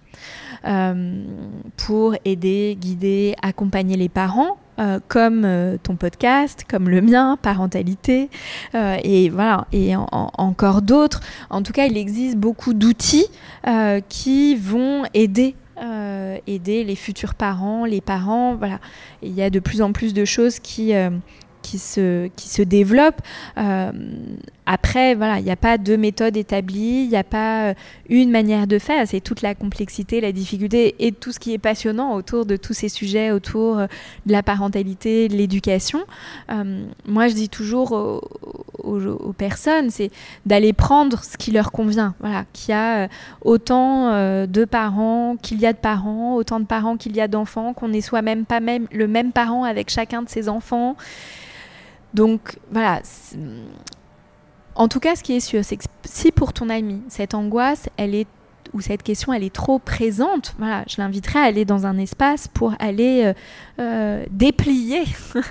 pour 1.76 2.16
aider, 2.24 2.76
guider, 2.80 3.36
accompagner 3.40 3.96
les 3.96 4.08
parents 4.08 4.58
euh, 4.78 5.00
comme 5.08 5.44
euh, 5.46 5.78
ton 5.82 5.96
podcast, 5.96 6.66
comme 6.68 6.90
le 6.90 7.00
mien, 7.00 7.38
parentalité, 7.40 8.28
euh, 8.74 8.98
et 9.02 9.30
voilà, 9.30 9.66
et 9.72 9.94
encore 9.96 10.82
d'autres. 10.82 11.20
En 11.48 11.62
tout 11.62 11.72
cas, 11.72 11.86
il 11.86 11.96
existe 11.96 12.36
beaucoup 12.36 12.74
d'outils 12.74 13.26
qui 14.08 14.56
vont 14.56 15.04
aider. 15.14 15.54
aider 16.46 16.84
les 16.84 16.96
futurs 16.96 17.34
parents, 17.34 17.84
les 17.84 18.00
parents, 18.00 18.54
voilà. 18.54 18.78
il 19.22 19.32
y 19.32 19.42
a 19.42 19.50
de 19.50 19.60
plus 19.60 19.82
en 19.82 19.92
plus 19.92 20.14
de 20.14 20.24
choses 20.24 20.58
qui, 20.58 20.92
qui 21.62 21.78
se, 21.78 22.28
qui 22.36 22.48
se 22.48 22.62
développe. 22.62 23.20
Après, 24.68 25.14
voilà, 25.14 25.38
il 25.38 25.44
n'y 25.44 25.50
a 25.52 25.56
pas 25.56 25.78
de 25.78 25.94
méthode 25.94 26.36
établie, 26.36 27.04
il 27.04 27.08
n'y 27.08 27.16
a 27.16 27.22
pas 27.22 27.68
euh, 27.68 27.74
une 28.08 28.30
manière 28.30 28.66
de 28.66 28.80
faire. 28.80 29.06
C'est 29.06 29.20
toute 29.20 29.40
la 29.40 29.54
complexité, 29.54 30.20
la 30.20 30.32
difficulté 30.32 30.96
et 30.98 31.12
tout 31.12 31.30
ce 31.30 31.38
qui 31.38 31.54
est 31.54 31.58
passionnant 31.58 32.14
autour 32.14 32.46
de 32.46 32.56
tous 32.56 32.72
ces 32.72 32.88
sujets, 32.88 33.30
autour 33.30 33.78
euh, 33.78 33.86
de 34.26 34.32
la 34.32 34.42
parentalité, 34.42 35.28
de 35.28 35.36
l'éducation. 35.36 36.00
Euh, 36.50 36.84
moi, 37.06 37.28
je 37.28 37.34
dis 37.34 37.48
toujours 37.48 37.92
aux, 37.92 39.32
personnes, 39.38 39.90
c'est 39.90 40.10
d'aller 40.46 40.72
prendre 40.72 41.22
ce 41.22 41.36
qui 41.36 41.52
leur 41.52 41.70
convient. 41.70 42.14
Voilà, 42.18 42.44
qu'il 42.52 42.70
y 42.70 42.74
a 42.76 43.08
autant 43.42 44.10
de 44.46 44.64
parents 44.64 45.36
qu'il 45.40 45.60
y 45.60 45.66
a 45.66 45.72
de 45.72 45.78
parents, 45.78 46.34
autant 46.34 46.58
de 46.60 46.64
parents 46.64 46.96
qu'il 46.96 47.14
y 47.14 47.20
a 47.20 47.28
d'enfants, 47.28 47.72
qu'on 47.72 47.88
n'est 47.88 48.00
soi-même 48.00 48.44
pas 48.44 48.60
même 48.60 48.86
le 48.90 49.06
même 49.06 49.32
parent 49.32 49.64
avec 49.64 49.90
chacun 49.90 50.22
de 50.22 50.28
ses 50.28 50.48
enfants. 50.48 50.96
Donc 52.14 52.56
voilà, 52.70 53.02
en 54.76 54.88
tout 54.88 55.00
cas, 55.00 55.16
ce 55.16 55.22
qui 55.22 55.34
est 55.34 55.40
sûr, 55.40 55.64
c'est 55.64 55.76
que 55.76 55.84
si 56.04 56.30
pour 56.30 56.52
ton 56.52 56.68
ami, 56.68 57.00
cette 57.08 57.34
angoisse, 57.34 57.88
elle 57.96 58.14
est 58.14 58.26
ou 58.74 58.80
cette 58.80 59.02
question, 59.02 59.32
elle 59.32 59.42
est 59.42 59.54
trop 59.54 59.78
présente, 59.78 60.54
voilà, 60.58 60.84
je 60.88 60.96
l'inviterai 60.98 61.38
à 61.38 61.42
aller 61.42 61.64
dans 61.64 61.86
un 61.86 61.96
espace 61.98 62.48
pour 62.48 62.74
aller 62.78 63.24
euh, 63.24 63.32
euh, 63.80 64.24
déplier 64.30 65.02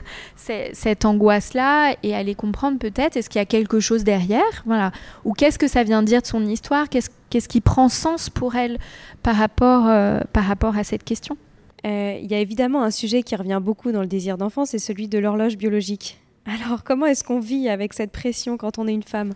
cette 0.36 1.06
angoisse-là 1.06 1.96
et 2.04 2.14
aller 2.14 2.36
comprendre 2.36 2.78
peut-être 2.78 3.18
est-ce 3.18 3.30
qu'il 3.30 3.40
y 3.40 3.42
a 3.42 3.46
quelque 3.46 3.80
chose 3.80 4.04
derrière, 4.04 4.64
voilà, 4.66 4.92
ou 5.24 5.34
qu'est-ce 5.34 5.58
que 5.58 5.68
ça 5.68 5.84
vient 5.84 6.04
dire 6.04 6.22
de 6.22 6.28
son 6.28 6.46
histoire, 6.46 6.88
qu'est-ce 6.90 7.48
qui 7.48 7.62
prend 7.62 7.90
sens 7.90 8.30
pour 8.30 8.56
elle 8.56 8.78
par 9.24 9.36
rapport, 9.36 9.88
euh, 9.88 10.20
par 10.34 10.44
rapport 10.44 10.78
à 10.78 10.84
cette 10.84 11.04
question? 11.04 11.38
Il 11.84 12.26
y 12.26 12.34
a 12.34 12.40
évidemment 12.40 12.82
un 12.82 12.90
sujet 12.90 13.22
qui 13.22 13.36
revient 13.36 13.60
beaucoup 13.62 13.92
dans 13.92 14.02
le 14.02 14.08
désir 14.08 14.40
d'enfant, 14.40 14.66
c'est 14.66 14.80
celui 14.80 15.08
de 15.08 15.20
l'horloge 15.20 15.56
biologique. 15.56 16.20
Alors, 16.46 16.84
comment 16.84 17.08
est-ce 17.08 17.24
qu'on 17.24 17.40
vit 17.40 17.70
avec 17.70 17.94
cette 17.94 18.12
pression 18.12 18.58
quand 18.58 18.78
on 18.78 18.88
est 18.88 18.94
une 18.94 19.04
femme? 19.04 19.34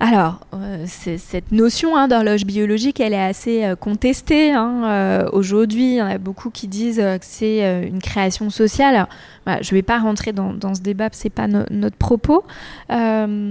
Alors, 0.00 0.46
euh, 0.54 0.84
cette 0.86 1.50
notion 1.50 1.96
hein, 1.96 2.06
d'horloge 2.06 2.44
biologique, 2.44 3.00
elle 3.00 3.14
est 3.14 3.20
assez 3.20 3.64
euh, 3.64 3.74
contestée. 3.74 4.52
Hein. 4.52 4.82
Euh, 4.84 5.28
aujourd'hui, 5.32 5.94
il 5.94 5.96
y 5.96 6.02
en 6.02 6.06
a 6.06 6.18
beaucoup 6.18 6.50
qui 6.50 6.68
disent 6.68 6.98
que 6.98 7.18
c'est 7.22 7.84
une 7.84 8.00
création 8.00 8.48
sociale. 8.48 9.08
je 9.46 9.52
ne 9.52 9.74
vais 9.74 9.82
pas 9.82 9.98
rentrer 9.98 10.32
dans, 10.32 10.74
ce 10.74 10.80
débat, 10.82 11.08
ce 11.12 11.24
n'est 11.24 11.30
pas 11.30 11.48
notre 11.48 11.96
propos. 11.96 12.44
mais 12.88 13.48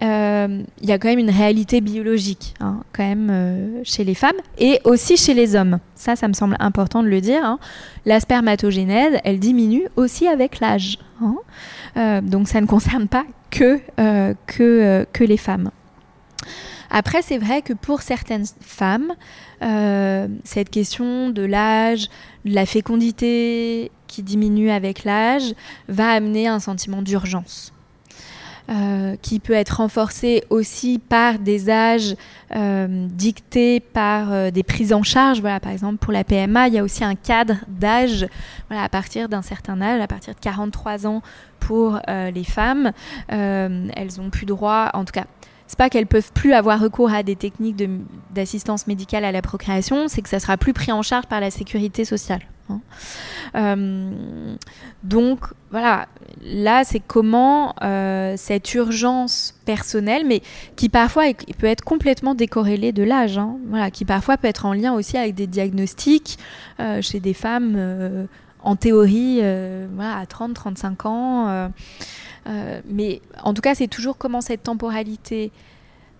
il 0.00 0.88
y 0.88 0.92
a 0.92 0.98
quand 0.98 1.08
même 1.08 1.18
une 1.18 1.30
réalité 1.30 1.82
biologique, 1.82 2.54
hein, 2.60 2.80
quand 2.94 3.04
même, 3.04 3.82
chez 3.84 4.04
les 4.04 4.14
femmes 4.14 4.40
et 4.56 4.80
aussi 4.84 5.18
chez 5.18 5.34
les 5.34 5.54
hommes. 5.54 5.80
Ça, 5.96 6.16
ça 6.16 6.28
me 6.28 6.32
semble 6.32 6.56
important 6.60 7.02
de 7.02 7.08
le 7.08 7.20
dire. 7.20 7.58
La 8.06 8.20
spermatogénèse, 8.20 9.18
elle 9.24 9.38
diminue 9.38 9.84
aussi 9.96 10.28
avec 10.28 10.60
l'âge. 10.60 10.98
donc, 12.22 12.48
ça 12.48 12.62
ne 12.62 12.66
concerne 12.66 13.06
pas 13.06 13.24
que, 13.52 13.80
euh, 14.00 14.34
euh, 14.60 15.04
que 15.12 15.22
les 15.22 15.36
femmes. 15.36 15.70
Après, 16.90 17.22
c'est 17.22 17.38
vrai 17.38 17.62
que 17.62 17.72
pour 17.72 18.02
certaines 18.02 18.44
femmes, 18.60 19.12
euh, 19.62 20.26
cette 20.44 20.70
question 20.70 21.30
de 21.30 21.42
l'âge, 21.42 22.08
de 22.44 22.54
la 22.54 22.66
fécondité 22.66 23.92
qui 24.08 24.22
diminue 24.22 24.70
avec 24.70 25.04
l'âge, 25.04 25.54
va 25.88 26.10
amener 26.10 26.48
un 26.48 26.58
sentiment 26.58 27.00
d'urgence. 27.00 27.72
Qui 29.20 29.38
peut 29.38 29.52
être 29.52 29.78
renforcé 29.78 30.44
aussi 30.50 30.98
par 30.98 31.38
des 31.38 31.68
âges 31.70 32.14
dictés 32.50 33.80
par 33.80 34.52
des 34.52 34.62
prises 34.62 34.92
en 34.92 35.02
charge. 35.02 35.40
Voilà, 35.40 35.60
par 35.60 35.72
exemple, 35.72 35.98
pour 35.98 36.12
la 36.12 36.24
PMA, 36.24 36.68
il 36.68 36.74
y 36.74 36.78
a 36.78 36.82
aussi 36.82 37.04
un 37.04 37.14
cadre 37.14 37.56
d'âge 37.68 38.26
voilà, 38.68 38.84
à 38.84 38.88
partir 38.88 39.28
d'un 39.28 39.42
certain 39.42 39.80
âge, 39.80 40.00
à 40.00 40.06
partir 40.06 40.34
de 40.34 40.40
43 40.40 41.06
ans 41.06 41.22
pour 41.62 41.98
euh, 42.08 42.30
les 42.30 42.44
femmes. 42.44 42.92
Euh, 43.32 43.88
elles 43.96 44.20
ont 44.20 44.30
plus 44.30 44.46
droit, 44.46 44.90
en 44.94 45.04
tout 45.04 45.12
cas, 45.12 45.26
c'est 45.66 45.78
pas 45.78 45.88
qu'elles 45.88 46.06
peuvent 46.06 46.32
plus 46.32 46.52
avoir 46.52 46.80
recours 46.80 47.12
à 47.12 47.22
des 47.22 47.36
techniques 47.36 47.82
d'assistance 48.30 48.86
médicale 48.86 49.24
à 49.24 49.32
la 49.32 49.42
procréation, 49.42 50.08
c'est 50.08 50.20
que 50.20 50.28
ça 50.28 50.40
sera 50.40 50.56
plus 50.56 50.72
pris 50.72 50.92
en 50.92 51.02
charge 51.02 51.26
par 51.26 51.40
la 51.40 51.50
sécurité 51.50 52.04
sociale. 52.04 52.42
Hein. 52.68 52.80
Euh, 53.54 54.54
donc 55.02 55.40
voilà, 55.70 56.06
là 56.42 56.84
c'est 56.84 57.00
comment 57.00 57.74
cette 58.36 58.74
urgence 58.74 59.54
personnelle, 59.64 60.24
mais 60.26 60.42
qui 60.76 60.88
parfois 60.88 61.24
peut 61.58 61.66
être 61.66 61.84
complètement 61.84 62.34
décorrélée 62.34 62.92
de 62.92 63.02
l'âge, 63.02 63.38
hein. 63.38 63.56
voilà, 63.68 63.90
qui 63.90 64.04
parfois 64.04 64.36
peut 64.36 64.48
être 64.48 64.66
en 64.66 64.72
lien 64.72 64.92
aussi 64.92 65.16
avec 65.16 65.34
des 65.34 65.46
diagnostics 65.46 66.38
chez 67.00 67.20
des 67.20 67.34
femmes 67.34 68.28
en 68.64 68.76
théorie 68.76 69.38
euh, 69.42 69.86
à 70.00 70.24
30, 70.26 70.54
35 70.54 71.06
ans. 71.06 71.48
Euh, 71.48 71.68
euh, 72.48 72.80
mais 72.88 73.20
en 73.42 73.54
tout 73.54 73.62
cas, 73.62 73.74
c'est 73.74 73.88
toujours 73.88 74.18
comment 74.18 74.40
cette 74.40 74.62
temporalité 74.62 75.52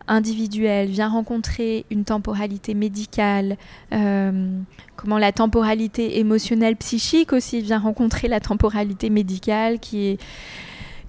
individuelle 0.08 0.88
vient 0.88 1.08
rencontrer 1.08 1.84
une 1.90 2.04
temporalité 2.04 2.74
médicale, 2.74 3.56
comment 3.90 5.18
la 5.18 5.32
temporalité 5.32 6.18
émotionnelle 6.18 6.76
psychique 6.76 7.32
aussi 7.32 7.60
vient 7.60 7.78
rencontrer 7.78 8.28
la 8.28 8.40
temporalité 8.40 9.10
médicale 9.10 9.78
qui 9.78 10.06
est 10.08 10.20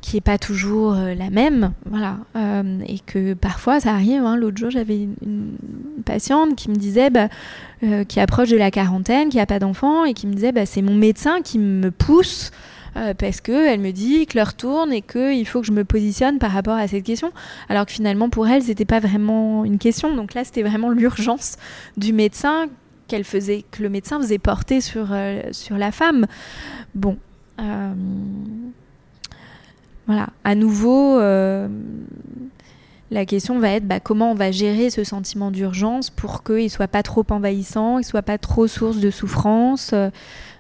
qui 0.01 0.17
est 0.17 0.21
pas 0.21 0.37
toujours 0.37 0.95
la 0.95 1.29
même, 1.29 1.71
voilà, 1.85 2.17
et 2.35 2.99
que 2.99 3.33
parfois 3.33 3.79
ça 3.79 3.93
arrive. 3.93 4.21
Hein. 4.25 4.35
L'autre 4.35 4.57
jour, 4.57 4.69
j'avais 4.69 5.07
une, 5.21 5.55
patiente 6.03 6.55
qui 6.57 6.69
me 6.69 6.75
disait, 6.75 7.09
bah, 7.09 7.29
euh, 7.83 8.03
qui 8.03 8.19
approche 8.19 8.49
de 8.49 8.57
la 8.57 8.71
quarantaine, 8.71 9.29
qui 9.29 9.37
n'a 9.37 9.45
pas 9.45 9.59
d'enfant 9.59 10.05
et 10.05 10.13
qui 10.13 10.27
me 10.27 10.33
disait 10.33 10.51
bah, 10.51 10.65
c'est 10.65 10.81
mon 10.81 10.93
médecin 10.93 11.41
qui 11.41 11.59
me 11.59 11.91
pousse 11.91 12.51
euh, 12.95 13.13
parce 13.13 13.41
qu'elle 13.41 13.79
me 13.79 13.91
dit 13.91 14.25
que 14.25 14.37
l'heure 14.37 14.53
tourne 14.53 14.91
et 14.91 15.01
qu'il 15.01 15.47
faut 15.47 15.61
que 15.61 15.67
je 15.67 15.71
me 15.71 15.83
positionne 15.83 16.39
par 16.39 16.51
rapport 16.51 16.75
à 16.75 16.87
cette 16.87 17.03
question. 17.03 17.31
Alors 17.69 17.85
que 17.85 17.91
finalement, 17.91 18.29
pour 18.29 18.47
elle, 18.47 18.63
c'était 18.63 18.85
pas 18.85 18.99
vraiment 18.99 19.65
une 19.65 19.77
question. 19.77 20.15
Donc 20.15 20.33
là, 20.33 20.43
c'était 20.43 20.63
vraiment 20.63 20.89
l'urgence 20.89 21.57
du 21.97 22.13
médecin 22.13 22.67
qu'elle 23.07 23.23
faisait, 23.23 23.65
que 23.71 23.83
le 23.83 23.89
médecin 23.89 24.19
faisait 24.19 24.39
porter 24.39 24.81
sur, 24.81 25.07
euh, 25.11 25.41
sur 25.51 25.77
la 25.77 25.91
femme. 25.91 26.27
Bon. 26.95 27.17
voilà. 30.07 30.29
À 30.43 30.55
nouveau 30.55 31.19
la 33.13 33.25
question 33.25 33.59
va 33.59 33.69
être 33.69 33.87
bah, 33.87 33.99
comment 33.99 34.31
on 34.31 34.35
va 34.35 34.51
gérer 34.51 34.89
ce 34.89 35.03
sentiment 35.03 35.51
d'urgence 35.51 36.09
pour 36.09 36.43
qu'il 36.43 36.63
ne 36.63 36.67
soit 36.67 36.87
pas 36.87 37.03
trop 37.03 37.25
envahissant, 37.29 37.99
il 37.99 38.01
ne 38.01 38.05
soit 38.05 38.23
pas 38.23 38.37
trop 38.37 38.67
source 38.67 38.97
de 38.97 39.11
souffrance. 39.11 39.91
Euh, 39.93 40.09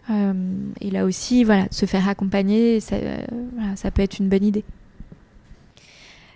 et 0.09 0.91
là 0.91 1.05
aussi, 1.05 1.43
voilà, 1.43 1.67
se 1.71 1.85
faire 1.85 2.09
accompagner, 2.09 2.79
ça, 2.79 2.97
ça 3.75 3.89
peut 3.89 4.01
être 4.01 4.19
une 4.19 4.29
bonne 4.29 4.43
idée. 4.43 4.65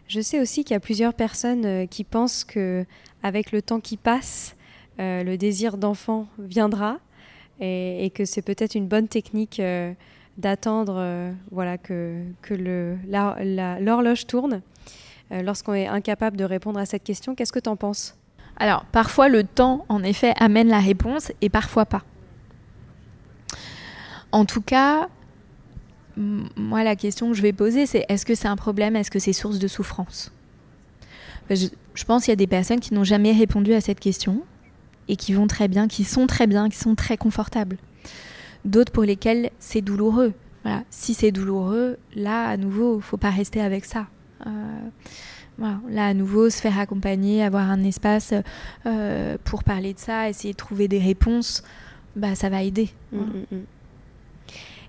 Je 0.08 0.22
sais 0.22 0.40
aussi 0.40 0.64
qu'il 0.64 0.74
y 0.74 0.78
a 0.78 0.80
plusieurs 0.80 1.14
personnes 1.14 1.66
euh, 1.66 1.86
qui 1.86 2.06
pensent 2.06 2.46
que 2.46 2.86
avec 3.24 3.52
le 3.52 3.62
temps 3.62 3.82
qui 3.82 3.98
passe, 3.98 4.56
euh, 5.00 5.22
le 5.24 5.38
désir 5.38 5.78
d'enfant 5.78 6.28
viendra 6.40 7.00
et, 7.60 8.10
que 8.14 8.24
c'est 8.24 8.42
peut-être 8.42 8.76
une 8.76 8.88
bonne 8.88 9.08
technique 9.08 9.60
d'attendre 10.38 11.34
voilà, 11.52 11.80
que, 11.80 12.22
que 12.44 12.54
l'horloge 13.82 14.28
tourne. 14.28 14.62
Euh, 15.32 15.42
lorsqu'on 15.42 15.74
est 15.74 15.88
incapable 15.88 16.38
de 16.38 16.46
répondre 16.46 16.80
à 16.80 16.86
cette 16.86 17.04
question. 17.04 17.36
Qu'est-ce 17.36 17.52
que 17.52 17.60
tu 17.60 17.70
en 17.70 17.76
penses? 17.76 18.16
Alors, 18.58 18.86
parfois 18.86 19.28
le 19.28 19.44
temps, 19.44 19.86
en 19.90 20.04
effet, 20.04 20.34
amène 20.40 20.70
la 20.70 20.80
réponse 20.80 21.32
et 21.42 21.50
parfois 21.50 21.86
pas. 21.86 22.04
En 24.32 24.46
tout 24.46 24.62
cas, 24.62 25.10
moi, 26.18 26.84
la 26.84 26.96
question 26.96 27.30
que 27.30 27.36
je 27.36 27.42
vais 27.42 27.54
poser, 27.54 27.86
c'est 27.86 28.06
est-ce 28.10 28.26
que 28.26 28.36
c'est 28.36 28.48
un 28.48 28.56
problème 28.56 28.96
Est-ce 28.96 29.12
que 29.12 29.20
c'est 29.20 29.34
source 29.34 29.60
de 29.60 29.68
souffrance? 29.68 30.32
Je, 31.50 31.68
je, 31.94 32.04
pense 32.04 32.26
qu'il 32.26 32.32
y 32.32 32.34
a 32.34 32.38
des 32.38 32.48
personnes 32.48 32.80
qui 32.80 32.94
n'ont 32.94 33.06
jamais 33.06 33.32
répondu 33.32 33.74
à 33.74 33.82
cette 33.82 34.00
question 34.00 34.42
et 35.08 35.16
qui 35.16 35.34
vont 35.34 35.48
très 35.48 35.68
bien, 35.68 35.88
qui 35.88 36.04
sont 36.04 36.28
très 36.28 36.48
bien, 36.48 36.70
qui 36.70 36.78
sont 36.78 36.96
très 36.96 37.18
confortables. 37.18 37.78
D'autres 38.66 38.92
pour 38.92 39.04
lesquelles 39.04 39.52
c'est 39.60 39.82
douloureux. 39.82 40.34
Voilà. 40.64 40.84
Si 40.90 41.14
c'est 41.14 41.32
douloureux, 41.32 41.98
là, 42.16 42.48
à 42.48 42.58
nouveau, 42.58 42.96
il 42.96 42.98
ne 42.98 43.02
faut 43.02 43.18
pas 43.18 43.30
rester 43.30 43.62
avec 43.62 43.86
ça. 43.86 44.08
Euh, 44.46 45.70
là, 45.90 46.08
à 46.08 46.14
nouveau, 46.14 46.50
se 46.50 46.60
faire 46.60 46.78
accompagner, 46.78 47.44
avoir 47.44 47.70
un 47.70 47.84
espace 47.84 48.34
euh, 48.86 49.38
pour 49.44 49.64
parler 49.64 49.94
de 49.94 50.00
ça, 50.00 50.30
essayer 50.30 50.54
de 50.54 50.58
trouver 50.58 50.88
des 50.88 51.00
réponses, 51.00 51.64
bah, 52.16 52.36
ça 52.36 52.50
va 52.50 52.64
aider. 52.64 52.90
Mm, 53.14 53.18
mm, 53.18 53.46
mm. 53.52 53.64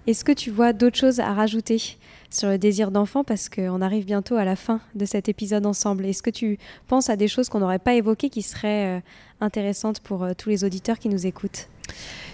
Est-ce 0.09 0.24
que 0.24 0.32
tu 0.32 0.50
vois 0.50 0.72
d'autres 0.72 0.96
choses 0.96 1.20
à 1.20 1.34
rajouter 1.34 1.98
sur 2.30 2.48
le 2.48 2.56
désir 2.56 2.90
d'enfant 2.90 3.24
parce 3.24 3.50
qu'on 3.50 3.82
arrive 3.82 4.06
bientôt 4.06 4.36
à 4.36 4.44
la 4.46 4.56
fin 4.56 4.80
de 4.94 5.04
cet 5.04 5.28
épisode 5.28 5.66
ensemble 5.66 6.06
Est-ce 6.06 6.22
que 6.22 6.30
tu 6.30 6.59
penses 6.86 7.11
à 7.11 7.16
des 7.16 7.28
choses 7.28 7.50
qu'on 7.50 7.59
n'aurait 7.59 7.78
pas 7.78 7.92
évoquées 7.92 8.30
qui 8.30 8.40
seraient 8.40 8.96
euh, 8.96 9.00
intéressantes 9.42 10.00
pour 10.00 10.26
tous 10.38 10.48
les 10.48 10.64
auditeurs 10.64 10.98
qui 10.98 11.11
nous 11.11 11.26
écoutent? 11.26 11.68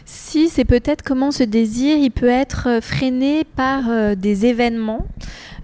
Si, 0.05 0.51
c'est 0.51 0.65
peut-être 0.65 1.03
comment 1.03 1.33
ce 1.33 1.43
désir 1.43 1.97
il 1.97 2.13
peut 2.13 2.29
être 2.29 2.79
freiné 2.81 3.43
par 3.43 4.15
des 4.15 4.47
événements. 4.47 5.05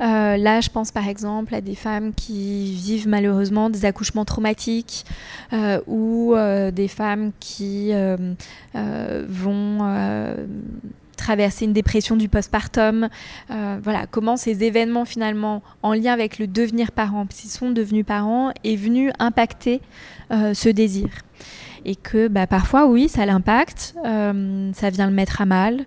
Euh, 0.01 0.39
là, 0.39 0.61
je 0.61 0.71
pense 0.71 0.91
par 0.91 1.09
exemple 1.09 1.55
à 1.55 1.61
des 1.61 1.75
femmes 1.75 2.13
qui 2.15 2.73
vivent 2.73 3.09
malheureusement 3.09 3.69
des 3.69 3.85
accouchements 3.85 4.25
traumatiques 4.25 5.05
euh, 5.53 5.81
ou 5.87 6.35
euh, 6.35 6.71
des 6.71 6.89
femmes 6.89 7.33
qui 7.39 7.93
vont 8.75 9.79
traverser 11.21 11.65
une 11.65 11.73
dépression 11.73 12.17
du 12.17 12.29
postpartum. 12.29 13.09
voilà, 13.49 14.07
comment 14.11 14.37
ces 14.37 14.65
événements 14.65 15.05
finalement 15.05 15.63
en 15.83 15.93
lien 15.93 16.13
avec 16.13 16.39
le 16.39 16.47
devenir 16.47 16.93
parent, 16.93 17.27
s'ils 17.31 17.51
sont 17.51 17.71
devenus 17.71 18.05
parents, 18.05 18.53
est 18.65 18.77
venu 18.77 19.13
impacter 19.19 19.81
ce 20.31 20.69
désir. 20.69 21.09
Et 21.85 21.97
que 21.97 22.29
bah, 22.29 22.47
parfois, 22.47 22.87
oui, 22.87 23.09
ça 23.09 23.27
l'impacte, 23.27 23.95
ça 24.03 24.91
vient 24.91 25.07
le 25.07 25.15
mettre 25.15 25.41
à 25.41 25.47
mal. 25.47 25.87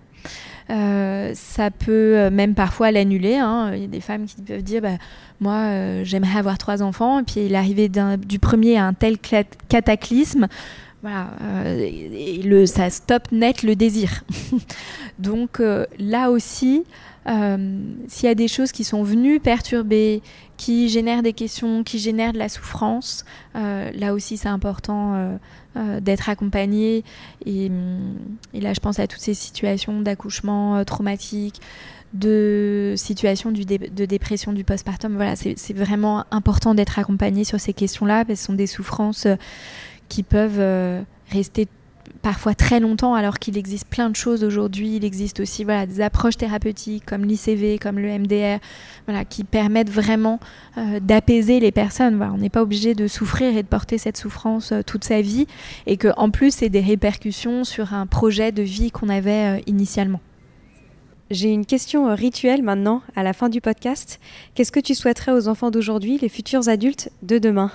Euh, 0.70 1.32
ça 1.34 1.70
peut 1.70 2.16
euh, 2.16 2.30
même 2.30 2.54
parfois 2.54 2.90
l'annuler. 2.90 3.36
Hein. 3.36 3.72
Il 3.74 3.80
y 3.82 3.84
a 3.84 3.88
des 3.88 4.00
femmes 4.00 4.26
qui 4.26 4.36
peuvent 4.40 4.62
dire 4.62 4.80
bah, 4.80 4.96
Moi, 5.40 5.54
euh, 5.54 6.04
j'aimerais 6.04 6.38
avoir 6.38 6.58
trois 6.58 6.82
enfants. 6.82 7.20
Et 7.20 7.22
puis, 7.22 7.54
arrivé 7.54 7.90
du 8.18 8.38
premier 8.38 8.78
à 8.78 8.84
un 8.84 8.94
tel 8.94 9.18
cataclysme. 9.68 10.48
Voilà, 11.04 11.28
le, 11.74 12.64
ça 12.64 12.88
stoppe 12.88 13.30
net 13.30 13.62
le 13.62 13.76
désir. 13.76 14.24
Donc 15.18 15.60
là 15.98 16.30
aussi, 16.30 16.84
s'il 17.26 18.26
y 18.26 18.26
a 18.26 18.34
des 18.34 18.48
choses 18.48 18.72
qui 18.72 18.84
sont 18.84 19.02
venues 19.02 19.38
perturber, 19.38 20.22
qui 20.56 20.88
génèrent 20.88 21.22
des 21.22 21.34
questions, 21.34 21.84
qui 21.84 21.98
génèrent 21.98 22.32
de 22.32 22.38
la 22.38 22.48
souffrance, 22.48 23.26
là 23.54 24.14
aussi 24.14 24.38
c'est 24.38 24.48
important 24.48 25.38
euh, 25.76 25.98
d'être 25.98 26.28
accompagné. 26.28 27.02
Et, 27.46 27.68
là, 28.54 28.72
je 28.72 28.78
pense 28.78 29.00
à 29.00 29.08
toutes 29.08 29.20
ces 29.20 29.34
situations 29.34 30.02
d'accouchement 30.02 30.76
euh, 30.76 30.84
traumatique, 30.84 31.60
de 32.12 32.94
situations 32.96 33.50
du 33.50 33.64
de 33.64 34.04
dépression 34.04 34.52
du 34.52 34.62
postpartum. 34.62 35.16
Voilà, 35.16 35.34
c'est 35.34 35.72
vraiment 35.72 36.26
important 36.30 36.76
d'être 36.76 37.00
accompagné 37.00 37.42
sur 37.42 37.58
ces 37.58 37.72
questions-là, 37.72 38.24
parce 38.24 38.38
que 38.38 38.40
ce 38.40 38.44
sont 38.44 38.52
des 38.52 38.68
souffrances 38.68 39.26
euh, 39.26 39.34
qui 40.08 40.22
peuvent 40.22 41.04
rester 41.30 41.68
parfois 42.22 42.54
très 42.54 42.80
longtemps, 42.80 43.14
alors 43.14 43.38
qu'il 43.38 43.58
existe 43.58 43.86
plein 43.86 44.10
de 44.10 44.16
choses 44.16 44.44
aujourd'hui. 44.44 44.96
Il 44.96 45.04
existe 45.04 45.40
aussi 45.40 45.62
voilà, 45.62 45.86
des 45.86 46.00
approches 46.00 46.36
thérapeutiques 46.36 47.04
comme 47.04 47.24
l'ICV, 47.24 47.78
comme 47.78 47.98
le 47.98 48.18
MDR, 48.18 48.58
voilà, 49.06 49.24
qui 49.24 49.44
permettent 49.44 49.90
vraiment 49.90 50.40
euh, 50.78 51.00
d'apaiser 51.00 51.60
les 51.60 51.70
personnes. 51.70 52.20
On 52.22 52.38
n'est 52.38 52.48
pas 52.48 52.62
obligé 52.62 52.94
de 52.94 53.06
souffrir 53.08 53.56
et 53.56 53.62
de 53.62 53.68
porter 53.68 53.98
cette 53.98 54.16
souffrance 54.16 54.72
euh, 54.72 54.82
toute 54.82 55.04
sa 55.04 55.20
vie, 55.20 55.46
et 55.86 55.96
qu'en 55.96 56.30
plus, 56.30 56.54
c'est 56.54 56.70
des 56.70 56.80
répercussions 56.80 57.62
sur 57.62 57.92
un 57.92 58.06
projet 58.06 58.52
de 58.52 58.62
vie 58.62 58.90
qu'on 58.90 59.10
avait 59.10 59.58
euh, 59.58 59.62
initialement. 59.66 60.20
J'ai 61.30 61.50
une 61.50 61.66
question 61.66 62.14
rituelle 62.14 62.62
maintenant, 62.62 63.02
à 63.16 63.22
la 63.22 63.32
fin 63.32 63.48
du 63.48 63.60
podcast. 63.60 64.20
Qu'est-ce 64.54 64.72
que 64.72 64.80
tu 64.80 64.94
souhaiterais 64.94 65.32
aux 65.32 65.48
enfants 65.48 65.70
d'aujourd'hui, 65.70 66.18
les 66.18 66.28
futurs 66.28 66.68
adultes 66.68 67.10
de 67.22 67.38
demain? 67.38 67.70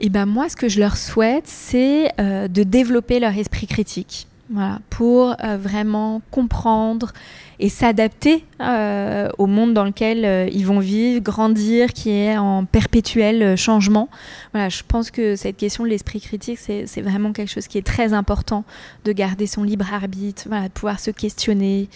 Et 0.00 0.08
ben 0.10 0.26
moi, 0.26 0.48
ce 0.48 0.56
que 0.56 0.68
je 0.68 0.78
leur 0.78 0.96
souhaite, 0.96 1.46
c'est 1.46 2.10
euh, 2.20 2.48
de 2.48 2.62
développer 2.62 3.18
leur 3.18 3.36
esprit 3.36 3.66
critique. 3.66 4.26
Voilà, 4.50 4.78
pour 4.88 5.36
euh, 5.44 5.58
vraiment 5.58 6.22
comprendre 6.30 7.12
et 7.58 7.68
s'adapter 7.68 8.46
euh, 8.62 9.28
au 9.36 9.46
monde 9.46 9.74
dans 9.74 9.84
lequel 9.84 10.48
ils 10.50 10.64
vont 10.64 10.78
vivre, 10.78 11.20
grandir, 11.20 11.92
qui 11.92 12.10
est 12.10 12.38
en 12.38 12.64
perpétuel 12.64 13.56
changement. 13.56 14.08
Voilà, 14.54 14.70
je 14.70 14.82
pense 14.86 15.10
que 15.10 15.36
cette 15.36 15.58
question 15.58 15.84
de 15.84 15.90
l'esprit 15.90 16.20
critique, 16.20 16.58
c'est 16.58 17.02
vraiment 17.02 17.32
quelque 17.32 17.50
chose 17.50 17.66
qui 17.66 17.76
est 17.76 17.86
très 17.86 18.14
important, 18.14 18.64
de 19.04 19.12
garder 19.12 19.46
son 19.46 19.64
libre 19.64 19.92
arbitre, 19.92 20.44
voilà, 20.46 20.68
de 20.68 20.72
pouvoir 20.72 21.00
se 21.00 21.10
questionner. 21.10 21.88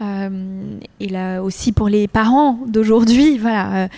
et 0.00 1.08
là 1.08 1.42
aussi 1.42 1.72
pour 1.72 1.88
les 1.88 2.06
parents 2.06 2.60
d'aujourd'hui, 2.68 3.38
voilà, 3.38 3.88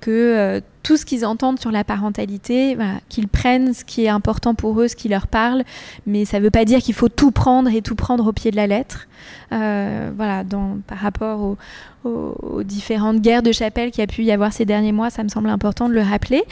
que 0.00 0.10
euh, 0.10 0.60
tout 0.82 0.96
ce 0.96 1.04
qu'ils 1.04 1.26
entendent 1.26 1.60
sur 1.60 1.70
la 1.70 1.84
parentalité, 1.84 2.76
qu'ils 3.08 3.28
prennent 3.28 3.74
ce 3.74 3.84
qui 3.84 4.04
est 4.04 4.08
important 4.08 4.54
pour 4.54 4.80
eux, 4.80 4.88
ce 4.88 4.96
qui 4.96 5.08
leur 5.08 5.26
parle, 5.26 5.62
mais 6.06 6.24
ça 6.24 6.38
ne 6.38 6.44
veut 6.44 6.50
pas 6.50 6.64
dire 6.64 6.80
qu'il 6.80 6.94
faut 6.94 7.08
tout 7.08 7.30
prendre 7.30 7.70
et 7.70 7.82
tout 7.82 7.94
prendre 7.94 8.26
au 8.26 8.32
pied 8.32 8.50
de 8.50 8.56
la 8.56 8.66
lettre. 8.66 9.06
Euh, 9.52 10.10
voilà, 10.16 10.42
par 10.86 10.98
rapport 10.98 11.56
aux, 12.04 12.62
différentes 12.62 13.20
guerres 13.20 13.42
de 13.42 13.52
chapelle 13.52 13.90
qu'il 13.90 14.00
y 14.00 14.04
a 14.04 14.06
pu 14.06 14.22
y 14.22 14.32
avoir 14.32 14.54
ces 14.54 14.64
derniers 14.64 14.92
mois, 14.92 15.10
ça 15.10 15.22
me 15.22 15.28
semble 15.28 15.50
important 15.50 15.88
de 15.88 15.94
le 15.94 16.02
rappeler. 16.02 16.42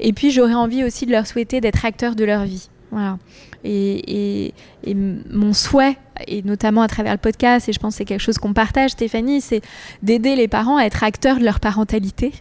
Et 0.00 0.12
puis 0.12 0.30
j'aurais 0.30 0.54
envie 0.54 0.84
aussi 0.84 1.06
de 1.06 1.12
leur 1.12 1.26
souhaiter 1.26 1.62
d'être 1.62 1.86
acteurs 1.86 2.14
de 2.14 2.24
leur 2.24 2.44
vie. 2.44 2.68
Voilà. 2.90 3.18
Et, 3.64 4.54
mon 4.94 5.52
souhait, 5.52 5.98
et 6.26 6.42
notamment 6.42 6.82
à 6.82 6.88
travers 6.88 7.12
le 7.12 7.18
podcast, 7.18 7.68
et 7.68 7.72
je 7.72 7.78
pense 7.78 7.94
que 7.94 7.98
c'est 7.98 8.04
quelque 8.04 8.22
chose 8.22 8.38
qu'on 8.38 8.52
partage, 8.52 8.92
Stéphanie, 8.92 9.40
c'est 9.40 9.60
d'aider 10.02 10.36
les 10.36 10.48
parents 10.48 10.78
à 10.78 10.84
être 10.84 11.04
acteurs 11.04 11.38
de 11.38 11.44
leur 11.44 11.60
parentalité 11.60 12.32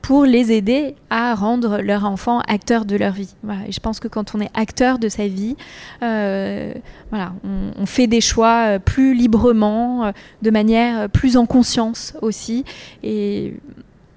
pour 0.00 0.24
les 0.24 0.52
aider 0.52 0.94
à 1.10 1.34
rendre 1.34 1.80
leur 1.82 2.04
enfant 2.06 2.40
acteur 2.48 2.84
de 2.84 2.96
leur 2.96 3.12
vie. 3.12 3.34
Et 3.66 3.72
je 3.72 3.80
pense 3.80 4.00
que 4.00 4.08
quand 4.08 4.34
on 4.34 4.40
est 4.40 4.50
acteur 4.54 4.98
de 4.98 5.08
sa 5.08 5.26
vie, 5.26 5.56
euh, 6.02 6.72
voilà, 7.10 7.34
on, 7.44 7.86
fait 7.86 8.06
des 8.06 8.20
choix 8.20 8.66
euh, 8.66 8.78
plus 8.78 9.14
librement, 9.14 10.06
euh, 10.06 10.12
de 10.40 10.50
manière 10.50 11.10
plus 11.10 11.36
en 11.36 11.44
conscience 11.44 12.14
aussi. 12.22 12.64
Et 13.02 13.54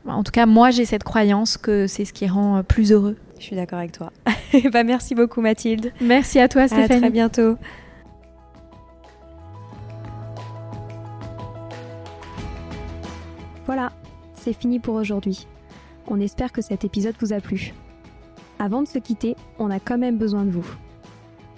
en 0.07 0.23
tout 0.23 0.31
cas, 0.31 0.45
moi, 0.45 0.71
j'ai 0.71 0.85
cette 0.85 1.03
croyance 1.03 1.57
que 1.57 1.87
c'est 1.87 2.05
ce 2.05 2.13
qui 2.13 2.27
rend 2.27 2.63
plus 2.63 2.91
heureux. 2.91 3.17
Je 3.39 3.43
suis 3.43 3.55
d'accord 3.55 3.79
avec 3.79 3.91
toi. 3.91 4.11
bah, 4.71 4.83
merci 4.85 5.15
beaucoup 5.15 5.41
Mathilde. 5.41 5.91
Merci 6.01 6.39
à 6.39 6.47
toi 6.47 6.67
Stéphanie. 6.67 6.93
À 6.95 6.99
très 6.99 7.09
bientôt. 7.09 7.57
Voilà, 13.65 13.91
c'est 14.33 14.53
fini 14.53 14.79
pour 14.79 14.95
aujourd'hui. 14.95 15.47
On 16.07 16.19
espère 16.19 16.51
que 16.51 16.61
cet 16.61 16.83
épisode 16.83 17.15
vous 17.19 17.33
a 17.33 17.39
plu. 17.39 17.73
Avant 18.59 18.81
de 18.81 18.87
se 18.87 18.99
quitter, 18.99 19.35
on 19.57 19.71
a 19.71 19.79
quand 19.79 19.97
même 19.97 20.17
besoin 20.17 20.43
de 20.43 20.51
vous. 20.51 20.65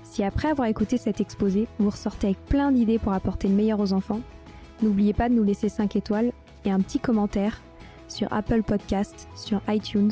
Si 0.04 0.24
après 0.24 0.50
avoir 0.50 0.68
écouté 0.68 0.98
cet 0.98 1.20
exposé, 1.20 1.68
vous 1.80 1.90
ressortez 1.90 2.28
avec 2.28 2.46
plein 2.46 2.72
d'idées 2.72 3.00
pour 3.00 3.14
apporter 3.14 3.48
le 3.48 3.56
meilleur 3.56 3.80
aux 3.80 3.92
enfants, 3.92 4.22
n'oubliez 4.82 5.14
pas 5.14 5.30
de 5.30 5.34
nous 5.34 5.44
laisser 5.44 5.68
5 5.68 5.96
étoiles 5.96 6.32
et 6.64 6.72
un 6.72 6.80
petit 6.80 7.00
commentaire 7.00 7.60
sur 8.08 8.32
Apple 8.32 8.64
Podcast, 8.64 9.28
sur 9.36 9.62
iTunes 9.68 10.12